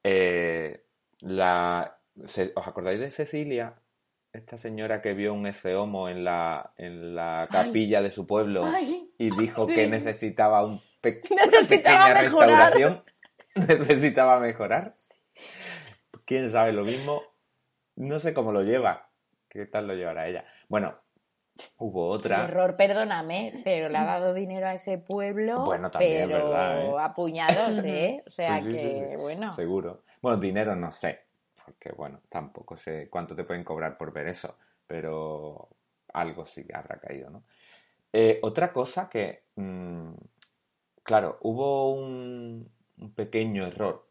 eh, 0.02 0.84
la, 1.20 1.98
se- 2.26 2.52
¿Os 2.54 2.66
acordáis 2.66 3.00
de 3.00 3.10
Cecilia? 3.10 3.80
Esta 4.32 4.58
señora 4.58 5.00
que 5.00 5.14
vio 5.14 5.32
un 5.32 5.46
ece 5.46 5.74
homo 5.74 6.08
en 6.08 6.22
la, 6.24 6.72
en 6.76 7.14
la 7.14 7.48
capilla 7.50 8.02
de 8.02 8.10
su 8.10 8.26
pueblo 8.26 8.64
Ay, 8.66 9.10
y 9.18 9.30
dijo 9.36 9.66
sí. 9.66 9.74
que 9.74 9.86
necesitaba 9.88 10.64
un 10.64 10.80
pe- 11.00 11.22
una 11.30 11.46
Necesitaba 11.46 12.06
pequeña 12.08 12.22
mejorar. 12.22 12.48
restauración. 12.72 13.04
necesitaba 13.54 14.40
mejorar. 14.40 14.92
Quién 16.24 16.50
sabe 16.50 16.72
lo 16.72 16.84
mismo. 16.84 17.22
No 17.96 18.20
sé 18.20 18.34
cómo 18.34 18.52
lo 18.52 18.62
lleva. 18.62 19.10
¿Qué 19.48 19.64
tal 19.66 19.86
lo 19.88 19.94
llevará 19.94 20.28
ella? 20.28 20.44
Bueno, 20.68 21.00
hubo 21.78 22.08
otra. 22.08 22.44
error, 22.44 22.76
perdóname, 22.76 23.60
pero 23.64 23.88
le 23.88 23.98
ha 23.98 24.04
dado 24.04 24.34
dinero 24.34 24.66
a 24.66 24.74
ese 24.74 24.98
pueblo. 24.98 25.64
Bueno, 25.64 25.90
también, 25.90 26.28
pero 26.28 26.50
¿verdad, 26.50 26.86
eh? 26.86 26.94
a 26.98 27.14
puñados, 27.14 27.78
¿eh? 27.84 28.22
O 28.26 28.30
sea 28.30 28.58
Sí, 28.58 28.64
sí, 28.64 28.70
sí, 28.70 28.76
que, 28.76 29.08
sí. 29.10 29.16
bueno. 29.16 29.52
Seguro. 29.52 30.02
Bueno, 30.20 30.38
dinero 30.38 30.74
no 30.76 30.90
sé. 30.92 31.20
Porque, 31.64 31.92
bueno, 31.92 32.20
tampoco 32.28 32.76
sé 32.76 33.08
cuánto 33.10 33.36
te 33.36 33.44
pueden 33.44 33.64
cobrar 33.64 33.96
por 33.98 34.12
ver 34.12 34.28
eso. 34.28 34.56
Pero 34.86 35.68
algo 36.12 36.46
sí 36.46 36.64
que 36.64 36.74
habrá 36.74 36.98
caído, 36.98 37.30
¿no? 37.30 37.44
Eh, 38.12 38.38
otra 38.42 38.72
cosa 38.72 39.08
que, 39.08 39.44
mm, 39.56 40.12
claro, 41.02 41.38
hubo 41.42 41.92
un, 41.92 42.70
un 42.98 43.14
pequeño 43.14 43.66
error 43.66 44.08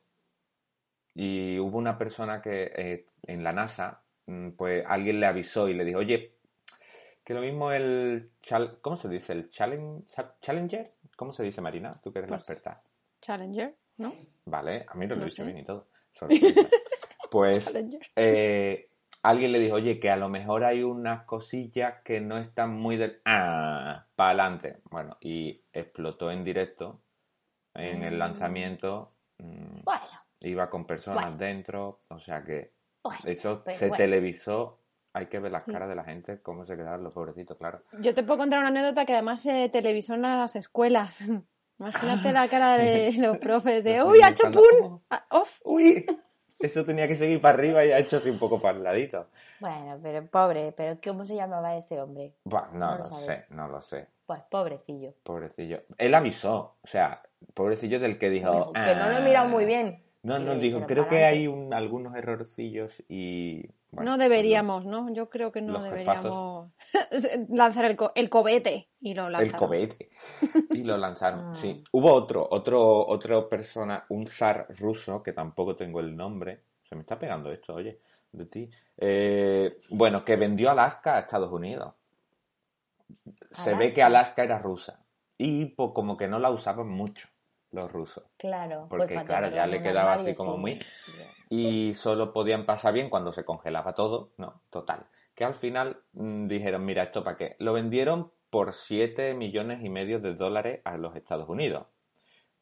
y 1.16 1.58
hubo 1.58 1.80
una 1.80 1.98
persona 1.98 2.44
que 2.44 2.72
eh, 2.76 3.08
en 3.24 3.44
la 3.44 3.52
NASA, 3.52 4.04
mm, 4.28 4.50
pues 4.52 4.86
alguien 4.88 5.20
le 5.20 5.26
avisó 5.26 5.68
y 5.68 5.74
le 5.74 5.84
dijo, 5.84 5.98
oye, 6.00 6.37
que 7.28 7.34
lo 7.34 7.42
mismo 7.42 7.74
el, 7.74 8.32
chal- 8.42 8.80
¿cómo 8.80 8.96
se 8.96 9.10
dice? 9.10 9.34
¿El 9.34 9.50
challenge, 9.50 10.06
Challenger? 10.40 10.94
¿Cómo 11.18 11.34
se 11.34 11.44
dice, 11.44 11.60
Marina? 11.60 12.00
Tú 12.02 12.14
que 12.14 12.20
eres 12.20 12.32
la 12.32 12.38
Pues- 12.38 12.50
experta. 12.50 12.82
Challenger, 13.20 13.76
¿no? 13.98 14.14
Vale, 14.46 14.86
a 14.88 14.94
mí 14.96 15.06
no 15.08 15.16
lo 15.16 15.24
he 15.24 15.26
dicho 15.26 15.44
bien 15.44 15.58
y 15.58 15.66
todo. 15.66 15.90
Pues 17.30 17.66
Challenger. 17.66 18.00
eh, 18.16 18.90
alguien 19.24 19.52
le 19.52 19.60
dijo, 19.60 19.76
oye, 19.76 20.00
que 20.00 20.10
a 20.10 20.16
lo 20.16 20.30
mejor 20.30 20.64
hay 20.64 20.84
unas 20.84 21.26
cosillas 21.26 21.96
que 22.06 22.22
no 22.22 22.38
están 22.38 22.74
muy 22.74 22.96
del... 22.96 23.20
Ah, 23.26 24.06
para 24.16 24.30
adelante. 24.30 24.78
Bueno, 24.90 25.18
y 25.20 25.62
explotó 25.74 26.32
en 26.32 26.46
directo 26.46 27.02
en 27.74 28.04
el 28.04 28.16
Mm. 28.16 28.20
lanzamiento. 28.20 29.12
mm, 29.40 29.82
Bueno, 29.84 30.06
iba 30.40 30.70
con 30.70 30.86
personas 30.88 31.24
Bueno. 31.24 31.38
dentro, 31.38 32.00
o 32.08 32.20
sea 32.20 32.42
que 32.44 32.72
bueno. 33.04 33.20
eso 33.26 33.64
se 33.68 33.88
bueno. 33.90 33.98
televisó. 33.98 34.80
Hay 35.18 35.26
que 35.28 35.40
ver 35.40 35.52
las 35.52 35.64
Sí. 35.64 35.72
caras 35.72 35.90
de 35.90 35.96
la 35.96 36.04
gente, 36.04 36.42
cómo 36.42 36.66
se 36.66 36.76
quedaron 36.76 37.04
los 37.04 37.14
pobrecitos, 37.14 37.58
claro. 37.58 37.82
Yo 38.00 38.14
te 38.14 38.24
puedo 38.24 38.38
contar 38.40 38.60
una 38.60 38.70
anécdota 38.70 39.06
que 39.06 39.14
además 39.14 39.42
se 39.42 39.70
televisó 39.70 40.14
en 40.14 40.22
las 40.24 40.56
escuelas. 40.56 41.22
Imagínate 41.80 42.32
la 42.32 42.48
cara 42.48 42.78
de 42.78 43.12
los 43.20 43.38
profes 43.38 43.84
de 43.84 44.02
¡Uy, 44.04 44.20
ha 44.24 44.30
hecho 44.30 44.50
pun! 44.52 45.02
Ah, 45.10 45.26
¡Off! 45.32 45.60
Uy, 45.64 46.06
eso 46.60 46.84
tenía 46.86 47.08
que 47.08 47.16
seguir 47.16 47.40
para 47.40 47.54
arriba 47.58 47.86
y 47.86 47.92
ha 47.92 48.00
hecho 48.00 48.18
así 48.18 48.30
un 48.30 48.40
poco 48.40 48.60
para 48.62 48.78
el 48.78 48.84
ladito. 48.84 49.28
Bueno, 49.60 50.00
pero 50.02 50.26
pobre, 50.26 50.72
pero 50.76 50.98
¿cómo 51.04 51.26
se 51.26 51.36
llamaba 51.36 51.76
ese 51.78 52.02
hombre? 52.02 52.34
Buah, 52.46 52.70
no, 52.74 52.92
No 52.92 52.98
lo 52.98 53.06
sé, 53.06 53.46
no 53.50 53.68
lo 53.68 53.82
sé. 53.82 54.08
Pues 54.26 54.42
pobrecillo. 54.50 55.14
Pobrecillo. 55.24 55.84
Él 55.98 56.14
avisó, 56.16 56.78
o 56.82 56.88
sea, 56.88 57.22
pobrecillo 57.54 58.00
del 58.00 58.18
que 58.18 58.30
dijo... 58.30 58.74
Que 58.74 58.96
no 58.96 59.10
lo 59.10 59.18
he 59.18 59.22
mirado 59.22 59.48
muy 59.48 59.66
bien. 59.66 60.04
No, 60.24 60.40
no, 60.40 60.56
dijo, 60.56 60.86
creo 60.88 61.08
que 61.08 61.24
hay 61.24 61.48
un- 61.48 61.74
algunos 61.74 62.16
errorcillos 62.16 63.04
y... 63.08 63.70
bueno, 63.98 64.12
no 64.12 64.18
deberíamos, 64.18 64.86
¿no? 64.86 65.12
Yo 65.14 65.30
creo 65.30 65.52
que 65.52 65.62
no 65.62 65.82
deberíamos 65.82 66.72
lanzar 67.50 67.86
el, 67.86 67.96
co- 67.96 68.12
el 68.16 68.30
cobete 68.30 68.90
y 69.00 69.14
lo 69.14 69.28
El 69.28 69.34
lanzaron. 69.34 69.68
cohete. 69.70 70.10
Y 70.72 70.84
lo 70.84 70.98
lanzaron, 70.98 71.54
sí. 71.56 71.84
Hubo 71.92 72.14
otro, 72.14 72.48
otro, 72.50 73.06
otro 73.08 73.50
persona, 73.50 74.06
un 74.10 74.28
zar 74.28 74.68
ruso, 74.80 75.22
que 75.22 75.34
tampoco 75.34 75.76
tengo 75.76 76.00
el 76.00 76.16
nombre. 76.16 76.64
Se 76.88 76.96
me 76.96 77.02
está 77.02 77.20
pegando 77.20 77.52
esto, 77.52 77.74
oye, 77.74 78.00
de 78.32 78.46
ti. 78.46 78.70
Eh, 78.98 79.82
bueno, 79.90 80.24
que 80.24 80.36
vendió 80.38 80.72
Alaska 80.72 81.18
a 81.18 81.20
Estados 81.20 81.52
Unidos. 81.52 81.94
Se 83.52 83.74
ve 83.76 83.94
que 83.94 84.04
¿Alaska? 84.04 84.06
Alaska 84.06 84.44
era 84.44 84.60
rusa. 84.60 85.04
Y 85.38 85.66
pues, 85.66 85.92
como 85.94 86.18
que 86.18 86.28
no 86.28 86.40
la 86.40 86.50
usaban 86.50 86.88
mucho 86.90 87.28
los 87.78 87.92
rusos. 87.92 88.24
Claro. 88.38 88.88
Porque, 88.90 89.14
pues 89.14 89.26
claro, 89.26 89.50
ya 89.50 89.66
le 89.66 89.82
quedaba 89.82 90.14
así 90.14 90.34
como 90.34 90.56
sí. 90.56 90.60
muy- 90.60 90.80
y 91.50 91.96
solo 91.96 92.34
podían 92.34 92.66
pasar 92.66 92.94
bien 92.94 93.10
cuando 93.10 93.32
se 93.32 93.46
congelaba 93.46 93.94
todo. 93.94 94.32
No, 94.38 94.62
total. 94.70 95.08
Que 95.34 95.46
al 95.46 95.54
final 95.54 96.02
mm, 96.14 96.48
dijeron, 96.48 96.84
mira, 96.84 97.04
¿esto 97.04 97.24
para 97.24 97.38
qué? 97.38 97.56
Lo 97.60 97.74
vendieron 97.74 98.32
por 98.50 98.74
7 98.74 99.34
millones 99.34 99.84
y 99.84 99.90
medio 99.90 100.20
de 100.20 100.34
dólares 100.34 100.82
a 100.84 100.98
los 100.98 101.16
Estados 101.16 101.48
Unidos. 101.48 101.86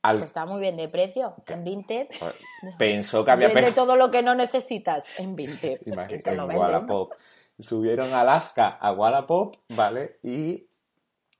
Al, 0.01 0.19
Que 0.19 0.25
está 0.25 0.45
muy 0.45 0.59
bien 0.59 0.75
de 0.77 0.87
precio. 0.87 1.33
En 1.47 1.63
Vinted. 1.63 2.07
pues, 2.19 2.43
pensó 2.77 3.25
que 3.25 3.31
había 3.31 3.47
Vende 3.47 3.71
todo 3.71 3.95
lo 3.95 4.11
que 4.11 4.21
no 4.21 4.35
necesitas 4.35 5.19
en 5.19 5.35
Vinted. 5.35 5.81
Imagínate, 5.85 6.33
en. 6.33 6.39
Wallapop. 6.41 7.13
Subieron 7.57 8.13
a 8.13 8.21
Alaska 8.21 8.67
a 8.67 8.91
Wallapop, 8.91 9.55
¿vale? 9.69 10.19
Y 10.21 10.67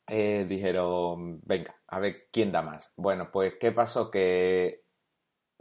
eh, 0.08 0.46
dijeron, 0.48 1.42
venga, 1.44 1.76
a 1.88 2.00
ver 2.00 2.28
quién 2.32 2.52
da 2.52 2.62
más. 2.62 2.92
Bueno, 2.96 3.32
pues, 3.32 3.56
¿qué 3.60 3.72
pasó? 3.72 4.12
Que 4.12 4.84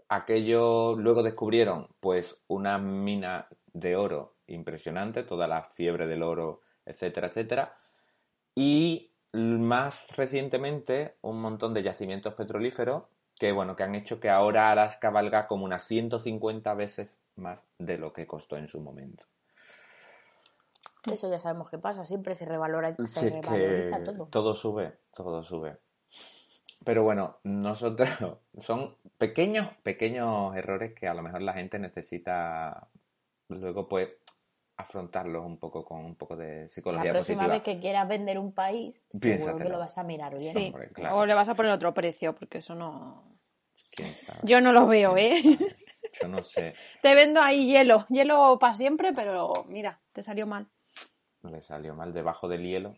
aquello 0.09 0.97
luego 0.97 1.23
descubrieron, 1.23 1.89
pues, 2.01 2.43
una 2.49 2.79
mina 2.79 3.49
de 3.73 3.97
oro 3.97 4.37
impresionante, 4.47 5.23
toda 5.23 5.47
la 5.47 5.63
fiebre 5.63 6.07
del 6.07 6.23
oro, 6.23 6.61
etcétera, 6.85 7.29
etcétera. 7.29 7.77
Y 8.55 9.13
más 9.33 10.17
recientemente, 10.17 11.17
un 11.23 11.41
montón 11.41 11.75
de 11.75 11.83
yacimientos 11.83 12.35
petrolíferos 12.35 13.05
que, 13.39 13.53
bueno, 13.53 13.75
que 13.77 13.83
han 13.83 13.95
hecho 13.95 14.21
que 14.21 14.31
ahora 14.31 14.71
Alaska 14.71 15.11
valga 15.11 15.47
como 15.49 15.65
unas 15.65 15.85
150 15.85 16.73
veces 16.75 17.19
más 17.37 17.67
de 17.79 17.99
lo 17.99 18.13
que 18.13 18.27
costó 18.27 18.57
en 18.57 18.69
su 18.69 18.81
momento. 18.81 19.25
Eso 21.11 21.31
ya 21.31 21.39
sabemos 21.39 21.71
qué 21.71 21.79
pasa. 21.79 22.05
Siempre 22.05 22.35
se 22.35 22.45
revalora, 22.47 22.95
se 22.97 23.07
Sí, 23.07 23.27
es 23.27 23.33
revaloriza 23.33 23.99
que 23.99 24.05
todo. 24.05 24.27
todo 24.27 24.55
sube, 24.55 24.99
todo 25.15 25.43
sube. 25.43 25.79
Pero 26.85 27.03
bueno, 27.03 27.39
nosotros 27.45 28.09
son 28.61 28.97
pequeños, 29.19 29.69
pequeños 29.83 30.55
errores 30.57 30.95
que 30.95 31.09
a 31.09 31.15
lo 31.15 31.23
mejor 31.23 31.43
la 31.43 31.53
gente 31.55 31.79
necesita 31.79 32.89
luego 33.49 33.89
pues 33.89 34.11
afrontarlos 34.77 35.45
un 35.47 35.59
poco 35.59 35.85
con 35.85 36.05
un 36.05 36.17
poco 36.17 36.37
de 36.37 36.63
La 36.63 36.69
psicología 36.69 37.13
próxima 37.13 37.43
positiva. 37.45 37.55
vez 37.55 37.63
que 37.63 37.81
quieras 37.81 38.09
vender 38.09 38.39
un 38.39 38.53
país, 38.53 39.07
seguro 39.13 39.57
que 39.57 39.69
lo 39.69 39.79
vas 39.79 39.97
a 39.99 40.03
mirar 40.03 40.37
bien. 40.37 40.53
Sí. 40.53 40.67
Hombre, 40.75 40.89
claro. 40.91 41.19
O 41.19 41.27
le 41.27 41.35
vas 41.35 41.49
a 41.49 41.55
poner 41.55 41.71
otro 41.73 41.95
precio, 41.95 42.35
porque 42.35 42.59
eso 42.59 42.75
no... 42.75 43.23
¿Quién 43.93 44.13
sabe? 44.17 44.41
Yo 44.43 44.61
no 44.61 44.73
lo 44.73 44.89
veo, 44.89 45.17
¿eh? 45.17 45.41
Yo 46.21 46.27
no 46.27 46.43
sé. 46.43 46.75
Te 47.03 47.15
vendo 47.15 47.41
ahí 47.41 47.67
hielo. 47.67 48.05
Hielo 48.09 48.59
para 48.59 48.75
siempre, 48.75 49.13
pero 49.15 49.53
mira, 49.69 50.01
te 50.13 50.25
salió 50.25 50.47
mal. 50.49 50.69
Le 51.51 51.63
salió 51.63 51.95
mal 51.95 52.13
debajo 52.13 52.49
del 52.49 52.63
hielo. 52.63 52.97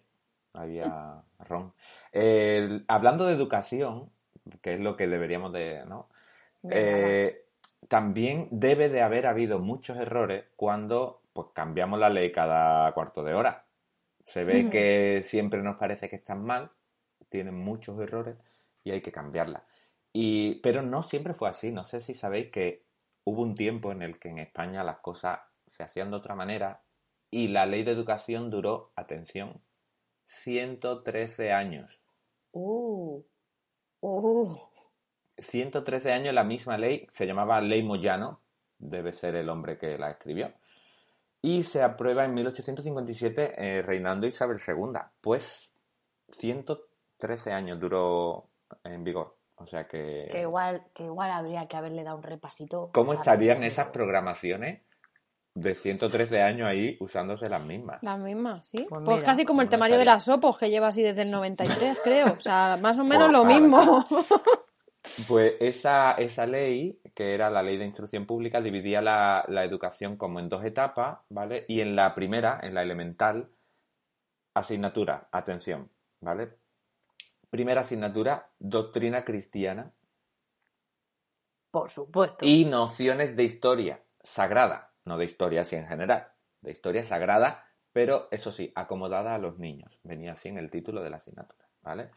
Había 0.52 1.22
ron. 1.40 1.72
Eh, 2.12 2.82
hablando 2.88 3.26
de 3.26 3.35
educación, 3.35 4.11
que 4.62 4.74
es 4.74 4.80
lo 4.80 4.96
que 4.96 5.06
deberíamos 5.06 5.52
de, 5.52 5.85
¿no? 5.87 6.09
Eh, 6.70 7.44
también 7.88 8.48
debe 8.50 8.88
de 8.88 9.02
haber 9.02 9.26
habido 9.26 9.59
muchos 9.59 9.96
errores 9.98 10.44
cuando 10.56 11.22
pues 11.32 11.48
cambiamos 11.52 11.98
la 11.98 12.09
ley 12.09 12.32
cada 12.32 12.92
cuarto 12.92 13.22
de 13.22 13.35
hora. 13.35 13.66
Se 14.24 14.42
ve 14.42 14.70
que 14.70 15.22
siempre 15.24 15.62
nos 15.62 15.76
parece 15.76 16.09
que 16.09 16.16
están 16.16 16.42
mal, 16.42 16.72
tienen 17.28 17.54
muchos 17.54 18.00
errores 18.00 18.37
y 18.82 18.90
hay 18.90 19.00
que 19.00 19.12
cambiarla. 19.12 19.64
Y, 20.12 20.56
pero 20.62 20.82
no 20.82 21.02
siempre 21.02 21.35
fue 21.35 21.48
así. 21.48 21.70
No 21.70 21.85
sé 21.85 22.00
si 22.00 22.14
sabéis 22.14 22.50
que 22.50 22.87
hubo 23.24 23.42
un 23.42 23.54
tiempo 23.54 23.92
en 23.92 24.02
el 24.02 24.18
que 24.18 24.30
en 24.30 24.38
España 24.38 24.82
las 24.82 24.98
cosas 24.98 25.40
se 25.66 25.82
hacían 25.82 26.11
de 26.11 26.16
otra 26.16 26.35
manera 26.35 26.80
y 27.37 27.49
la 27.49 27.66
ley 27.66 27.83
de 27.83 27.92
educación 27.92 28.49
duró, 28.49 28.92
atención, 28.96 29.61
113 30.25 31.53
años. 31.53 32.01
Uh, 32.53 33.22
uh, 34.01 34.57
113 35.37 36.12
años 36.12 36.33
la 36.33 36.44
misma 36.44 36.79
ley, 36.79 37.07
se 37.11 37.27
llamaba 37.27 37.61
Ley 37.61 37.83
Moyano, 37.83 38.40
debe 38.79 39.12
ser 39.12 39.37
el 39.37 39.51
hombre 39.51 39.77
que 39.77 39.99
la 39.99 40.12
escribió, 40.12 40.55
y 41.42 41.62
se 41.64 41.83
aprueba 41.83 42.25
en 42.25 42.33
1857 42.33 43.53
eh, 43.55 43.83
reinando 43.83 44.27
Isabel 44.27 44.57
II. 44.66 44.99
Pues 45.20 45.79
113 46.38 47.53
años 47.53 47.79
duró 47.79 48.49
en 48.83 49.05
vigor. 49.05 49.37
O 49.57 49.66
sea 49.66 49.87
que... 49.87 50.27
que 50.31 50.40
igual, 50.40 50.87
que 50.94 51.05
igual 51.05 51.31
habría 51.31 51.68
que 51.68 51.77
haberle 51.77 52.03
dado 52.03 52.16
un 52.16 52.22
repasito. 52.22 52.88
¿Cómo 52.94 53.12
estarían 53.12 53.62
esas 53.62 53.88
programaciones 53.88 54.81
de 55.57 55.75
113 55.75 56.42
años 56.42 56.69
ahí 56.69 56.97
usándose 57.01 57.49
las 57.49 57.64
mismas? 57.64 58.03
Las 58.03 58.19
mismas, 58.19 58.66
sí. 58.66 58.87
Pues 58.88 59.03
Pues, 59.05 59.16
mira, 59.16 59.25
casi 59.25 59.45
como 59.47 59.62
el 59.62 59.69
¿cómo 59.69 59.71
temario 59.71 59.99
de 59.99 60.05
las 60.05 60.29
Opos, 60.29 60.59
que 60.59 60.69
lleva 60.69 60.88
así 60.88 61.03
desde 61.03 61.23
el 61.23 61.31
93, 61.31 61.99
creo. 62.05 62.35
O 62.35 62.40
sea, 62.40 62.79
más 62.81 62.99
o 62.99 63.05
menos 63.05 63.31
Pues, 63.31 63.33
lo 63.33 63.45
claro, 63.45 63.61
mismo. 63.61 64.05
Pues 65.29 65.55
esa, 65.61 66.12
esa 66.14 66.47
ley, 66.47 67.01
que 67.14 67.33
era 67.33 67.49
la 67.49 67.62
ley 67.62 67.77
de 67.79 67.85
instrucción 67.85 68.27
pública, 68.27 68.61
dividía 68.61 69.01
la, 69.01 69.45
la 69.47 69.62
educación 69.64 70.16
como 70.16 70.40
en 70.40 70.49
dos 70.49 70.64
etapas, 70.64 71.21
¿vale? 71.31 71.64
Y 71.69 71.81
en 71.81 71.95
la 71.95 72.12
primera, 72.12 72.59
en 72.61 72.75
la 72.75 72.83
elemental, 72.83 73.49
asignatura, 74.55 75.29
atención, 75.31 75.88
¿vale? 76.21 76.51
Primera 77.51 77.83
asignatura, 77.83 78.51
doctrina 78.59 79.25
cristiana 79.25 79.92
Por 81.71 81.88
supuesto. 81.90 82.45
y 82.45 82.64
nociones 82.64 83.37
de 83.37 83.45
historia 83.45 84.03
sagrada, 84.25 84.86
no 85.07 85.16
de 85.16 85.25
historia 85.25 85.62
así 85.62 85.77
en 85.77 85.87
general, 85.87 86.29
de 86.61 86.71
historia 86.71 87.05
sagrada, 87.05 87.64
pero 87.92 88.29
eso 88.31 88.53
sí, 88.53 88.71
acomodada 88.75 89.35
a 89.35 89.38
los 89.38 89.59
niños. 89.59 89.99
Venía 90.03 90.33
así 90.33 90.49
en 90.49 90.59
el 90.59 90.71
título 90.71 91.03
de 91.03 91.09
la 91.09 91.16
asignatura, 91.16 91.66
¿vale? 91.83 92.11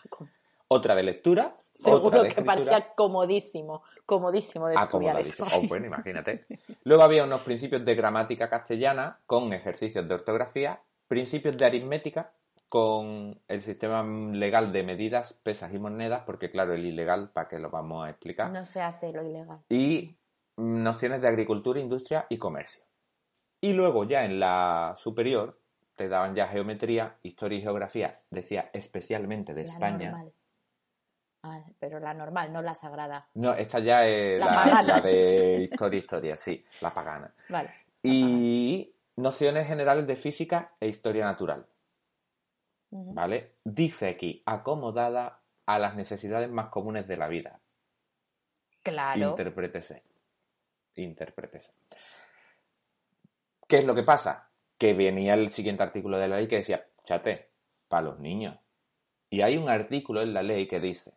Otra 0.67 0.93
de 0.93 1.04
lectura, 1.04 1.45
otra 1.45 1.93
Seguro 1.93 2.23
de 2.23 2.30
que 2.30 2.41
parecía 2.41 2.93
comodísimo, 2.93 3.84
comodísimo 4.06 4.67
de 4.67 4.75
estudiar 4.75 5.19
eso. 5.19 5.43
Acomodadísimo. 5.43 5.65
Oh, 5.65 5.67
bueno, 5.69 5.86
imagínate. 5.86 6.45
Luego 6.84 7.04
había 7.04 7.23
unos 7.23 7.41
principios 7.41 7.86
de 7.86 7.95
gramática 7.95 8.49
castellana 8.49 9.19
con 9.25 9.54
ejercicios 9.54 10.08
de 10.08 10.13
ortografía, 10.13 10.82
principios 11.08 11.58
de 11.58 11.65
aritmética 11.65 12.34
con 12.69 13.41
el 13.47 13.62
sistema 13.62 14.04
legal 14.04 14.71
de 14.71 14.84
medidas, 14.84 15.34
pesas 15.34 15.73
y 15.73 15.80
monedas, 15.80 16.21
porque 16.25 16.52
claro, 16.52 16.73
el 16.73 16.86
ilegal, 16.86 17.32
¿para 17.32 17.47
qué 17.49 17.58
lo 17.58 17.71
vamos 17.71 18.06
a 18.06 18.12
explicar? 18.12 18.52
No 18.52 18.63
se 18.63 18.80
hace 18.80 19.12
lo 19.12 19.23
ilegal. 19.23 19.60
Y 19.69 20.18
nociones 20.60 21.22
de 21.22 21.28
agricultura, 21.28 21.80
industria 21.80 22.26
y 22.30 22.38
comercio. 22.38 22.84
Y 23.62 23.74
luego 23.74 24.04
ya 24.06 24.24
en 24.26 24.39
la 24.39 24.93
superior 24.98 25.60
te 25.95 26.08
daban 26.08 26.36
ya 26.36 26.48
geometría, 26.48 27.17
historia 27.24 27.60
y 27.60 27.62
geografía, 27.62 28.22
decía 28.30 28.69
especialmente 28.74 29.54
de 29.54 29.63
La 29.65 29.69
España. 29.74 30.12
normal. 30.12 30.34
Ah, 31.43 31.62
pero 31.80 32.00
la 32.00 32.13
normal, 32.13 32.52
no 32.52 32.62
la 32.62 32.76
sagrada. 32.76 33.30
No, 33.34 33.54
esta 33.54 33.80
ya 33.80 34.06
es 34.06 34.39
La 34.39 34.48
la, 34.48 34.52
pagana. 34.52 34.82
la 34.84 35.02
de 35.02 35.63
historia, 35.63 36.00
historia, 36.00 36.38
sí, 36.38 36.65
la 36.82 36.93
pagana. 36.93 37.34
Vale. 37.48 37.69
Y 38.04 38.93
nociones 39.17 39.67
generales 39.67 40.06
de 40.08 40.15
física 40.15 40.74
e 40.80 40.88
historia 40.88 41.26
natural. 41.26 41.65
¿vale? 42.91 43.56
Dice 43.63 44.10
aquí, 44.10 44.41
acomodada 44.45 45.41
a 45.65 45.80
las 45.80 45.95
necesidades 45.95 46.50
más 46.50 46.69
comunes 46.69 47.08
de 47.08 47.17
la 47.17 47.28
vida. 47.28 47.60
Claro. 48.84 49.30
Interprétese. 49.30 50.04
Interprétese. 51.03 51.71
¿Qué 53.67 53.77
es 53.79 53.85
lo 53.85 53.95
que 53.95 54.03
pasa? 54.03 54.49
Que 54.77 54.93
venía 54.93 55.33
el 55.35 55.51
siguiente 55.51 55.83
artículo 55.83 56.17
de 56.17 56.27
la 56.27 56.38
ley 56.38 56.47
que 56.47 56.57
decía, 56.57 56.88
chate, 57.03 57.49
para 57.88 58.03
los 58.03 58.19
niños. 58.19 58.57
Y 59.29 59.41
hay 59.41 59.57
un 59.57 59.69
artículo 59.69 60.21
en 60.21 60.33
la 60.33 60.41
ley 60.41 60.67
que 60.67 60.79
dice, 60.79 61.13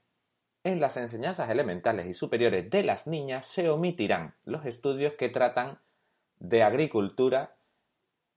en 0.65 0.81
las 0.81 0.97
enseñanzas 0.97 1.51
elementales 1.51 2.07
y 2.07 2.15
superiores 2.15 2.71
de 2.71 2.83
las 2.85 3.07
niñas 3.07 3.47
se 3.47 3.69
omitirán 3.69 4.35
los 4.45 4.67
estudios 4.67 5.15
que 5.15 5.29
tratan 5.29 5.81
de 6.39 6.63
agricultura 6.63 7.57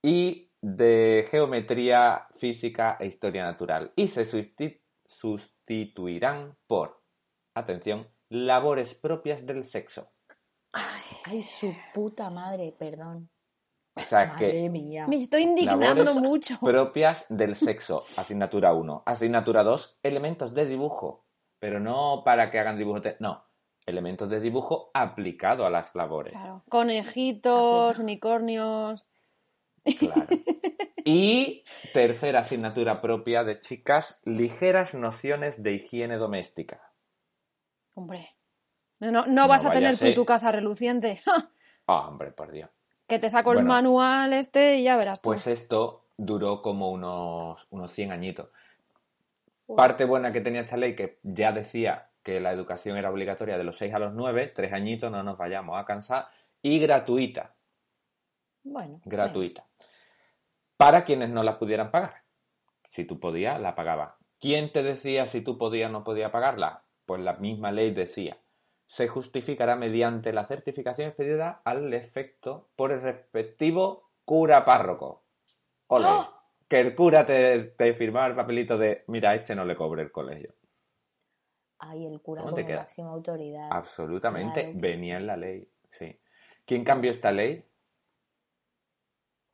y 0.02 0.50
de 0.60 1.28
geometría 1.30 2.26
física 2.38 2.96
e 2.98 3.06
historia 3.06 3.44
natural 3.44 3.92
y 3.96 4.08
se 4.08 4.22
susti- 4.22 4.80
sustituirán 5.06 6.56
por 6.66 7.02
atención, 7.54 8.08
labores 8.28 8.94
propias 8.94 9.46
del 9.46 9.62
sexo. 9.62 10.10
Ay, 11.24 11.42
su 11.42 11.74
puta 11.94 12.30
madre, 12.30 12.74
perdón. 12.78 13.28
O 13.96 14.00
sea 14.00 14.26
Madre 14.26 14.52
que 14.52 14.68
mía. 14.70 15.06
Me 15.08 15.16
estoy 15.16 15.42
indignando 15.44 16.14
mucho. 16.16 16.58
propias 16.60 17.26
del 17.30 17.56
sexo, 17.56 18.04
asignatura 18.16 18.74
1. 18.74 19.02
Asignatura 19.06 19.62
2, 19.64 19.98
elementos 20.02 20.52
de 20.54 20.66
dibujo. 20.66 21.24
Pero 21.58 21.80
no 21.80 22.22
para 22.24 22.50
que 22.50 22.58
hagan 22.58 22.76
dibujo, 22.76 23.00
te- 23.00 23.16
no, 23.20 23.46
elementos 23.86 24.28
de 24.28 24.38
dibujo 24.40 24.90
aplicado 24.92 25.64
a 25.64 25.70
las 25.70 25.94
labores. 25.94 26.34
Claro. 26.34 26.62
Conejitos, 26.68 27.98
unicornios. 27.98 29.04
Claro. 29.98 30.26
Y 31.08 31.62
tercera 31.92 32.40
asignatura 32.40 33.00
propia 33.00 33.44
de 33.44 33.60
chicas, 33.60 34.20
ligeras 34.24 34.92
nociones 34.94 35.62
de 35.62 35.74
higiene 35.74 36.16
doméstica. 36.16 36.92
Hombre. 37.94 38.35
No, 39.00 39.10
no, 39.10 39.26
no 39.26 39.48
vas 39.48 39.64
a 39.64 39.70
tener 39.70 39.98
tú 39.98 40.14
tu 40.14 40.24
casa 40.24 40.52
reluciente. 40.52 41.20
Ah, 41.88 42.08
hombre, 42.08 42.32
por 42.32 42.50
Dios. 42.50 42.68
Que 43.06 43.20
te 43.20 43.30
saco 43.30 43.52
el 43.52 43.62
manual 43.62 44.32
este 44.32 44.78
y 44.78 44.82
ya 44.82 44.96
verás 44.96 45.20
tú. 45.20 45.28
Pues 45.30 45.46
esto 45.46 46.08
duró 46.16 46.62
como 46.62 46.90
unos, 46.90 47.64
unos 47.70 47.92
100 47.92 48.10
añitos. 48.10 48.48
Parte 49.76 50.04
buena 50.04 50.32
que 50.32 50.40
tenía 50.40 50.62
esta 50.62 50.76
ley, 50.76 50.96
que 50.96 51.20
ya 51.22 51.52
decía 51.52 52.10
que 52.24 52.40
la 52.40 52.50
educación 52.50 52.96
era 52.96 53.08
obligatoria 53.10 53.56
de 53.56 53.62
los 53.62 53.78
6 53.78 53.94
a 53.94 54.00
los 54.00 54.14
9, 54.14 54.48
tres 54.48 54.72
añitos, 54.72 55.12
no 55.12 55.22
nos 55.22 55.38
vayamos 55.38 55.78
a 55.78 55.84
cansar, 55.84 56.28
y 56.60 56.80
gratuita, 56.80 57.54
Bueno. 58.64 59.00
gratuita. 59.04 59.64
Para 60.76 61.04
quienes 61.04 61.30
no 61.30 61.44
la 61.44 61.58
pudieran 61.58 61.92
pagar. 61.92 62.24
Si 62.90 63.04
tú 63.04 63.20
podías, 63.20 63.60
la 63.60 63.76
pagaba. 63.76 64.18
¿Quién 64.40 64.72
te 64.72 64.82
decía 64.82 65.28
si 65.28 65.40
tú 65.40 65.56
podías 65.56 65.88
o 65.88 65.92
no 65.92 66.02
podías 66.02 66.32
pagarla? 66.32 66.82
Pues 67.04 67.20
la 67.20 67.34
misma 67.34 67.70
ley 67.70 67.92
decía. 67.92 68.38
Se 68.86 69.08
justificará 69.08 69.76
mediante 69.76 70.32
la 70.32 70.46
certificación 70.46 71.08
expedida 71.08 71.60
al 71.64 71.92
efecto 71.92 72.70
por 72.76 72.92
el 72.92 73.02
respectivo 73.02 74.10
cura 74.24 74.64
párroco. 74.64 75.24
Ole. 75.88 76.06
¡Oh! 76.08 76.32
Que 76.68 76.80
el 76.80 76.94
cura 76.94 77.24
te, 77.24 77.60
te 77.68 77.94
firmaba 77.94 78.26
el 78.26 78.34
papelito 78.34 78.76
de, 78.76 79.04
mira, 79.06 79.30
a 79.30 79.34
este 79.36 79.54
no 79.54 79.64
le 79.64 79.76
cobre 79.76 80.02
el 80.02 80.10
colegio. 80.10 80.54
Ay, 81.78 82.06
el 82.06 82.20
cura 82.20 82.42
¿Cómo 82.42 82.54
como 82.56 82.68
máxima 82.68 83.10
autoridad. 83.10 83.68
Absolutamente, 83.70 84.62
Claro 84.62 84.78
venía 84.80 85.16
sí. 85.16 85.20
en 85.20 85.26
la 85.26 85.36
ley. 85.36 85.70
Sí. 85.90 86.20
¿Quién 86.64 86.84
cambió 86.84 87.10
esta 87.10 87.30
ley? 87.30 87.64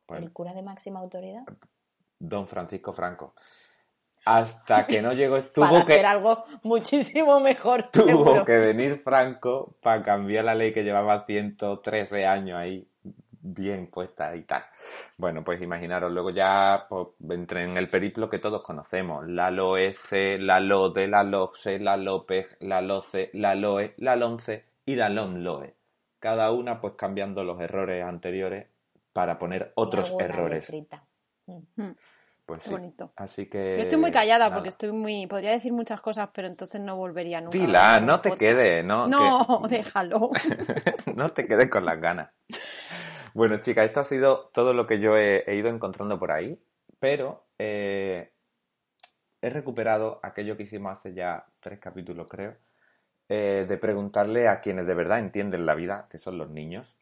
Pues 0.07 0.23
¿El 0.23 0.33
cura 0.33 0.55
de 0.55 0.63
máxima 0.63 1.01
autoridad? 1.01 1.43
don 2.19 2.47
Francisco 2.47 2.93
Franco. 2.93 3.35
Hasta 4.25 4.87
que 4.87 5.03
no 5.03 5.13
llegó, 5.13 5.41
tuvo 5.55 5.69
Para 5.69 5.85
que, 5.85 5.93
hacer 5.95 6.07
algo 6.07 6.45
muchísimo 6.63 7.41
mejor, 7.41 7.85
tuvo 7.91 8.07
seguro. 8.07 8.45
que 8.45 8.59
venir 8.59 8.99
Franco 8.99 9.77
para 9.81 10.03
cambiar 10.03 10.45
la 10.45 10.55
ley 10.55 10.73
que 10.73 10.85
llevaba 10.85 11.25
113 11.27 12.27
años 12.27 12.59
ahí 12.59 12.89
bien 13.43 13.89
puesta 13.89 14.35
y 14.37 14.43
tal. 14.43 14.65
Bueno, 15.17 15.43
pues 15.43 15.61
imaginaros, 15.61 16.13
luego 16.13 16.31
ya 16.31 16.87
pues, 16.89 17.09
entré 17.31 17.65
en 17.65 17.77
el 17.77 17.89
periplo 17.89 18.31
que 18.31 18.39
todos 18.39 18.63
conocemos. 18.63 19.27
La 19.29 19.51
LOEC, 19.51 20.39
la 20.39 20.61
LODE, 20.61 21.09
la 21.09 21.25
LOCSE, 21.25 21.81
la 21.81 21.97
LOPEG, 21.97 22.57
la 22.61 22.81
LOCE, 22.81 23.31
la 23.35 23.55
LOE, 23.55 23.95
la 23.99 24.17
LONCE 24.17 24.65
y 24.87 24.95
la 24.95 25.09
LOMLOE. 25.09 25.75
Cada 26.21 26.53
una 26.53 26.81
pues 26.81 26.95
cambiando 26.97 27.43
los 27.43 27.61
errores 27.61 28.05
anteriores 28.05 28.69
para 29.13 29.39
poner 29.39 29.73
otros 29.75 30.15
errores. 30.21 30.73
Mm. 31.47 31.91
Pues 32.47 32.63
Qué 32.63 32.69
sí. 32.69 32.75
bonito. 32.75 33.13
Así 33.17 33.47
que... 33.47 33.77
Yo 33.77 33.83
estoy 33.83 33.99
muy 33.99 34.11
callada 34.11 34.47
nada. 34.47 34.55
porque 34.57 34.69
estoy 34.69 34.93
muy. 34.93 35.27
Podría 35.27 35.53
decir 35.53 35.73
muchas 35.73 36.01
cosas, 36.01 36.31
pero 36.35 36.49
entonces 36.49 36.81
no 36.81 36.97
volvería 36.97 37.41
nunca. 37.41 37.57
Dila, 37.59 38.01
no 38.01 38.21
te 38.21 38.33
quedes, 38.35 38.85
¿no? 38.85 39.07
No, 39.07 39.63
que- 39.63 39.69
déjalo. 39.77 40.31
no 41.15 41.33
te 41.33 41.47
quedes 41.47 41.71
con 41.71 41.85
las 41.85 42.01
ganas. 42.01 42.31
Bueno, 43.35 43.57
chicas, 43.59 43.87
esto 43.87 44.01
ha 44.01 44.05
sido 44.05 44.51
todo 44.53 44.75
lo 44.75 44.87
que 44.87 44.99
yo 45.01 45.17
he, 45.17 45.45
he 45.47 45.57
ido 45.57 45.69
encontrando 45.69 46.19
por 46.19 46.33
ahí, 46.33 46.63
pero 46.99 47.47
eh, 47.59 48.33
he 49.41 49.51
recuperado 49.51 50.21
aquello 50.23 50.57
que 50.57 50.65
hicimos 50.65 50.93
hace 50.99 51.15
ya 51.15 51.47
tres 51.61 51.79
capítulos, 51.79 52.27
creo, 52.29 52.57
eh, 53.29 53.65
de 53.67 53.77
preguntarle 53.79 54.49
a 54.49 54.61
quienes 54.61 54.87
de 54.87 54.95
verdad 54.95 55.19
entienden 55.19 55.65
la 55.65 55.75
vida, 55.75 56.09
que 56.11 56.19
son 56.19 56.37
los 56.37 56.51
niños, 56.51 56.99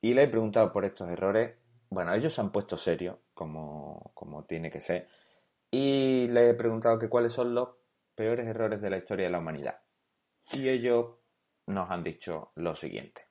y 0.00 0.14
le 0.14 0.22
he 0.22 0.28
preguntado 0.28 0.72
por 0.72 0.84
estos 0.84 1.10
errores. 1.10 1.54
Bueno, 1.90 2.14
ellos 2.14 2.34
se 2.34 2.40
han 2.40 2.52
puesto 2.52 2.76
serios, 2.76 3.16
como, 3.34 4.10
como 4.14 4.44
tiene 4.44 4.70
que 4.70 4.80
ser, 4.80 5.08
y 5.70 6.28
le 6.28 6.50
he 6.50 6.54
preguntado 6.54 6.98
que 6.98 7.08
cuáles 7.08 7.32
son 7.32 7.54
los 7.54 7.68
peores 8.14 8.46
errores 8.46 8.80
de 8.80 8.90
la 8.90 8.98
historia 8.98 9.26
de 9.26 9.32
la 9.32 9.38
humanidad. 9.38 9.78
Y 10.52 10.68
ellos 10.68 11.16
nos 11.66 11.90
han 11.90 12.02
dicho 12.02 12.52
lo 12.54 12.74
siguiente. 12.74 13.22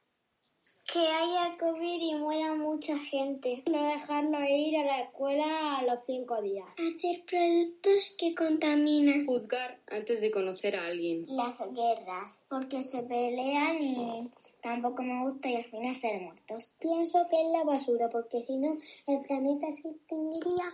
Que 0.91 1.00
haya 1.00 1.58
COVID 1.58 2.00
y 2.00 2.15
muera 2.15 2.54
mucha 2.54 2.98
gente. 3.00 3.63
No 3.72 3.84
dejarnos 3.88 4.41
ir 4.48 4.78
a 4.78 4.86
la 4.86 5.00
escuela 5.02 5.78
a 5.78 5.84
los 5.84 6.06
cinco 6.06 6.39
días. 6.41 6.68
Hacer 6.74 7.26
productos 7.26 8.15
que 8.20 8.36
contaminan. 8.36 9.26
Juzgar 9.26 9.82
antes 9.88 10.22
de 10.22 10.30
conocer 10.30 10.76
a 10.76 10.86
alguien. 10.86 11.26
Las 11.28 11.60
guerras, 11.74 12.46
porque 12.48 12.84
se 12.84 13.02
pelean 13.04 13.82
y 13.82 14.32
tampoco 14.65 15.04
me 15.04 15.21
gusta 15.21 15.47
y 15.47 15.58
al 15.58 15.63
final 15.63 15.93
ser 15.93 16.21
muertos. 16.21 16.75
Pienso 16.80 17.28
que 17.30 17.39
es 17.39 17.51
la 17.51 17.63
basura, 17.63 18.10
porque 18.10 18.43
si 18.43 18.58
no 18.58 18.75
el 19.08 19.19
planeta 19.25 19.71
se 19.71 19.89
extinguiría 19.89 20.65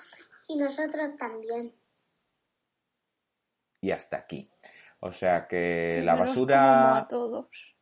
y 0.47 0.58
nosotros 0.58 1.15
también. 1.17 1.73
y 3.82 3.91
hasta 3.91 4.17
aquí. 4.17 4.49
O 5.01 5.12
sea 5.12 5.47
que 5.47 6.01
la 6.04 6.15
basura... 6.15 6.97
a 6.97 7.08
todos. 7.08 7.75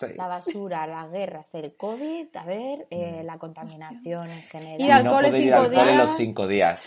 Sí. 0.00 0.06
La 0.14 0.28
basura, 0.28 0.86
las 0.86 1.10
guerras, 1.10 1.54
el 1.54 1.76
COVID, 1.76 2.36
a 2.36 2.44
ver, 2.44 2.86
eh, 2.90 3.22
la 3.24 3.38
contaminación 3.38 4.28
en 4.30 4.42
general. 4.42 4.80
Ir 4.80 4.92
al 4.92 5.04
no 5.04 5.12
poder 5.12 5.34
ir 5.34 5.54
al 5.54 5.68
cole 5.68 5.84
días. 5.84 5.96
los 5.96 6.16
cinco 6.16 6.46
días. 6.46 6.82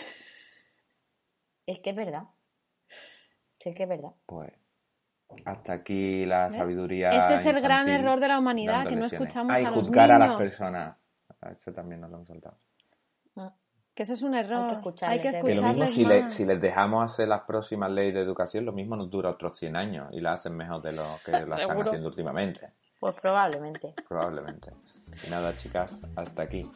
Es 1.66 1.80
que 1.80 1.90
es 1.90 1.96
verdad. 1.96 2.24
Sí 3.58 3.74
que 3.74 3.82
es 3.82 3.88
verdad. 3.88 4.12
Pues 4.26 4.52
hasta 5.44 5.72
aquí 5.72 6.24
la 6.26 6.48
¿Ves? 6.48 6.56
sabiduría. 6.56 7.10
Ese 7.10 7.34
es 7.34 7.46
el 7.46 7.60
gran 7.60 7.88
error 7.88 8.20
de 8.20 8.28
la 8.28 8.38
humanidad, 8.38 8.86
que 8.86 8.96
no 8.96 9.06
escuchamos 9.06 9.56
Ay, 9.56 9.64
a 9.64 9.70
los 9.70 9.78
juzgar 9.80 10.10
a 10.12 10.18
las 10.18 10.36
personas. 10.36 10.96
A 11.40 11.50
Esto 11.50 11.72
también 11.72 12.00
nos 12.00 12.10
lo 12.10 12.16
hemos 12.16 12.28
saltado. 12.28 12.58
Que 13.94 14.04
eso 14.04 14.14
es 14.14 14.22
un 14.22 14.34
error. 14.34 14.58
Hay 14.62 14.68
que 14.70 14.74
escucharles, 14.76 15.20
Que 15.20 15.30
lo 15.32 15.38
escucharles 15.38 15.74
mismo 15.74 15.86
si, 15.94 16.04
le- 16.06 16.30
si 16.30 16.44
les 16.46 16.58
dejamos 16.62 17.04
hacer 17.12 17.28
las 17.28 17.42
próximas 17.42 17.90
leyes 17.92 18.14
de 18.14 18.20
educación, 18.20 18.64
lo 18.64 18.72
mismo 18.72 18.96
nos 18.96 19.10
dura 19.10 19.28
otros 19.28 19.58
100 19.58 19.76
años 19.76 20.08
y 20.12 20.20
la 20.22 20.32
hacen 20.32 20.56
mejor 20.56 20.80
de 20.80 20.92
lo 20.92 21.04
que 21.22 21.32
la 21.32 21.56
están 21.56 21.78
haciendo 21.82 22.08
últimamente. 22.08 22.72
Pues 22.98 23.14
probablemente. 23.20 23.92
Probablemente. 24.08 24.70
Y 25.26 25.30
nada, 25.30 25.54
chicas, 25.58 26.00
hasta 26.16 26.42
aquí. 26.42 26.66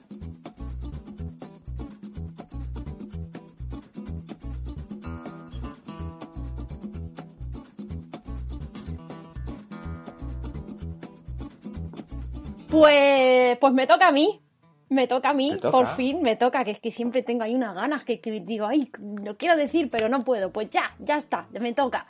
Pues, 12.78 13.58
pues 13.58 13.72
me 13.72 13.86
toca 13.86 14.08
a 14.08 14.12
mí. 14.12 14.40
Me 14.88 15.08
toca 15.08 15.30
a 15.30 15.34
mí, 15.34 15.58
por 15.72 15.88
fin 15.96 16.22
me 16.22 16.36
toca, 16.36 16.62
que 16.62 16.70
es 16.70 16.78
que 16.78 16.92
siempre 16.92 17.24
tengo 17.24 17.42
ahí 17.42 17.56
unas 17.56 17.74
ganas 17.74 18.04
que, 18.04 18.20
que 18.20 18.30
digo, 18.40 18.66
ay, 18.66 18.88
lo 19.20 19.36
quiero 19.36 19.56
decir, 19.56 19.90
pero 19.90 20.08
no 20.08 20.24
puedo. 20.24 20.52
Pues 20.52 20.70
ya, 20.70 20.94
ya 21.00 21.16
está, 21.16 21.48
me 21.58 21.72
toca. 21.72 22.06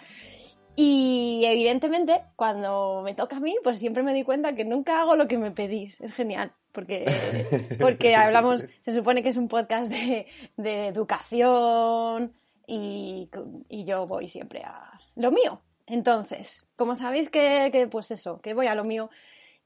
Y 0.75 1.43
evidentemente, 1.47 2.23
cuando 2.37 3.01
me 3.03 3.15
toca 3.15 3.37
a 3.37 3.41
mí, 3.41 3.57
pues 3.65 3.81
siempre 3.81 4.03
me 4.03 4.13
doy 4.13 4.25
cuenta 4.25 4.55
que 4.55 4.67
nunca 4.67 5.01
hago 5.01 5.17
lo 5.17 5.27
que 5.27 5.39
me 5.39 5.53
pedís. 5.53 5.99
Es 6.03 6.13
genial, 6.13 6.53
porque, 6.73 7.07
porque 7.81 8.15
hablamos, 8.15 8.67
se 8.83 8.93
supone 8.93 9.23
que 9.23 9.31
es 9.31 9.39
un 9.39 9.49
podcast 9.49 9.91
de, 9.91 10.27
de 10.59 10.89
educación 10.89 12.35
y, 12.67 13.31
y 13.71 13.85
yo 13.85 14.07
voy 14.07 14.29
siempre 14.29 14.63
a 14.65 15.01
lo 15.15 15.33
mío. 15.33 15.63
Entonces, 15.87 16.69
como 16.77 16.95
sabéis 16.95 17.31
que, 17.31 17.71
que, 17.73 17.87
pues 17.87 18.11
eso, 18.11 18.39
que 18.43 18.53
voy 18.53 18.67
a 18.67 18.75
lo 18.75 18.85
mío, 18.85 19.09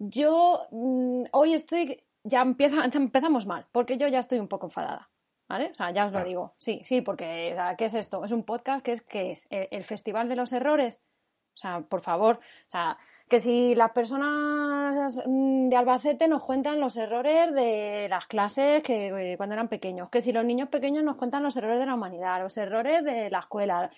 yo 0.01 0.67
mm, 0.73 1.27
hoy 1.31 1.55
estoy, 1.55 2.03
ya 2.25 2.43
empieza, 2.43 2.85
empezamos 2.93 3.47
mal, 3.47 3.67
porque 3.71 3.99
yo 3.99 4.09
ya 4.09 4.19
estoy 4.19 4.41
un 4.41 4.49
poco 4.49 4.67
enfadada. 4.67 5.09
¿Vale? 5.49 5.71
O 5.73 5.75
sea, 5.75 5.91
ya 5.91 6.07
os 6.07 6.13
lo 6.13 6.23
digo. 6.23 6.55
Sí, 6.59 6.81
sí, 6.85 7.01
porque 7.01 7.51
o 7.53 7.57
sea, 7.57 7.75
¿qué 7.75 7.87
es 7.87 7.95
esto? 7.95 8.25
Es 8.25 8.31
un 8.31 8.45
podcast 8.45 8.85
que 8.85 8.93
es, 8.93 9.01
que 9.01 9.33
es 9.33 9.47
el, 9.51 9.67
el 9.73 9.83
Festival 9.83 10.29
de 10.29 10.37
los 10.37 10.53
Errores. 10.53 11.01
O 11.55 11.59
sea, 11.59 11.81
por 11.81 12.03
favor, 12.03 12.37
o 12.37 12.71
sea, 12.71 12.97
que 13.31 13.39
si 13.39 13.77
las 13.77 13.93
personas 13.93 15.23
mm, 15.25 15.69
de 15.69 15.77
Albacete 15.77 16.27
nos 16.27 16.43
cuentan 16.43 16.81
los 16.81 16.97
errores 16.97 17.55
de 17.55 18.09
las 18.11 18.27
clases 18.27 18.83
que 18.83 19.33
eh, 19.33 19.37
cuando 19.37 19.55
eran 19.55 19.69
pequeños, 19.69 20.11
que 20.11 20.21
si 20.21 20.33
los 20.33 20.45
niños 20.45 20.69
pequeños 20.69 21.05
nos 21.05 21.17
cuentan 21.17 21.45
los 21.45 21.57
errores 21.57 21.79
de 21.79 21.87
la 21.87 21.95
humanidad, 21.95 22.43
los 22.43 22.57
errores 22.57 23.05
de 23.05 23.31
la 23.31 23.39
escuela, 23.39 23.89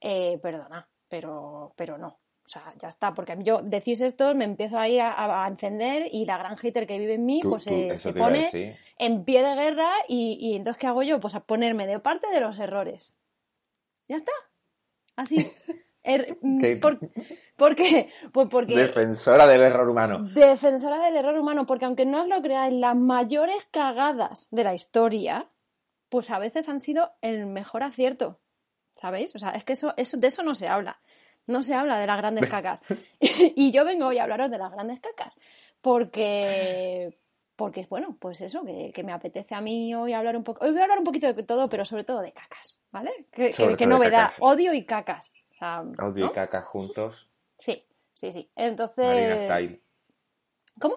eh, 0.00 0.38
perdona, 0.40 0.88
pero, 1.08 1.72
pero 1.76 1.98
no. 1.98 2.18
O 2.48 2.50
sea, 2.50 2.62
ya 2.80 2.88
está, 2.88 3.12
porque 3.12 3.36
yo 3.40 3.60
decís 3.62 4.00
esto, 4.00 4.34
me 4.34 4.46
empiezo 4.46 4.78
ahí 4.78 4.98
a, 4.98 5.44
a 5.44 5.46
encender 5.48 6.08
y 6.10 6.24
la 6.24 6.38
gran 6.38 6.56
hater 6.56 6.86
que 6.86 6.98
vive 6.98 7.12
en 7.14 7.26
mí, 7.26 7.40
Tú- 7.42 7.50
pues 7.50 7.64
tú, 7.64 7.70
se, 7.94 8.12
pone 8.14 8.78
en 8.96 9.24
pie 9.26 9.42
de 9.44 9.54
guerra 9.54 9.90
y, 10.08 10.38
y 10.40 10.56
entonces, 10.56 10.80
¿qué 10.80 10.86
hago 10.86 11.02
yo? 11.02 11.20
Pues 11.20 11.34
a 11.34 11.40
ponerme 11.40 11.86
de 11.86 11.98
parte 12.00 12.26
de 12.30 12.40
los 12.40 12.58
errores. 12.58 13.14
Ya 14.08 14.16
está. 14.16 14.32
Así. 15.14 15.52
Er- 16.02 16.38
mm, 16.40 16.58
¿Qué? 16.58 16.76
¿Por, 16.78 16.98
por 17.56 17.74
qué? 17.76 18.08
Pues 18.32 18.48
porque... 18.50 18.74
Defensora 18.74 19.46
del 19.46 19.60
error 19.60 19.86
humano. 19.90 20.20
Defensora 20.22 21.04
del 21.04 21.16
error 21.16 21.38
humano, 21.38 21.66
porque 21.66 21.84
aunque 21.84 22.06
no 22.06 22.22
os 22.22 22.28
lo 22.28 22.40
creáis, 22.40 22.72
las 22.72 22.96
mayores 22.96 23.68
cagadas 23.70 24.48
de 24.50 24.64
la 24.64 24.74
historia, 24.74 25.50
pues 26.08 26.30
a 26.30 26.38
veces 26.38 26.66
han 26.70 26.80
sido 26.80 27.10
el 27.20 27.44
mejor 27.44 27.82
acierto. 27.82 28.40
¿Sabéis? 28.94 29.34
O 29.36 29.38
sea, 29.38 29.50
es 29.50 29.64
que 29.64 29.74
eso, 29.74 29.92
eso, 29.98 30.16
de 30.16 30.28
eso 30.28 30.42
no 30.42 30.54
se 30.54 30.66
habla. 30.68 31.02
No 31.48 31.62
se 31.62 31.74
habla 31.74 31.98
de 31.98 32.06
las 32.06 32.16
grandes 32.18 32.48
cacas. 32.48 32.84
y 33.20 33.70
yo 33.72 33.84
vengo 33.84 34.06
hoy 34.06 34.18
a 34.18 34.22
hablaros 34.24 34.50
de 34.50 34.58
las 34.58 34.70
grandes 34.70 35.00
cacas. 35.00 35.36
Porque, 35.80 37.18
porque 37.56 37.86
bueno, 37.88 38.16
pues 38.20 38.40
eso, 38.40 38.64
que, 38.64 38.92
que 38.94 39.02
me 39.02 39.12
apetece 39.12 39.54
a 39.54 39.60
mí 39.60 39.94
hoy 39.94 40.12
hablar 40.12 40.36
un 40.36 40.44
poco. 40.44 40.64
Hoy 40.64 40.70
voy 40.70 40.80
a 40.80 40.84
hablar 40.84 40.98
un 40.98 41.04
poquito 41.04 41.32
de 41.32 41.42
todo, 41.42 41.68
pero 41.68 41.84
sobre 41.84 42.04
todo 42.04 42.20
de 42.20 42.32
cacas, 42.32 42.78
¿vale? 42.90 43.10
Todo 43.56 43.74
de 43.76 43.86
novedad. 43.86 44.26
cacas. 44.28 44.36
Odio 44.40 44.74
y 44.74 44.84
cacas. 44.84 45.30
O 45.50 45.54
sea, 45.54 45.82
¿no? 45.82 46.16
y 46.16 46.30
caca 46.30 46.62
juntos. 46.62 47.28
Sí, 47.58 47.84
sí, 48.14 48.32
sí. 48.32 48.50
Entonces. 48.54 49.04
Marina 49.04 49.38
Style. 49.38 49.82
¿Cómo? 50.80 50.96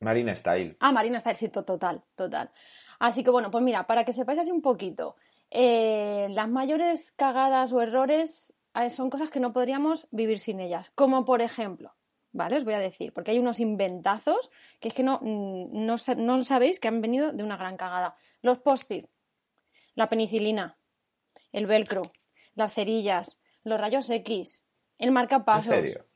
Marina 0.00 0.34
Style. 0.36 0.76
Ah, 0.80 0.92
Marina 0.92 1.18
está 1.18 1.34
sí, 1.34 1.48
to- 1.48 1.64
total, 1.64 2.02
total. 2.14 2.50
Así 2.98 3.24
que 3.24 3.30
bueno, 3.30 3.50
pues 3.50 3.64
mira, 3.64 3.86
para 3.86 4.04
que 4.04 4.12
sepáis 4.12 4.38
así 4.40 4.50
un 4.50 4.62
poquito, 4.62 5.16
eh, 5.50 6.28
las 6.30 6.48
mayores 6.48 7.12
cagadas 7.12 7.72
o 7.72 7.80
errores 7.80 8.54
son 8.90 9.10
cosas 9.10 9.30
que 9.30 9.40
no 9.40 9.52
podríamos 9.52 10.08
vivir 10.10 10.38
sin 10.38 10.60
ellas. 10.60 10.90
Como 10.94 11.24
por 11.24 11.42
ejemplo, 11.42 11.94
¿vale? 12.32 12.56
Os 12.56 12.64
voy 12.64 12.74
a 12.74 12.78
decir, 12.78 13.12
porque 13.12 13.30
hay 13.32 13.38
unos 13.38 13.60
inventazos 13.60 14.50
que 14.80 14.88
es 14.88 14.94
que 14.94 15.02
no, 15.02 15.18
mm, 15.22 15.84
no, 15.86 15.96
no 16.16 16.44
sabéis 16.44 16.80
que 16.80 16.88
han 16.88 17.00
venido 17.00 17.32
de 17.32 17.42
una 17.44 17.56
gran 17.56 17.76
cagada. 17.76 18.16
Los 18.40 18.58
post-it, 18.58 19.06
la 19.94 20.08
penicilina, 20.08 20.78
el 21.52 21.66
velcro, 21.66 22.02
las 22.54 22.74
cerillas, 22.74 23.38
los 23.64 23.80
rayos 23.80 24.08
X, 24.10 24.62
el 24.98 25.08
¿En 25.08 25.14
marcapasos. 25.14 25.74
serio? 25.74 26.06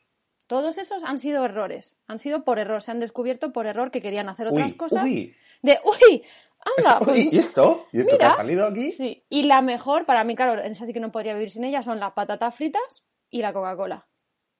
Todos 0.47 0.79
esos 0.79 1.03
han 1.03 1.19
sido 1.19 1.45
errores. 1.45 1.97
Han 2.07 2.21
sido 2.21 2.45
por 2.45 2.61
error. 2.61 2.81
Se 2.81 2.93
han 2.93 3.01
descubierto 3.01 3.53
por 3.53 3.67
error 3.67 3.91
que 3.91 4.01
querían 4.01 4.29
hacer 4.29 4.47
otras 4.47 4.73
Uy, 4.73 4.77
cosas. 4.77 5.05
uy. 5.05 5.35
De, 5.63 5.81
uy, 5.85 6.23
anda. 6.77 6.99
pues, 7.05 7.33
¿Y 7.33 7.39
esto? 7.39 7.87
¿Y 7.93 8.01
esto 8.01 8.19
que 8.19 8.25
ha 8.25 8.35
salido 8.37 8.67
aquí? 8.67 8.93
sí. 8.93 9.25
Y 9.29 9.45
la 9.45 9.63
mejor, 9.63 10.05
para 10.07 10.25
mí, 10.25 10.35
claro, 10.37 10.61
esa 10.61 10.85
sí 10.87 10.93
que 10.93 11.01
no 11.01 11.13
podría 11.13 11.35
vivir 11.35 11.51
sin 11.51 11.65
ella, 11.65 11.83
son 11.83 12.01
las 12.01 12.13
patatas 12.13 12.55
fritas 12.55 13.05
y 13.31 13.41
la 13.43 13.53
Coca-Cola. 13.53 14.07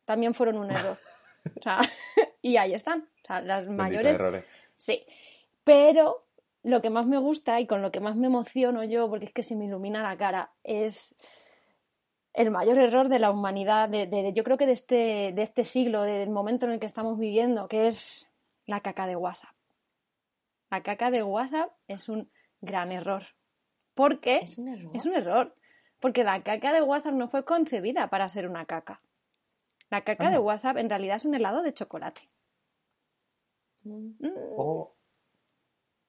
También 0.05 0.35
fueron 0.35 0.59
un 0.59 0.71
error. 0.71 0.99
O 1.61 1.63
sea, 1.63 1.79
y 2.43 2.57
ahí 2.57 2.75
están. 2.75 3.09
O 3.23 3.27
sea, 3.27 3.41
las 3.41 3.61
Benditos 3.67 3.77
mayores. 3.77 4.15
errores. 4.19 4.45
Sí. 4.75 5.07
Pero 5.63 6.27
lo 6.65 6.83
que 6.83 6.91
más 6.91 7.07
me 7.07 7.19
gusta 7.19 7.61
y 7.61 7.69
con 7.69 7.83
lo 7.83 7.93
que 7.93 8.01
más 8.01 8.17
me 8.17 8.27
emociono 8.27 8.83
yo, 8.83 9.09
porque 9.09 9.27
es 9.27 9.33
que 9.33 9.45
se 9.45 9.55
me 9.55 9.67
ilumina 9.67 10.03
la 10.03 10.17
cara, 10.17 10.51
es 10.65 11.15
el 12.35 12.51
mayor 12.51 12.79
error 12.79 13.09
de 13.09 13.21
la 13.21 13.31
humanidad, 13.31 13.89
de, 13.89 14.07
de- 14.09 14.33
yo 14.33 14.43
creo 14.43 14.57
que 14.57 14.67
de 14.67 14.73
este, 14.73 15.33
de 15.33 15.43
este 15.43 15.65
siglo, 15.65 16.03
del 16.03 16.31
momento 16.31 16.67
en 16.67 16.73
el 16.73 16.81
que 16.81 16.87
estamos 16.87 17.17
viviendo, 17.19 17.69
que 17.69 17.87
es 17.87 18.27
la 18.67 18.81
caca 18.81 19.07
de 19.07 19.15
WhatsApp. 19.15 19.55
La 20.71 20.83
caca 20.83 21.11
de 21.11 21.23
WhatsApp 21.23 21.71
es 21.89 22.09
un 22.09 22.31
gran 22.61 22.93
error. 22.93 23.23
Porque 23.95 24.39
Es 24.43 24.59
un 24.59 24.69
error. 24.69 24.91
es 24.95 25.07
un 25.07 25.15
error. 25.15 25.55
Porque 26.01 26.25
la 26.25 26.43
caca 26.43 26.73
de 26.73 26.83
WhatsApp 26.83 27.15
no 27.15 27.29
fue 27.29 27.45
concebida 27.45 28.11
para 28.11 28.29
ser 28.29 28.49
una 28.49 28.67
caca. 28.67 29.01
La 29.91 30.03
caca 30.03 30.29
Ah. 30.29 30.31
de 30.31 30.39
WhatsApp 30.39 30.77
en 30.79 30.91
realidad 30.91 31.17
es 31.17 31.25
un 31.25 31.35
helado 31.35 31.63
de 31.63 31.73
chocolate. 31.73 32.29
Mm. 33.85 34.11
Oh, 34.57 34.93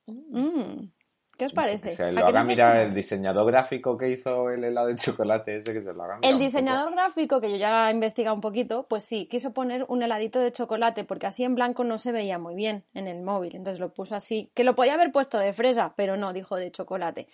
Mm. 0.08 0.90
¿Qué 1.38 1.46
os 1.46 1.54
parece? 1.54 1.96
se 1.96 2.04
¿A 2.04 2.12
lo 2.12 2.22
no 2.22 2.28
haga 2.28 2.44
mirar 2.44 2.78
el 2.78 2.94
diseñador 2.96 3.46
gráfico 3.46 3.96
que 3.96 4.10
hizo 4.10 4.50
el 4.50 4.64
helado 4.64 4.88
de 4.88 4.96
chocolate 4.96 5.58
ese 5.58 5.72
que 5.72 5.84
se 5.84 5.94
lo 5.94 6.04
haga 6.04 6.18
El 6.24 6.40
diseñador 6.40 6.92
gráfico, 6.92 7.40
que 7.40 7.52
yo 7.52 7.58
ya 7.58 7.90
he 7.90 7.94
investigado 7.94 8.34
un 8.34 8.42
poquito, 8.42 8.88
pues 8.90 9.04
sí, 9.04 9.28
quiso 9.30 9.54
poner 9.54 9.86
un 9.88 10.02
heladito 10.02 10.40
de 10.40 10.52
chocolate 10.52 11.04
porque 11.04 11.28
así 11.28 11.44
en 11.44 11.54
blanco 11.54 11.84
no 11.84 12.00
se 12.00 12.12
veía 12.12 12.40
muy 12.40 12.56
bien 12.56 12.84
en 12.96 13.08
el 13.08 13.22
móvil. 13.22 13.56
Entonces 13.56 13.80
lo 13.80 13.94
puso 13.94 14.16
así, 14.16 14.50
que 14.56 14.64
lo 14.64 14.74
podía 14.74 14.96
haber 14.96 15.12
puesto 15.12 15.38
de 15.38 15.54
fresa, 15.54 15.90
pero 15.96 16.18
no, 16.18 16.34
dijo 16.34 16.56
de 16.56 16.72
chocolate. 16.72 17.28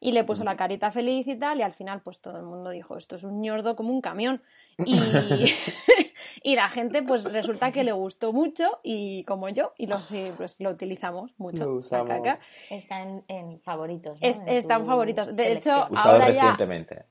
Y 0.00 0.10
le 0.10 0.24
puso 0.24 0.42
la 0.42 0.56
carita 0.56 0.90
feliz 0.90 1.28
y 1.28 1.36
tal, 1.36 1.60
y 1.60 1.62
al 1.62 1.72
final 1.72 2.00
pues 2.02 2.20
todo 2.20 2.36
el 2.36 2.44
mundo 2.44 2.70
dijo, 2.70 2.96
esto 2.96 3.14
es 3.14 3.22
un 3.22 3.40
ñordo 3.40 3.76
como 3.76 3.92
un 3.92 4.00
camión. 4.00 4.42
Y, 4.78 4.98
y 6.42 6.56
la 6.56 6.68
gente 6.68 7.02
pues 7.02 7.24
resulta 7.32 7.72
que 7.72 7.84
le 7.84 7.92
gustó 7.92 8.32
mucho 8.32 8.80
y 8.82 9.24
como 9.24 9.48
yo, 9.48 9.72
y 9.78 9.86
lo, 9.86 10.00
sí, 10.00 10.32
pues, 10.36 10.60
lo 10.60 10.70
utilizamos 10.70 11.32
mucho. 11.38 11.64
Lo 11.64 11.72
la 11.72 11.78
usamos. 11.78 12.08
caca. 12.08 12.38
Está 12.70 13.02
en, 13.02 13.60
favoritos. 13.60 14.20
¿no? 14.20 14.28
Es- 14.28 14.38
En 14.38 14.48
están 14.48 14.86
favoritos. 14.86 15.34
De 15.34 15.52
hecho. 15.52 15.86
Usado 15.90 16.12
ahora 16.12 16.30
ya- 16.30 16.56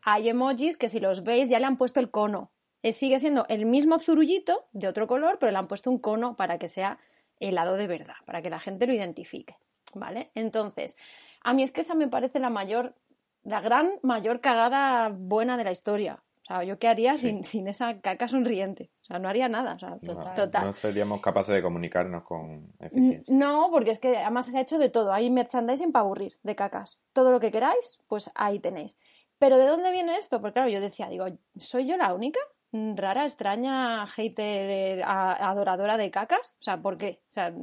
hay 0.02 0.30
emojis 0.30 0.78
que 0.78 0.90
si 0.90 1.00
los 1.00 1.24
veis 1.24 1.50
ya 1.50 1.60
le 1.60 1.66
han 1.66 1.78
puesto 1.78 2.00
el 2.00 2.10
cono. 2.12 2.52
Eh, 2.82 2.92
sigue 2.92 3.18
siendo 3.20 3.46
el 3.48 3.66
mismo 3.66 3.98
zurullito 3.98 4.68
de 4.74 4.88
otro 4.90 5.08
color, 5.08 5.38
pero 5.40 5.52
le 5.52 5.58
han 5.58 5.68
puesto 5.68 5.90
un 5.90 6.00
cono 6.00 6.36
para 6.36 6.58
que 6.58 6.68
sea 6.68 6.98
helado 7.40 7.76
de 7.76 7.88
verdad, 7.88 8.16
para 8.26 8.42
que 8.42 8.50
la 8.50 8.60
gente 8.60 8.88
lo 8.88 8.94
identifique. 8.94 9.56
¿Vale? 9.96 10.32
Entonces, 10.36 10.98
a 11.44 11.54
mí 11.54 11.62
es 11.64 11.72
que 11.72 11.82
esa 11.82 11.94
me 11.94 12.08
parece 12.08 12.40
la 12.40 12.50
mayor, 12.50 12.96
la 13.44 13.62
gran 13.62 13.92
mayor 14.02 14.42
cagada 14.42 15.10
buena 15.16 15.56
de 15.56 15.64
la 15.64 15.72
historia. 15.72 16.24
O 16.42 16.46
sea, 16.46 16.64
¿yo 16.64 16.78
qué 16.80 16.88
haría 16.88 17.16
sin, 17.16 17.44
sin 17.44 17.68
esa 17.68 18.02
caca 18.02 18.28
sonriente? 18.28 18.90
O 19.04 19.06
sea, 19.06 19.20
no 19.20 19.28
haría 19.28 19.50
nada. 19.50 19.74
O 19.76 19.80
sea, 19.80 19.98
No, 20.02 20.34
total. 20.34 20.66
no 20.66 20.74
seríamos 20.74 21.20
capaces 21.22 21.54
de 21.54 21.62
comunicarnos 21.62 22.24
con 22.24 22.74
eficiencia. 22.80 23.24
No, 23.36 23.70
porque 23.70 23.92
es 23.92 24.00
que 24.00 24.18
además 24.18 24.46
se 24.46 24.58
ha 24.58 24.62
hecho 24.62 24.78
de 24.80 24.90
todo. 24.90 25.12
Hay 25.12 25.30
merchandising 25.30 25.92
para 25.92 26.06
aburrir 26.06 26.34
de 26.42 26.56
cacas. 26.56 27.02
Todo 27.12 27.32
lo 27.32 27.40
que 27.42 27.52
queráis, 27.52 28.00
pues 28.08 28.32
ahí 28.34 28.60
tenéis. 28.60 28.96
Pero 29.40 29.58
¿de 29.58 29.68
dónde 29.68 29.92
viene 29.92 30.18
esto? 30.18 30.40
Porque 30.40 30.54
claro, 30.54 30.70
yo 30.70 30.80
decía, 30.80 31.10
digo, 31.10 31.26
¿soy 31.58 31.86
yo 31.86 31.98
la 31.98 32.14
única? 32.14 32.40
Rara, 32.72 33.26
extraña, 33.26 34.08
hater, 34.08 34.70
eh, 34.70 35.04
adoradora 35.04 35.98
de 35.98 36.10
cacas. 36.10 36.56
O 36.60 36.64
sea, 36.64 36.82
¿por 36.82 36.98
qué? 36.98 37.22
O 37.30 37.34
sea, 37.34 37.54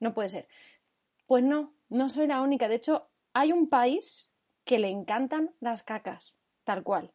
no 0.00 0.14
puede 0.14 0.30
ser. 0.30 0.48
Pues 1.26 1.44
no, 1.44 1.74
no 1.90 2.08
soy 2.08 2.26
la 2.26 2.40
única. 2.40 2.68
De 2.68 2.76
hecho, 2.76 3.08
hay 3.34 3.52
un 3.52 3.68
país 3.68 4.30
que 4.64 4.78
le 4.78 4.88
encantan 4.88 5.54
las 5.60 5.82
cacas, 5.82 6.34
tal 6.64 6.82
cual. 6.82 7.12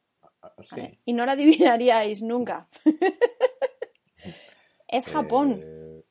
Sí. 0.64 0.68
¿vale? 0.72 1.00
Y 1.04 1.14
no 1.14 1.26
la 1.26 1.32
adivinaríais 1.34 2.22
nunca. 2.22 2.68
es 4.92 5.08
Japón. 5.08 5.62
Eh, 5.64 6.04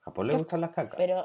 ¿Japón 0.00 0.26
le 0.26 0.32
¿Qué? 0.34 0.38
gustan 0.38 0.60
las 0.60 0.70
cacas? 0.70 0.94
Pero, 0.96 1.24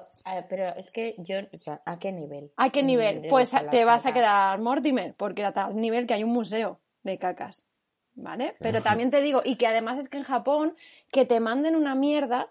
pero 0.50 0.68
es 0.76 0.90
que 0.92 1.16
yo, 1.18 1.36
o 1.54 1.58
sea, 1.58 1.82
¿a 1.86 2.00
qué 2.00 2.12
nivel? 2.12 2.52
¿A 2.56 2.70
qué 2.70 2.82
Mm, 2.82 2.86
nivel? 2.86 3.22
Pues 3.30 3.52
te 3.70 3.84
vas 3.86 4.06
a 4.06 4.14
quedar 4.14 4.58
Mortimer, 4.60 5.14
porque 5.16 5.44
a 5.44 5.52
tal 5.52 5.76
nivel 5.76 6.08
que 6.08 6.14
hay 6.14 6.24
un 6.24 6.32
museo 6.32 6.80
de 7.04 7.18
cacas. 7.18 7.66
¿Vale? 8.16 8.56
Pero 8.60 8.82
también 8.82 9.12
te 9.12 9.22
digo, 9.22 9.42
y 9.46 9.56
que 9.58 9.68
además 9.68 10.00
es 10.00 10.10
que 10.10 10.18
en 10.18 10.24
Japón, 10.24 10.76
que 11.12 11.26
te 11.26 11.40
manden 11.40 11.76
una 11.76 11.94
mierda, 11.96 12.50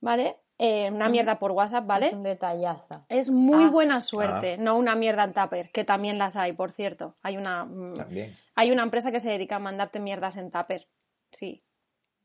¿vale? 0.00 0.36
Eh, 0.58 0.90
una 0.90 1.08
mierda 1.08 1.38
por 1.38 1.52
WhatsApp, 1.52 1.84
Es 1.84 1.88
¿vale? 1.88 2.10
un 2.12 2.22
detallazo. 2.24 3.04
Es 3.08 3.28
muy 3.30 3.64
Ah. 3.66 3.70
buena 3.70 4.00
suerte, 4.00 4.58
no 4.58 4.76
una 4.76 4.96
mierda 4.96 5.22
en 5.24 5.32
tupper, 5.32 5.70
que 5.70 5.84
también 5.84 6.18
las 6.18 6.36
hay, 6.36 6.52
por 6.52 6.72
cierto. 6.72 7.14
Hay 7.22 7.36
una, 7.36 7.64
mm, 7.64 7.94
También. 7.94 8.36
hay 8.56 8.70
una 8.72 8.82
empresa 8.82 9.12
que 9.12 9.20
se 9.20 9.30
dedica 9.30 9.56
a 9.56 9.60
mandarte 9.60 10.00
mierdas 10.00 10.36
en 10.36 10.50
tupper. 10.50 10.88
Sí. 11.30 11.62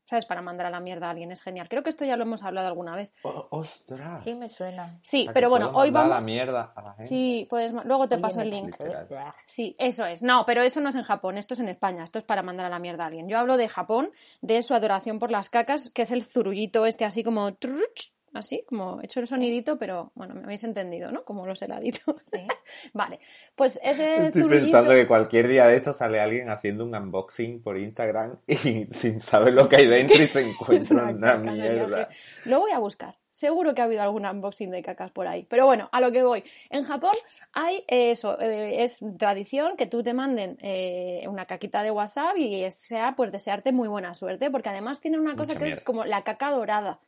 ¿Sabes? 0.06 0.26
Para 0.26 0.42
mandar 0.42 0.66
a 0.66 0.70
la 0.70 0.80
mierda 0.80 1.06
a 1.06 1.10
alguien 1.10 1.32
es 1.32 1.40
genial. 1.40 1.68
Creo 1.68 1.82
que 1.82 1.88
esto 1.90 2.04
ya 2.04 2.16
lo 2.16 2.24
hemos 2.24 2.42
hablado 2.42 2.68
alguna 2.68 2.94
vez. 2.94 3.12
Oh, 3.22 3.46
¡Ostras! 3.50 4.22
Sí, 4.22 4.34
me 4.34 4.48
suena. 4.48 4.98
Sí, 5.02 5.22
O 5.22 5.24
sea, 5.24 5.32
pero 5.32 5.48
bueno, 5.48 5.70
hoy 5.74 5.90
vamos. 5.90 6.10
la 6.10 6.20
mierda 6.20 6.72
a 6.76 6.82
la 6.82 6.92
gente. 6.94 7.08
Sí, 7.08 7.46
puedes. 7.48 7.72
Luego 7.72 8.06
te 8.08 8.16
Oye, 8.16 8.22
paso 8.22 8.40
el 8.42 8.50
link. 8.50 8.76
Literal. 8.82 9.32
Sí, 9.46 9.74
eso 9.78 10.04
es. 10.04 10.22
No, 10.22 10.44
pero 10.46 10.62
eso 10.62 10.80
no 10.80 10.90
es 10.90 10.94
en 10.96 11.04
Japón, 11.04 11.38
esto 11.38 11.54
es 11.54 11.60
en 11.60 11.68
España, 11.68 12.04
esto 12.04 12.18
es 12.18 12.24
para 12.24 12.42
mandar 12.42 12.66
a 12.66 12.68
la 12.68 12.78
mierda 12.78 13.04
a 13.04 13.06
alguien. 13.06 13.28
Yo 13.28 13.38
hablo 13.38 13.56
de 13.56 13.68
Japón, 13.68 14.10
de 14.42 14.62
su 14.62 14.74
adoración 14.74 15.18
por 15.18 15.30
las 15.30 15.48
cacas, 15.48 15.90
que 15.90 16.02
es 16.02 16.10
el 16.10 16.22
zurullito 16.24 16.84
este 16.84 17.04
así 17.06 17.22
como 17.22 17.54
truch, 17.54 18.12
así, 18.38 18.64
como 18.68 19.00
he 19.00 19.06
hecho 19.06 19.20
el 19.20 19.26
sonidito, 19.26 19.78
pero 19.78 20.12
bueno, 20.14 20.34
me 20.34 20.44
habéis 20.44 20.64
entendido, 20.64 21.10
¿no? 21.10 21.24
Como 21.24 21.46
los 21.46 21.60
heladitos. 21.62 22.16
Sí. 22.22 22.46
vale, 22.92 23.20
pues 23.54 23.78
ese 23.82 24.26
Estoy 24.26 24.42
zurullito... 24.42 24.64
pensando 24.64 24.92
que 24.92 25.06
cualquier 25.06 25.48
día 25.48 25.66
de 25.66 25.76
esto 25.76 25.92
sale 25.92 26.20
alguien 26.20 26.50
haciendo 26.50 26.84
un 26.84 26.94
unboxing 26.94 27.62
por 27.62 27.78
Instagram 27.78 28.36
y 28.46 28.86
sin 28.86 29.20
saber 29.20 29.54
lo 29.54 29.68
que 29.68 29.76
hay 29.76 29.86
dentro 29.86 30.22
y 30.22 30.26
se 30.26 30.40
encuentra 30.48 31.04
una, 31.04 31.36
sería 31.36 31.52
mierda. 31.52 32.08
Lo 32.44 32.60
voy 32.60 32.72
a 32.72 32.78
buscar. 32.78 33.16
Seguro 33.34 33.74
que 33.74 33.82
ha 33.82 33.86
habido 33.86 34.00
algún 34.00 34.24
unboxing 34.24 34.70
de 34.70 34.80
cacas 34.80 35.10
por 35.10 35.26
ahí. 35.26 35.44
Pero 35.50 35.66
bueno, 35.66 35.88
a 35.90 36.00
lo 36.00 36.12
que 36.12 36.22
voy. 36.22 36.44
En 36.70 36.84
Japón 36.84 37.14
hay 37.52 37.82
eso, 37.88 38.40
eh, 38.40 38.84
es 38.84 39.00
tradición 39.18 39.76
que 39.76 39.86
tú 39.86 40.04
te 40.04 40.14
manden 40.14 40.56
eh, 40.62 41.24
una 41.28 41.44
caquita 41.44 41.82
de 41.82 41.90
WhatsApp 41.90 42.36
y 42.36 42.70
sea 42.70 43.14
pues 43.16 43.32
desearte 43.32 43.72
muy 43.72 43.88
buena 43.88 44.14
suerte, 44.14 44.52
porque 44.52 44.68
además 44.68 45.00
tiene 45.00 45.18
una 45.18 45.34
cosa 45.34 45.54
Mucha 45.54 45.66
que 45.66 45.72
es 45.72 45.80
como 45.80 46.04
la 46.04 46.22
caca 46.22 46.52
dorada. 46.52 47.00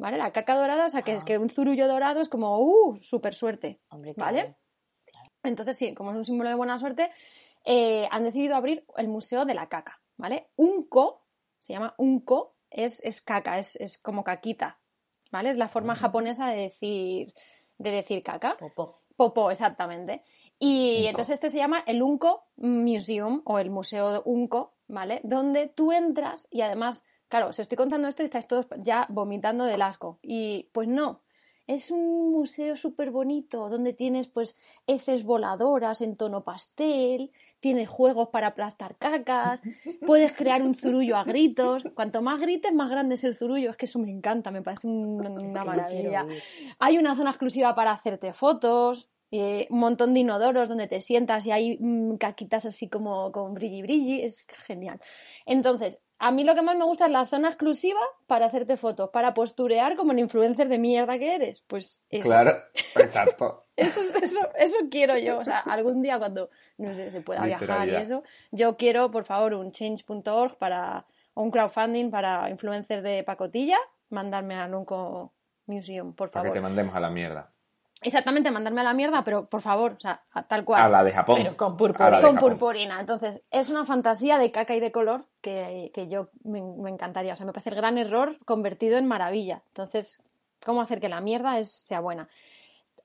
¿Vale? 0.00 0.16
La 0.16 0.32
caca 0.32 0.54
dorada, 0.56 0.86
o 0.86 0.88
sea, 0.88 1.02
que 1.02 1.12
es 1.14 1.22
Ah. 1.22 1.26
que 1.26 1.36
un 1.38 1.50
zurullo 1.50 1.86
dorado 1.86 2.22
es 2.22 2.28
como, 2.30 2.58
uh, 2.58 2.96
súper 2.96 3.34
suerte. 3.34 3.80
Hombre, 3.90 4.14
¿Vale? 4.16 4.56
claro. 5.04 5.28
Entonces, 5.42 5.76
sí, 5.76 5.94
como 5.94 6.10
es 6.10 6.16
un 6.16 6.24
símbolo 6.24 6.48
de 6.48 6.54
buena 6.54 6.78
suerte, 6.78 7.10
eh, 7.64 8.08
han 8.10 8.24
decidido 8.24 8.56
abrir 8.56 8.84
el 8.96 9.08
Museo 9.08 9.44
de 9.44 9.52
la 9.54 9.68
Caca, 9.68 10.00
¿vale? 10.16 10.48
Unko, 10.56 11.26
se 11.58 11.74
llama 11.74 11.94
Unko, 11.98 12.54
es, 12.70 13.04
es 13.04 13.20
caca, 13.20 13.58
es, 13.58 13.76
es 13.76 13.98
como 13.98 14.24
caquita, 14.24 14.78
¿vale? 15.30 15.50
Es 15.50 15.56
la 15.58 15.68
forma 15.68 15.94
japonesa 15.96 16.46
de 16.48 16.56
decir, 16.62 17.34
de 17.76 17.90
decir 17.90 18.22
caca. 18.22 18.56
Popó. 18.58 19.02
Popó, 19.16 19.50
exactamente. 19.50 20.22
Y 20.58 20.98
Unco. 21.00 21.08
entonces 21.10 21.34
este 21.34 21.50
se 21.50 21.58
llama 21.58 21.82
el 21.86 22.02
Unco 22.02 22.46
Museum 22.56 23.42
o 23.44 23.58
el 23.58 23.68
Museo 23.70 24.12
de 24.12 24.22
Unco, 24.24 24.76
¿vale? 24.88 25.20
Donde 25.24 25.68
tú 25.68 25.92
entras 25.92 26.46
y 26.50 26.62
además, 26.62 27.04
claro, 27.30 27.48
os 27.48 27.58
estoy 27.58 27.76
contando 27.76 28.06
esto 28.08 28.22
y 28.22 28.26
estáis 28.26 28.46
todos 28.46 28.66
ya 28.82 29.06
vomitando 29.08 29.64
del 29.64 29.80
asco. 29.80 30.18
Y 30.22 30.68
pues 30.72 30.86
no, 30.88 31.22
es 31.66 31.90
un 31.90 32.32
museo 32.32 32.76
súper 32.76 33.10
bonito 33.10 33.68
donde 33.70 33.92
tienes 33.92 34.28
pues 34.28 34.56
heces 34.86 35.24
voladoras 35.24 36.00
en 36.00 36.16
tono 36.16 36.42
pastel, 36.44 37.30
tienes 37.60 37.88
juegos 37.88 38.28
para 38.30 38.48
aplastar 38.48 38.96
cacas, 38.96 39.62
puedes 40.06 40.32
crear 40.32 40.62
un 40.62 40.74
zurullo 40.74 41.16
a 41.16 41.24
gritos. 41.24 41.84
Cuanto 41.94 42.20
más 42.22 42.40
grites, 42.40 42.72
más 42.72 42.90
grande 42.90 43.14
es 43.14 43.24
el 43.24 43.34
zurullo. 43.36 43.70
Es 43.70 43.76
que 43.76 43.86
eso 43.86 43.98
me 44.00 44.10
encanta, 44.10 44.50
me 44.50 44.62
parece 44.62 44.86
un- 44.88 45.16
una 45.50 45.64
maravilla. 45.64 46.26
Hay 46.80 46.98
una 46.98 47.14
zona 47.14 47.30
exclusiva 47.30 47.74
para 47.74 47.92
hacerte 47.92 48.32
fotos, 48.32 49.08
eh, 49.30 49.68
un 49.70 49.78
montón 49.78 50.12
de 50.14 50.20
inodoros 50.20 50.68
donde 50.68 50.88
te 50.88 51.00
sientas 51.00 51.46
y 51.46 51.52
hay 51.52 51.78
mm, 51.78 52.16
caquitas 52.16 52.64
así 52.64 52.88
como 52.88 53.30
con 53.30 53.54
brilli 53.54 53.80
brilli, 53.82 54.22
es 54.22 54.44
genial. 54.66 54.98
Entonces, 55.46 56.00
a 56.22 56.30
mí 56.30 56.44
lo 56.44 56.54
que 56.54 56.62
más 56.62 56.76
me 56.76 56.84
gusta 56.84 57.06
es 57.06 57.12
la 57.12 57.24
zona 57.26 57.48
exclusiva 57.48 57.98
para 58.26 58.46
hacerte 58.46 58.76
fotos, 58.76 59.08
para 59.10 59.32
posturear 59.34 59.96
como 59.96 60.12
el 60.12 60.18
influencer 60.18 60.68
de 60.68 60.78
mierda 60.78 61.18
que 61.18 61.34
eres. 61.34 61.62
Pues 61.66 62.02
eso, 62.10 62.28
Claro, 62.28 62.52
exacto. 62.74 63.64
eso, 63.74 64.00
eso, 64.22 64.40
eso 64.54 64.76
quiero 64.90 65.16
yo. 65.18 65.38
O 65.38 65.44
sea, 65.44 65.60
algún 65.60 66.02
día 66.02 66.18
cuando 66.18 66.50
no 66.76 66.94
sé, 66.94 67.10
se 67.10 67.22
pueda 67.22 67.44
viajar 67.44 67.88
y 67.88 67.94
eso, 67.96 68.22
yo 68.50 68.76
quiero, 68.76 69.10
por 69.10 69.24
favor, 69.24 69.54
un 69.54 69.72
change.org 69.72 70.56
para 70.58 71.06
o 71.34 71.42
un 71.42 71.50
crowdfunding 71.50 72.10
para 72.10 72.50
influencers 72.50 73.02
de 73.02 73.24
pacotilla, 73.24 73.78
mandarme 74.10 74.56
a 74.56 74.68
Nunco 74.68 75.32
Museum, 75.66 76.12
por 76.14 76.30
Para 76.30 76.42
que 76.42 76.48
favor. 76.48 76.54
te 76.54 76.60
mandemos 76.60 76.94
a 76.94 77.00
la 77.00 77.08
mierda. 77.10 77.52
Exactamente, 78.02 78.50
mandarme 78.50 78.80
a 78.80 78.84
la 78.84 78.94
mierda, 78.94 79.22
pero 79.24 79.44
por 79.44 79.60
favor, 79.60 79.92
o 79.98 80.00
sea, 80.00 80.22
tal 80.48 80.64
cual. 80.64 80.80
A 80.82 80.88
la 80.88 81.04
de 81.04 81.12
Japón. 81.12 81.36
Pero 81.38 81.56
con 81.56 81.76
purpurina. 81.76 82.20
con 82.22 82.36
purpurina. 82.38 82.98
Entonces, 83.00 83.42
es 83.50 83.68
una 83.68 83.84
fantasía 83.84 84.38
de 84.38 84.50
caca 84.50 84.74
y 84.74 84.80
de 84.80 84.90
color 84.90 85.26
que, 85.42 85.90
que 85.92 86.08
yo 86.08 86.30
me, 86.44 86.62
me 86.62 86.88
encantaría. 86.90 87.34
O 87.34 87.36
sea, 87.36 87.44
me 87.44 87.52
parece 87.52 87.70
el 87.70 87.76
gran 87.76 87.98
error 87.98 88.38
convertido 88.46 88.96
en 88.96 89.06
maravilla. 89.06 89.62
Entonces, 89.68 90.18
¿cómo 90.64 90.80
hacer 90.80 90.98
que 91.00 91.10
la 91.10 91.20
mierda 91.20 91.58
es, 91.58 91.70
sea 91.72 92.00
buena? 92.00 92.28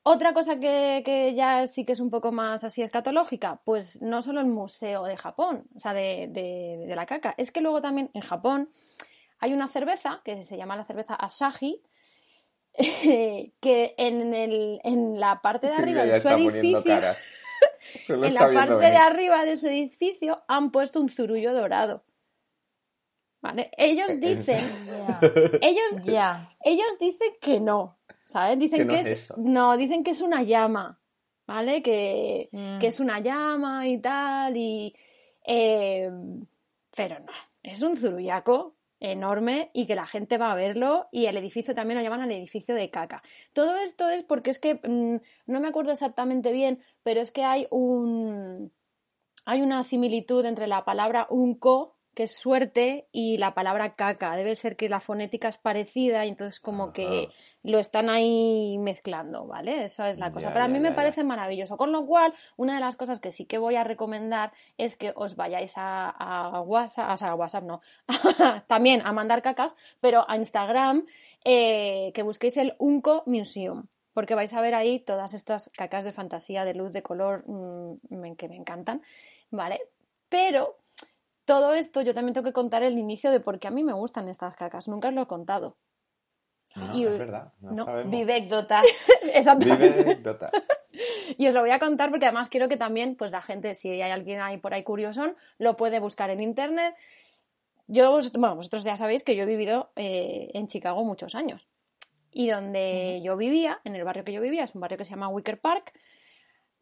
Otra 0.03 0.33
cosa 0.33 0.55
que, 0.55 1.01
que 1.03 1.33
ya 1.33 1.65
sí 1.67 1.83
que 1.83 1.93
es 1.93 1.99
un 1.99 2.11
poco 2.11 2.31
más 2.31 2.63
así 2.63 2.81
escatológica, 2.83 3.59
pues 3.65 4.01
no 4.03 4.21
solo 4.21 4.39
el 4.39 4.45
museo 4.45 5.03
de 5.03 5.17
Japón, 5.17 5.65
o 5.75 5.79
sea, 5.79 5.93
de, 5.93 6.27
de- 6.29 6.85
de 6.87 6.95
la 6.95 7.07
caca, 7.07 7.33
es 7.37 7.51
que 7.51 7.59
luego 7.59 7.81
también 7.81 8.11
en 8.13 8.21
Japón 8.21 8.69
hay 9.39 9.51
una 9.53 9.67
cerveza 9.67 10.21
que 10.23 10.43
se 10.43 10.57
llama 10.57 10.75
la 10.77 10.85
cerveza 10.85 11.15
Asahi, 11.15 11.81
que 13.61 13.95
en, 13.97 14.33
el, 14.33 14.79
en 14.83 15.19
la 15.19 15.41
parte 15.41 15.67
de 15.67 15.73
arriba 15.73 16.01
Silvia 16.01 16.05
ya 16.05 16.13
de 16.13 16.21
su 16.21 16.27
edificio 16.29 17.01
en 18.25 18.33
la 18.33 18.53
parte 18.53 18.75
de 18.75 18.97
arriba 18.97 19.45
de 19.45 19.57
su 19.57 19.67
edificio 19.67 20.43
han 20.47 20.71
puesto 20.71 20.99
un 20.99 21.09
zurullo 21.09 21.53
dorado. 21.53 22.03
¿Vale? 23.41 23.69
Ellos 23.77 24.09
¿En 24.09 24.19
dicen, 24.21 24.59
ellos, 25.61 26.01
Ya. 26.03 26.49
ellos 26.63 26.97
dicen 26.99 27.33
que 27.39 27.59
no, 27.59 27.99
¿sabes? 28.25 28.57
Dicen 28.57 28.79
Que 28.79 28.85
no 28.85 28.93
que 28.93 28.99
es 29.01 29.07
es, 29.07 29.23
eso. 29.23 29.35
no, 29.37 29.77
dicen 29.77 30.03
que 30.03 30.11
es 30.11 30.21
una 30.21 30.41
llama, 30.41 30.99
¿vale? 31.45 31.83
Que, 31.83 32.49
Mm. 32.51 32.79
que 32.79 32.87
es 32.87 32.99
una 32.99 33.19
llama 33.19 33.87
y 33.87 33.99
tal, 33.99 34.57
y, 34.57 34.95
eh, 35.45 36.09
pero 36.95 37.19
no, 37.19 37.31
es 37.61 37.81
un 37.83 37.95
zurullaco 37.95 38.74
enorme 39.11 39.71
y 39.73 39.87
que 39.87 39.95
la 39.95 40.07
gente 40.07 40.37
va 40.37 40.51
a 40.51 40.55
verlo 40.55 41.07
y 41.11 41.25
el 41.25 41.37
edificio 41.37 41.73
también 41.73 41.97
lo 41.97 42.03
llaman 42.03 42.23
el 42.23 42.31
edificio 42.31 42.75
de 42.75 42.89
caca. 42.89 43.21
Todo 43.53 43.77
esto 43.77 44.09
es 44.09 44.23
porque 44.23 44.51
es 44.51 44.59
que 44.59 44.75
mm, 44.75 45.17
no 45.47 45.59
me 45.59 45.67
acuerdo 45.67 45.91
exactamente 45.91 46.51
bien, 46.51 46.83
pero 47.03 47.21
es 47.21 47.31
que 47.31 47.43
hay 47.43 47.67
un 47.71 48.71
hay 49.45 49.61
una 49.61 49.83
similitud 49.83 50.43
entre 50.45 50.67
la 50.67 50.85
palabra 50.85 51.27
unco, 51.29 51.97
que 52.15 52.23
es 52.23 52.35
suerte, 52.35 53.07
y 53.11 53.37
la 53.37 53.53
palabra 53.53 53.95
caca. 53.95 54.35
Debe 54.35 54.55
ser 54.55 54.75
que 54.75 54.89
la 54.89 54.99
fonética 54.99 55.47
es 55.49 55.57
parecida 55.57 56.25
y 56.25 56.29
entonces 56.29 56.59
como 56.59 56.91
que 56.93 57.05
Ajá. 57.05 57.33
Lo 57.65 57.79
están 57.79 58.09
ahí 58.09 58.77
mezclando, 58.77 59.47
¿vale? 59.47 59.85
Eso 59.85 60.05
es 60.05 60.19
la 60.19 60.31
cosa. 60.31 60.49
Ya, 60.49 60.53
Pero 60.53 60.65
a 60.65 60.67
ya, 60.67 60.73
mí 60.73 60.79
me 60.79 60.89
ya, 60.89 60.95
parece 60.95 61.23
maravilloso. 61.23 61.77
Con 61.77 61.91
lo 61.91 62.05
cual, 62.05 62.33
una 62.57 62.75
de 62.75 62.79
las 62.79 62.95
cosas 62.95 63.19
que 63.19 63.31
sí 63.31 63.45
que 63.45 63.57
voy 63.57 63.75
a 63.75 63.83
recomendar 63.83 64.53
es 64.77 64.95
que 64.95 65.13
os 65.15 65.35
vayáis 65.35 65.73
a, 65.77 66.09
a 66.09 66.61
WhatsApp, 66.61 67.11
o 67.11 67.17
sea, 67.17 67.29
a 67.29 67.35
WhatsApp 67.35 67.63
no, 67.63 67.81
también 68.67 69.01
a 69.03 69.11
mandar 69.13 69.41
cacas, 69.41 69.75
pero 69.99 70.29
a 70.29 70.35
Instagram, 70.35 71.05
eh, 71.43 72.11
que 72.13 72.21
busquéis 72.21 72.57
el 72.57 72.75
Unco 72.77 73.23
Museum. 73.25 73.87
Porque 74.13 74.35
vais 74.35 74.53
a 74.53 74.61
ver 74.61 74.75
ahí 74.75 74.99
todas 74.99 75.33
estas 75.33 75.69
cacas 75.75 76.05
de 76.05 76.13
fantasía, 76.13 76.63
de 76.65 76.73
luz, 76.73 76.93
de 76.93 77.01
color, 77.03 77.43
mm, 77.47 78.35
que 78.37 78.47
me 78.47 78.55
encantan, 78.55 79.01
¿vale? 79.49 79.81
Pero 80.29 80.77
todo 81.45 81.73
esto 81.73 82.01
yo 82.01 82.13
también 82.13 82.33
tengo 82.33 82.45
que 82.45 82.53
contar 82.53 82.83
el 82.83 82.97
inicio 82.97 83.31
de 83.31 83.39
por 83.39 83.59
qué 83.59 83.67
a 83.67 83.71
mí 83.71 83.83
me 83.83 83.93
gustan 83.93 84.29
estas 84.29 84.55
cacas. 84.55 84.87
Nunca 84.87 85.09
os 85.09 85.15
lo 85.15 85.23
he 85.23 85.27
contado. 85.27 85.77
No, 86.75 86.97
Y- 86.97 87.05
es 87.05 87.17
verdad, 87.17 87.53
no, 87.61 87.71
no, 87.71 87.85
sabemos. 87.85 88.11
Vivecdota. 88.11 88.81
Exactamente. 89.33 89.87
Vive 89.89 90.01
anécdota. 90.01 90.51
Y 91.37 91.47
os 91.47 91.53
lo 91.53 91.61
voy 91.61 91.71
a 91.71 91.79
contar 91.79 92.09
porque 92.09 92.25
además 92.25 92.49
quiero 92.49 92.69
que 92.69 92.77
también, 92.77 93.15
pues 93.15 93.31
la 93.31 93.41
gente, 93.41 93.75
si 93.75 93.89
hay 93.89 94.11
alguien 94.11 94.39
ahí 94.41 94.57
por 94.57 94.73
ahí 94.73 94.83
curiosón, 94.83 95.35
lo 95.57 95.75
puede 95.75 95.99
buscar 95.99 96.29
en 96.29 96.41
internet. 96.41 96.95
Yo, 97.87 98.17
bueno, 98.33 98.55
vosotros 98.55 98.83
ya 98.83 98.97
sabéis 98.97 99.23
que 99.23 99.35
yo 99.35 99.43
he 99.43 99.45
vivido 99.45 99.91
eh, 99.95 100.51
en 100.53 100.67
Chicago 100.67 101.03
muchos 101.03 101.35
años. 101.35 101.67
Y 102.31 102.49
donde 102.49 103.21
yo 103.23 103.37
vivía, 103.37 103.79
en 103.83 103.95
el 103.95 104.03
barrio 104.03 104.23
que 104.23 104.33
yo 104.33 104.41
vivía, 104.41 104.63
es 104.63 104.75
un 104.75 104.81
barrio 104.81 104.97
que 104.97 105.05
se 105.05 105.11
llama 105.11 105.29
Wicker 105.29 105.59
Park, 105.59 105.93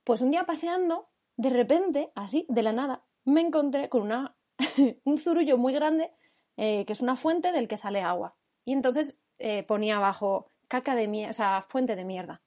pues 0.04 0.22
un 0.22 0.32
día 0.32 0.46
paseando, 0.46 1.10
de 1.36 1.50
repente, 1.50 2.12
así, 2.16 2.46
de 2.50 2.64
la 2.64 2.74
nada, 2.74 3.04
me 3.26 3.42
encontré 3.42 3.90
con 3.90 4.02
una, 4.02 4.36
un 5.04 5.20
zurullo 5.20 5.58
muy 5.58 5.74
grande, 5.74 6.12
eh, 6.58 6.86
que 6.86 6.94
es 6.94 7.02
una 7.02 7.16
fuente 7.16 7.52
del 7.52 7.68
que 7.68 7.78
sale 7.78 8.02
agua. 8.02 8.36
Y 8.66 8.74
entonces 8.74 9.20
eh, 9.40 9.64
ponía 9.64 9.98
abajo 9.98 10.52
caca 10.68 10.96
de 10.96 11.08
mierda, 11.08 11.32
o 11.32 11.34
sea, 11.34 11.62
fuente 11.62 11.96
de 11.96 12.06
mierda. 12.06 12.42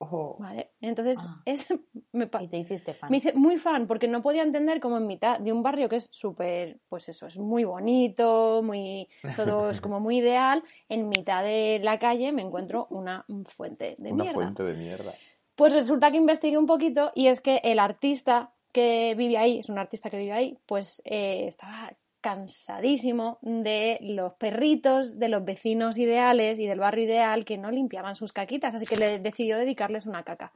Ojo. 0.00 0.36
¿Vale? 0.38 0.70
Entonces, 0.80 1.18
Ah. 1.26 1.42
es, 1.44 1.66
me, 2.12 2.30
Y 2.40 2.48
te 2.48 2.56
hiciste 2.58 2.94
fan. 2.94 3.10
me 3.10 3.16
hice 3.16 3.32
muy 3.32 3.58
fan 3.58 3.88
porque 3.88 4.06
no 4.06 4.22
podía 4.22 4.42
entender 4.42 4.78
cómo 4.80 4.96
en 4.96 5.08
mitad 5.08 5.40
de 5.40 5.52
un 5.52 5.62
barrio 5.62 5.88
que 5.88 5.96
es 5.96 6.08
súper, 6.12 6.78
pues 6.88 7.08
eso, 7.08 7.26
es 7.26 7.36
muy 7.38 7.64
bonito, 7.64 8.62
muy, 8.62 9.08
todo 9.34 9.70
es 9.70 9.80
como 9.80 9.98
muy 9.98 10.18
ideal, 10.18 10.62
en 10.88 11.08
mitad 11.08 11.42
de 11.42 11.80
la 11.82 11.98
calle 11.98 12.30
me 12.30 12.42
encuentro 12.42 12.86
una 12.90 13.24
fuente 13.46 13.96
de 13.98 14.12
Una 14.12 14.22
mierda. 14.24 14.40
fuente 14.40 14.62
de 14.62 14.74
mierda. 14.74 15.14
Pues 15.56 15.72
resulta 15.72 16.12
que 16.12 16.16
investigué 16.18 16.56
un 16.56 16.66
poquito 16.66 17.10
y 17.16 17.26
es 17.26 17.40
que 17.40 17.56
el 17.64 17.80
artista 17.80 18.52
que 18.70 19.16
vive 19.16 19.36
ahí, 19.36 19.58
es 19.58 19.68
un 19.68 19.78
artista 19.78 20.10
que 20.10 20.18
vive 20.18 20.32
ahí, 20.32 20.58
pues 20.66 21.02
eh, 21.04 21.46
estaba 21.48 21.90
cansadísimo 22.20 23.38
de 23.42 23.98
los 24.02 24.34
perritos, 24.34 25.18
de 25.18 25.28
los 25.28 25.44
vecinos 25.44 25.98
ideales 25.98 26.58
y 26.58 26.66
del 26.66 26.80
barrio 26.80 27.04
ideal 27.04 27.44
que 27.44 27.58
no 27.58 27.70
limpiaban 27.70 28.16
sus 28.16 28.32
caquitas, 28.32 28.74
así 28.74 28.86
que 28.86 28.96
le 28.96 29.18
decidió 29.18 29.56
dedicarles 29.56 30.06
una 30.06 30.24
caca. 30.24 30.52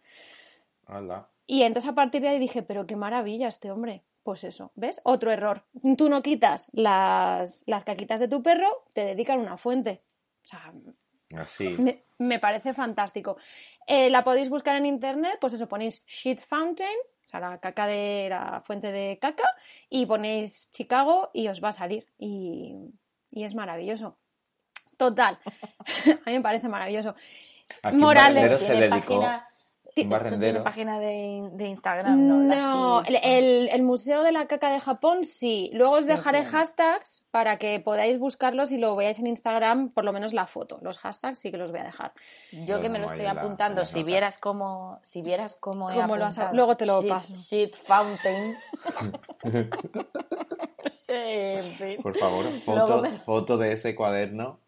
Hala. 0.86 1.28
Y 1.46 1.62
entonces 1.62 1.90
a 1.90 1.94
partir 1.94 2.22
de 2.22 2.28
ahí 2.28 2.38
dije, 2.38 2.62
pero 2.62 2.86
qué 2.86 2.96
maravilla 2.96 3.48
este 3.48 3.70
hombre. 3.70 4.04
Pues 4.22 4.44
eso, 4.44 4.70
¿ves? 4.76 5.00
Otro 5.02 5.32
error. 5.32 5.64
Tú 5.98 6.08
no 6.08 6.22
quitas 6.22 6.68
las, 6.72 7.64
las 7.66 7.82
caquitas 7.82 8.20
de 8.20 8.28
tu 8.28 8.42
perro, 8.42 8.84
te 8.92 9.04
dedican 9.04 9.40
una 9.40 9.56
fuente. 9.56 10.02
O 10.44 10.46
sea, 10.46 10.72
Así. 11.36 11.70
me, 11.78 12.04
me 12.18 12.38
parece 12.38 12.72
fantástico. 12.72 13.36
Eh, 13.86 14.10
la 14.10 14.22
podéis 14.22 14.48
buscar 14.48 14.76
en 14.76 14.86
internet, 14.86 15.38
pues 15.40 15.54
eso, 15.54 15.68
ponéis 15.68 16.04
Shit 16.06 16.40
Fountain, 16.40 16.96
o 17.24 17.28
sea, 17.28 17.40
la 17.40 17.58
caca 17.58 17.86
de 17.86 18.28
la 18.30 18.60
fuente 18.60 18.92
de 18.92 19.18
caca, 19.18 19.48
y 19.88 20.06
ponéis 20.06 20.70
Chicago 20.72 21.30
y 21.32 21.48
os 21.48 21.62
va 21.62 21.68
a 21.68 21.72
salir. 21.72 22.06
Y, 22.18 22.74
y 23.30 23.44
es 23.44 23.54
maravilloso. 23.54 24.18
Total. 24.96 25.38
a 26.26 26.30
mí 26.30 26.32
me 26.32 26.40
parece 26.40 26.68
maravilloso. 26.68 27.14
Aquí 27.82 27.96
Morales, 27.96 28.34
barrendero 28.34 28.58
se 28.58 28.72
¿Tiene 28.72 28.88
dedicó. 28.88 29.20
página, 29.20 29.38
Un 29.38 29.40
esto 29.40 29.51
tiene 29.94 30.10
barrendero. 30.10 30.64
página 30.64 30.98
de, 30.98 31.48
de 31.52 31.66
Instagram? 31.66 32.26
No, 32.26 32.36
No, 32.36 33.02
el, 33.04 33.16
el- 33.22 33.68
el 33.68 33.82
Museo 33.82 34.22
de 34.22 34.32
la 34.32 34.46
Caca 34.46 34.72
de 34.72 34.80
Japón 34.80 35.24
sí. 35.24 35.70
Luego 35.74 35.94
os 35.94 36.04
Sí, 36.04 36.08
dejaré 36.10 36.40
tiene. 36.42 36.50
hashtags 36.52 37.24
para 37.30 37.58
que 37.58 37.78
podáis 37.80 38.18
buscarlos 38.18 38.70
y 38.70 38.78
lo 38.78 38.96
veáis 38.96 39.18
en 39.18 39.26
Instagram, 39.26 39.90
por 39.90 40.04
lo 40.04 40.12
menos 40.12 40.32
la 40.32 40.46
foto. 40.46 40.78
Los 40.82 40.98
hashtags 40.98 41.38
sí 41.38 41.50
que 41.50 41.56
los 41.58 41.70
voy 41.70 41.80
a 41.80 41.84
dejar. 41.84 42.12
Yo 42.66 42.80
que 42.80 42.88
me 42.88 42.98
lo 42.98 43.04
estoy 43.06 43.22
la- 43.22 43.32
apuntando, 43.32 43.84
si 43.84 44.02
vieras 44.02 44.38
cómo, 44.38 44.98
si 45.02 45.20
vieras 45.22 45.56
cómo 45.56 45.90
he 45.90 45.94
Cómo 45.94 46.16
lo 46.16 46.24
has- 46.26 46.40
luego 46.52 46.76
te 46.76 46.86
lo 46.86 47.02
Shit- 47.02 47.08
paso. 47.08 47.34
Shit 47.34 47.74
Fountain. 47.76 48.56
en 51.08 51.64
fin. 51.74 52.02
Por 52.02 52.16
favor, 52.16 52.44
foto, 52.64 53.02
me- 53.02 53.10
foto 53.10 53.58
de 53.58 53.72
ese 53.72 53.94
cuaderno. 53.94 54.58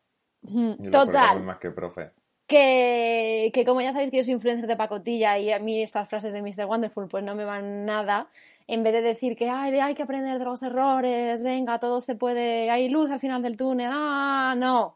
Total. 0.93 1.43
más 1.43 1.59
que 1.59 1.71
profe. 1.71 2.11
Que, 2.47 3.51
que 3.55 3.65
como 3.65 3.81
ya 3.81 3.93
sabéis 3.93 4.11
que 4.11 4.19
yo 4.19 4.25
soy 4.25 4.35
influencer 4.35 4.67
de 4.67 4.77
pacotilla 4.77 5.39
y 5.39 5.51
a 5.51 5.59
mí 5.59 5.83
estas 5.83 6.09
frases 6.09 6.33
de 6.35 6.43
Mr. 6.43 6.67
Wonderful 6.67 7.09
pues 7.09 7.25
no 7.25 7.35
me 7.35 7.45
van 7.47 7.87
nada, 7.87 8.29
en 8.67 8.83
vez 8.83 8.93
de 8.93 9.01
decir 9.01 9.35
que 9.35 9.49
"Ay, 9.49 9.79
hay 9.81 9.95
que 9.95 10.03
aprender 10.03 10.39
de 10.39 10.45
los 10.45 10.63
errores, 10.63 11.43
venga, 11.43 11.79
todo 11.79 12.03
se 12.03 12.15
puede, 12.17 12.71
hay 12.71 12.89
luz 12.91 13.11
al 13.11 13.19
final 13.19 13.41
del 13.43 13.57
túnel, 13.57 13.91
ah, 13.93 14.55
no, 14.59 14.95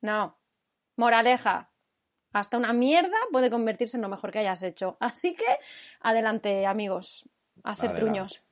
no. 0.00 0.36
Moraleja, 0.96 1.70
Hasta 2.32 2.58
una 2.58 2.72
mierda 2.72 3.16
puede 3.32 3.50
convertirse 3.50 3.96
en 3.96 4.02
lo 4.02 4.08
mejor 4.08 4.30
que 4.32 4.38
hayas 4.40 4.62
hecho. 4.62 4.96
Así 5.00 5.34
que 5.34 5.46
adelante, 6.00 6.64
amigos, 6.66 7.28
a 7.64 7.70
hacer 7.72 7.90
Adelante. 7.90 8.00
truños. 8.02 8.44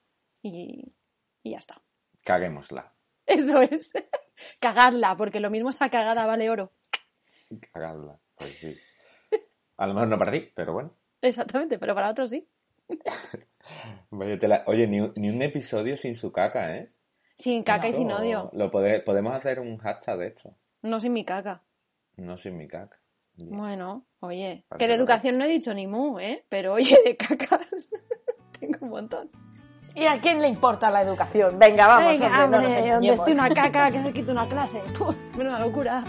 Y, 0.43 0.93
y 1.45 1.51
ya 1.53 1.59
está. 1.59 1.81
Caguémosla. 2.25 2.93
Eso 3.27 3.61
es. 3.63 3.93
Cagadla, 4.61 5.17
porque 5.17 5.39
lo 5.41 5.51
mismo 5.51 5.71
esa 5.71 5.91
cagada 5.91 6.27
vale 6.27 6.51
oro. 6.51 6.73
Cagadla. 7.73 8.19
Pues 8.39 8.51
sí. 8.59 8.77
A 9.77 9.87
lo 9.87 9.95
mejor 9.95 10.09
no 10.09 10.19
para 10.19 10.33
ti, 10.33 10.51
pero 10.55 10.73
bueno. 10.73 10.95
Exactamente, 11.23 11.79
pero 11.79 11.95
para 11.95 12.11
otros 12.11 12.31
sí. 12.31 12.49
Vaya 14.11 14.39
tela. 14.39 14.65
Oye, 14.67 14.87
ni 14.87 15.01
un, 15.01 15.13
ni 15.17 15.29
un 15.31 15.43
episodio 15.43 15.97
sin 15.97 16.15
su 16.17 16.33
caca, 16.33 16.77
¿eh? 16.77 16.93
Sin 17.37 17.63
caca 17.63 17.89
y 17.89 17.93
sin 17.93 18.09
Lo- 18.09 18.17
odio. 18.17 18.51
Lo 18.53 18.71
pode- 18.71 19.01
podemos 19.05 19.35
hacer 19.35 19.61
un 19.61 19.79
hashtag 19.79 20.19
de 20.19 20.27
esto. 20.29 20.57
No 20.83 20.99
sin 21.01 21.13
mi 21.13 21.25
caca. 21.25 21.63
No 22.17 22.37
sin 22.39 22.57
mi 22.57 22.67
caca. 22.67 22.99
Bueno, 23.37 24.07
oye, 24.21 24.65
Parece 24.69 24.85
que 24.85 24.89
de 24.89 24.95
educación 24.95 25.39
no 25.39 25.45
he 25.45 25.49
dicho 25.49 25.73
ni 25.73 25.87
mu, 25.87 26.19
¿eh? 26.19 26.45
Pero 26.49 26.73
oye, 26.73 26.99
de 27.05 27.17
cacas 27.17 27.91
tengo 28.59 28.79
un 28.87 28.91
montón. 28.91 29.31
¿Y 29.95 30.07
a 30.07 30.21
quién 30.21 30.41
le 30.41 30.49
importa 30.49 30.91
la 30.91 31.03
educación? 31.03 31.57
Venga, 31.59 31.87
vamos, 31.87 32.13
Venga, 32.13 32.27
hombre, 32.45 32.61
no 32.61 32.69
nos 32.69 32.89
donde 32.93 33.09
esté 33.15 33.33
una 33.33 33.49
caca 33.51 33.91
que 33.93 34.03
se 34.03 34.13
quite 34.13 34.31
una 34.33 34.49
clase. 34.49 34.83
Menuda 35.37 35.61
locura. 35.61 36.05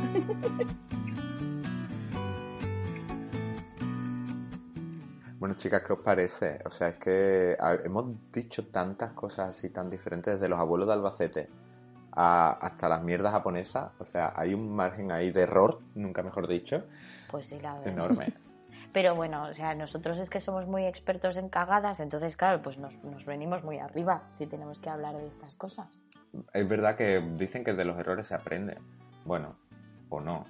Bueno, 5.39 5.55
chicas, 5.55 5.83
¿qué 5.87 5.93
os 5.93 5.99
parece? 5.99 6.59
O 6.65 6.69
sea, 6.69 6.89
es 6.89 6.97
que 6.97 7.57
hemos 7.85 8.05
dicho 8.31 8.67
tantas 8.67 9.13
cosas 9.13 9.49
así 9.49 9.69
tan 9.69 9.89
diferentes 9.89 10.33
desde 10.33 10.49
los 10.49 10.59
abuelos 10.59 10.87
de 10.87 10.93
Albacete 10.93 11.49
a- 12.11 12.51
hasta 12.61 12.89
las 12.89 13.01
mierdas 13.03 13.31
japonesas. 13.31 13.91
O 13.99 14.05
sea, 14.05 14.33
hay 14.35 14.53
un 14.53 14.75
margen 14.75 15.11
ahí 15.13 15.31
de 15.31 15.43
error, 15.43 15.79
nunca 15.95 16.23
mejor 16.23 16.47
dicho, 16.47 16.83
Pues 17.29 17.45
sí, 17.45 17.59
la 17.59 17.75
verdad. 17.75 17.87
enorme. 17.93 18.33
Pero 18.93 19.15
bueno, 19.15 19.43
o 19.43 19.53
sea, 19.53 19.75
nosotros 19.75 20.17
es 20.17 20.29
que 20.29 20.41
somos 20.41 20.67
muy 20.67 20.85
expertos 20.85 21.37
en 21.37 21.47
cagadas, 21.47 21.99
entonces, 21.99 22.35
claro, 22.35 22.61
pues 22.61 22.77
nos, 22.77 23.01
nos 23.03 23.25
venimos 23.25 23.63
muy 23.63 23.77
arriba 23.77 24.23
si 24.31 24.45
tenemos 24.47 24.79
que 24.79 24.89
hablar 24.89 25.15
de 25.15 25.27
estas 25.27 25.55
cosas. 25.55 25.87
Es 26.53 26.67
verdad 26.67 26.95
que 26.97 27.19
dicen 27.37 27.63
que 27.63 27.73
de 27.73 27.85
los 27.85 27.97
errores 27.97 28.27
se 28.27 28.35
aprende. 28.35 28.77
Bueno, 29.25 29.55
o 30.09 30.19
no. 30.19 30.45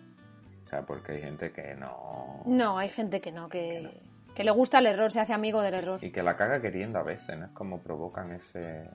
O 0.66 0.70
sea, 0.70 0.84
porque 0.86 1.14
hay 1.14 1.22
gente 1.22 1.52
que 1.52 1.76
no... 1.76 2.42
No, 2.46 2.78
hay 2.78 2.90
gente 2.90 3.20
que 3.22 3.32
no, 3.32 3.50
que, 3.50 4.02
que 4.40 4.46
le 4.46 4.52
gusta 4.52 4.80
el 4.80 4.86
error, 4.86 5.12
se 5.12 5.20
hace 5.20 5.34
amigo 5.34 5.62
del 5.62 5.74
error. 5.74 6.00
Y 6.02 6.14
que 6.14 6.24
la 6.24 6.38
caga 6.38 6.62
queriendo 6.62 6.98
a 6.98 7.04
veces, 7.04 7.38
¿no? 7.38 7.48
Es 7.48 7.52
como 7.52 7.84
provocan 7.84 8.32
ese 8.32 8.90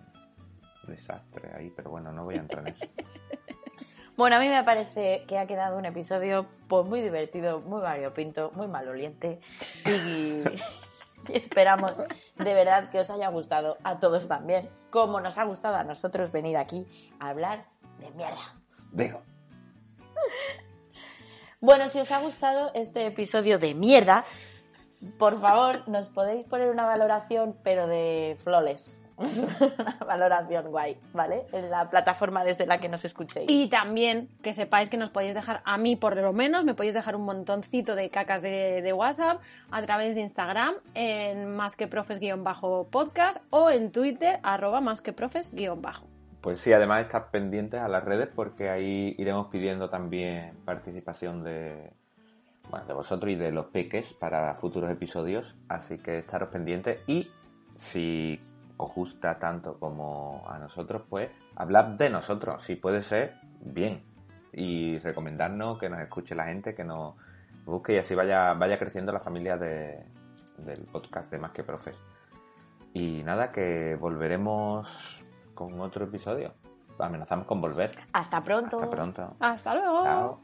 desastre 0.86 1.50
ahí. 1.54 1.70
Pero 1.76 1.90
bueno, 1.90 2.12
no 2.12 2.24
voy 2.24 2.36
a 2.36 2.38
entrar 2.38 2.66
en 2.66 2.72
eso. 2.72 2.86
Bueno, 4.16 4.36
a 4.36 4.38
mí 4.38 4.48
me 4.48 4.62
parece 4.62 5.24
que 5.26 5.38
ha 5.38 5.46
quedado 5.46 5.76
un 5.76 5.84
episodio 5.84 6.46
pues 6.68 6.86
muy 6.86 7.02
divertido, 7.02 7.60
muy 7.60 7.82
variopinto, 7.82 8.52
muy 8.54 8.68
maloliente 8.68 9.40
y, 9.84 9.90
y 11.28 11.36
esperamos 11.36 11.98
de 11.98 12.54
verdad 12.54 12.90
que 12.90 13.00
os 13.00 13.10
haya 13.10 13.28
gustado 13.28 13.76
a 13.82 13.98
todos 13.98 14.28
también, 14.28 14.70
como 14.88 15.20
nos 15.20 15.36
ha 15.36 15.44
gustado 15.44 15.74
a 15.74 15.82
nosotros 15.82 16.30
venir 16.30 16.56
aquí 16.56 16.86
a 17.18 17.30
hablar 17.30 17.66
de 17.98 18.12
mierda. 18.12 18.38
Digo, 18.92 19.20
Bueno, 21.64 21.88
si 21.88 21.98
os 21.98 22.12
ha 22.12 22.20
gustado 22.20 22.72
este 22.74 23.06
episodio 23.06 23.58
de 23.58 23.72
mierda, 23.72 24.26
por 25.18 25.40
favor, 25.40 25.86
nos 25.88 26.08
podéis 26.08 26.44
poner 26.44 26.70
una 26.70 26.84
valoración, 26.84 27.56
pero 27.62 27.86
de 27.86 28.36
flores. 28.42 29.04
una 29.16 29.98
valoración 30.04 30.70
guay, 30.70 30.98
¿vale? 31.12 31.44
En 31.52 31.70
la 31.70 31.88
plataforma 31.88 32.42
desde 32.42 32.66
la 32.66 32.78
que 32.78 32.88
nos 32.88 33.04
escuchéis. 33.04 33.48
Y 33.48 33.68
también 33.68 34.28
que 34.42 34.54
sepáis 34.54 34.88
que 34.88 34.96
nos 34.96 35.10
podéis 35.10 35.34
dejar, 35.34 35.62
a 35.64 35.78
mí 35.78 35.94
por 35.94 36.16
lo 36.16 36.32
menos, 36.32 36.64
me 36.64 36.74
podéis 36.74 36.94
dejar 36.94 37.14
un 37.14 37.24
montoncito 37.24 37.94
de 37.94 38.10
cacas 38.10 38.42
de, 38.42 38.82
de 38.82 38.92
WhatsApp 38.92 39.40
a 39.70 39.82
través 39.82 40.14
de 40.14 40.22
Instagram 40.22 40.74
en 40.94 41.54
más 41.54 41.76
que 41.76 41.86
profes-podcast 41.86 43.42
o 43.50 43.70
en 43.70 43.92
Twitter 43.92 44.40
arroba 44.42 44.80
más 44.80 45.00
que 45.00 45.12
profes-bajo. 45.12 46.06
Pues 46.40 46.60
sí, 46.60 46.72
además 46.72 47.02
estad 47.02 47.30
pendientes 47.30 47.80
a 47.80 47.88
las 47.88 48.04
redes 48.04 48.28
porque 48.34 48.68
ahí 48.68 49.14
iremos 49.16 49.46
pidiendo 49.46 49.88
también 49.88 50.54
participación 50.66 51.42
de, 51.42 51.90
bueno, 52.70 52.86
de 52.86 52.94
vosotros 52.94 53.30
y 53.32 53.36
de 53.36 53.50
los 53.52 53.66
peques 53.66 54.12
para 54.14 54.54
futuros 54.54 54.90
episodios. 54.90 55.56
Así 55.68 55.98
que 55.98 56.18
estaros 56.18 56.48
pendientes 56.48 57.02
y 57.06 57.30
si 57.74 58.40
os 58.76 58.92
gusta 58.94 59.38
tanto 59.38 59.78
como 59.78 60.44
a 60.48 60.58
nosotros, 60.58 61.02
pues 61.08 61.30
hablad 61.56 61.84
de 61.84 62.10
nosotros. 62.10 62.62
Si 62.62 62.76
puede 62.76 63.02
ser, 63.02 63.34
bien. 63.60 64.02
Y 64.52 64.98
recomendarnos 65.00 65.78
que 65.78 65.88
nos 65.88 66.00
escuche 66.00 66.34
la 66.34 66.44
gente, 66.44 66.74
que 66.74 66.84
nos 66.84 67.14
busque 67.66 67.94
y 67.94 67.98
así 67.98 68.14
vaya, 68.14 68.54
vaya 68.54 68.78
creciendo 68.78 69.10
la 69.12 69.20
familia 69.20 69.56
de- 69.56 70.04
del 70.58 70.82
podcast 70.82 71.30
de 71.30 71.38
Más 71.38 71.50
que 71.52 71.64
Profes. 71.64 71.96
Y 72.92 73.22
nada, 73.24 73.50
que 73.50 73.96
volveremos 74.00 75.24
con 75.54 75.80
otro 75.80 76.04
episodio. 76.04 76.54
Amenazamos 76.98 77.46
con 77.46 77.60
volver. 77.60 77.90
Hasta 78.12 78.40
pronto. 78.42 78.76
Hasta 78.78 78.90
pronto. 78.90 79.36
Hasta 79.40 79.74
luego. 79.74 80.02
Chao. 80.04 80.40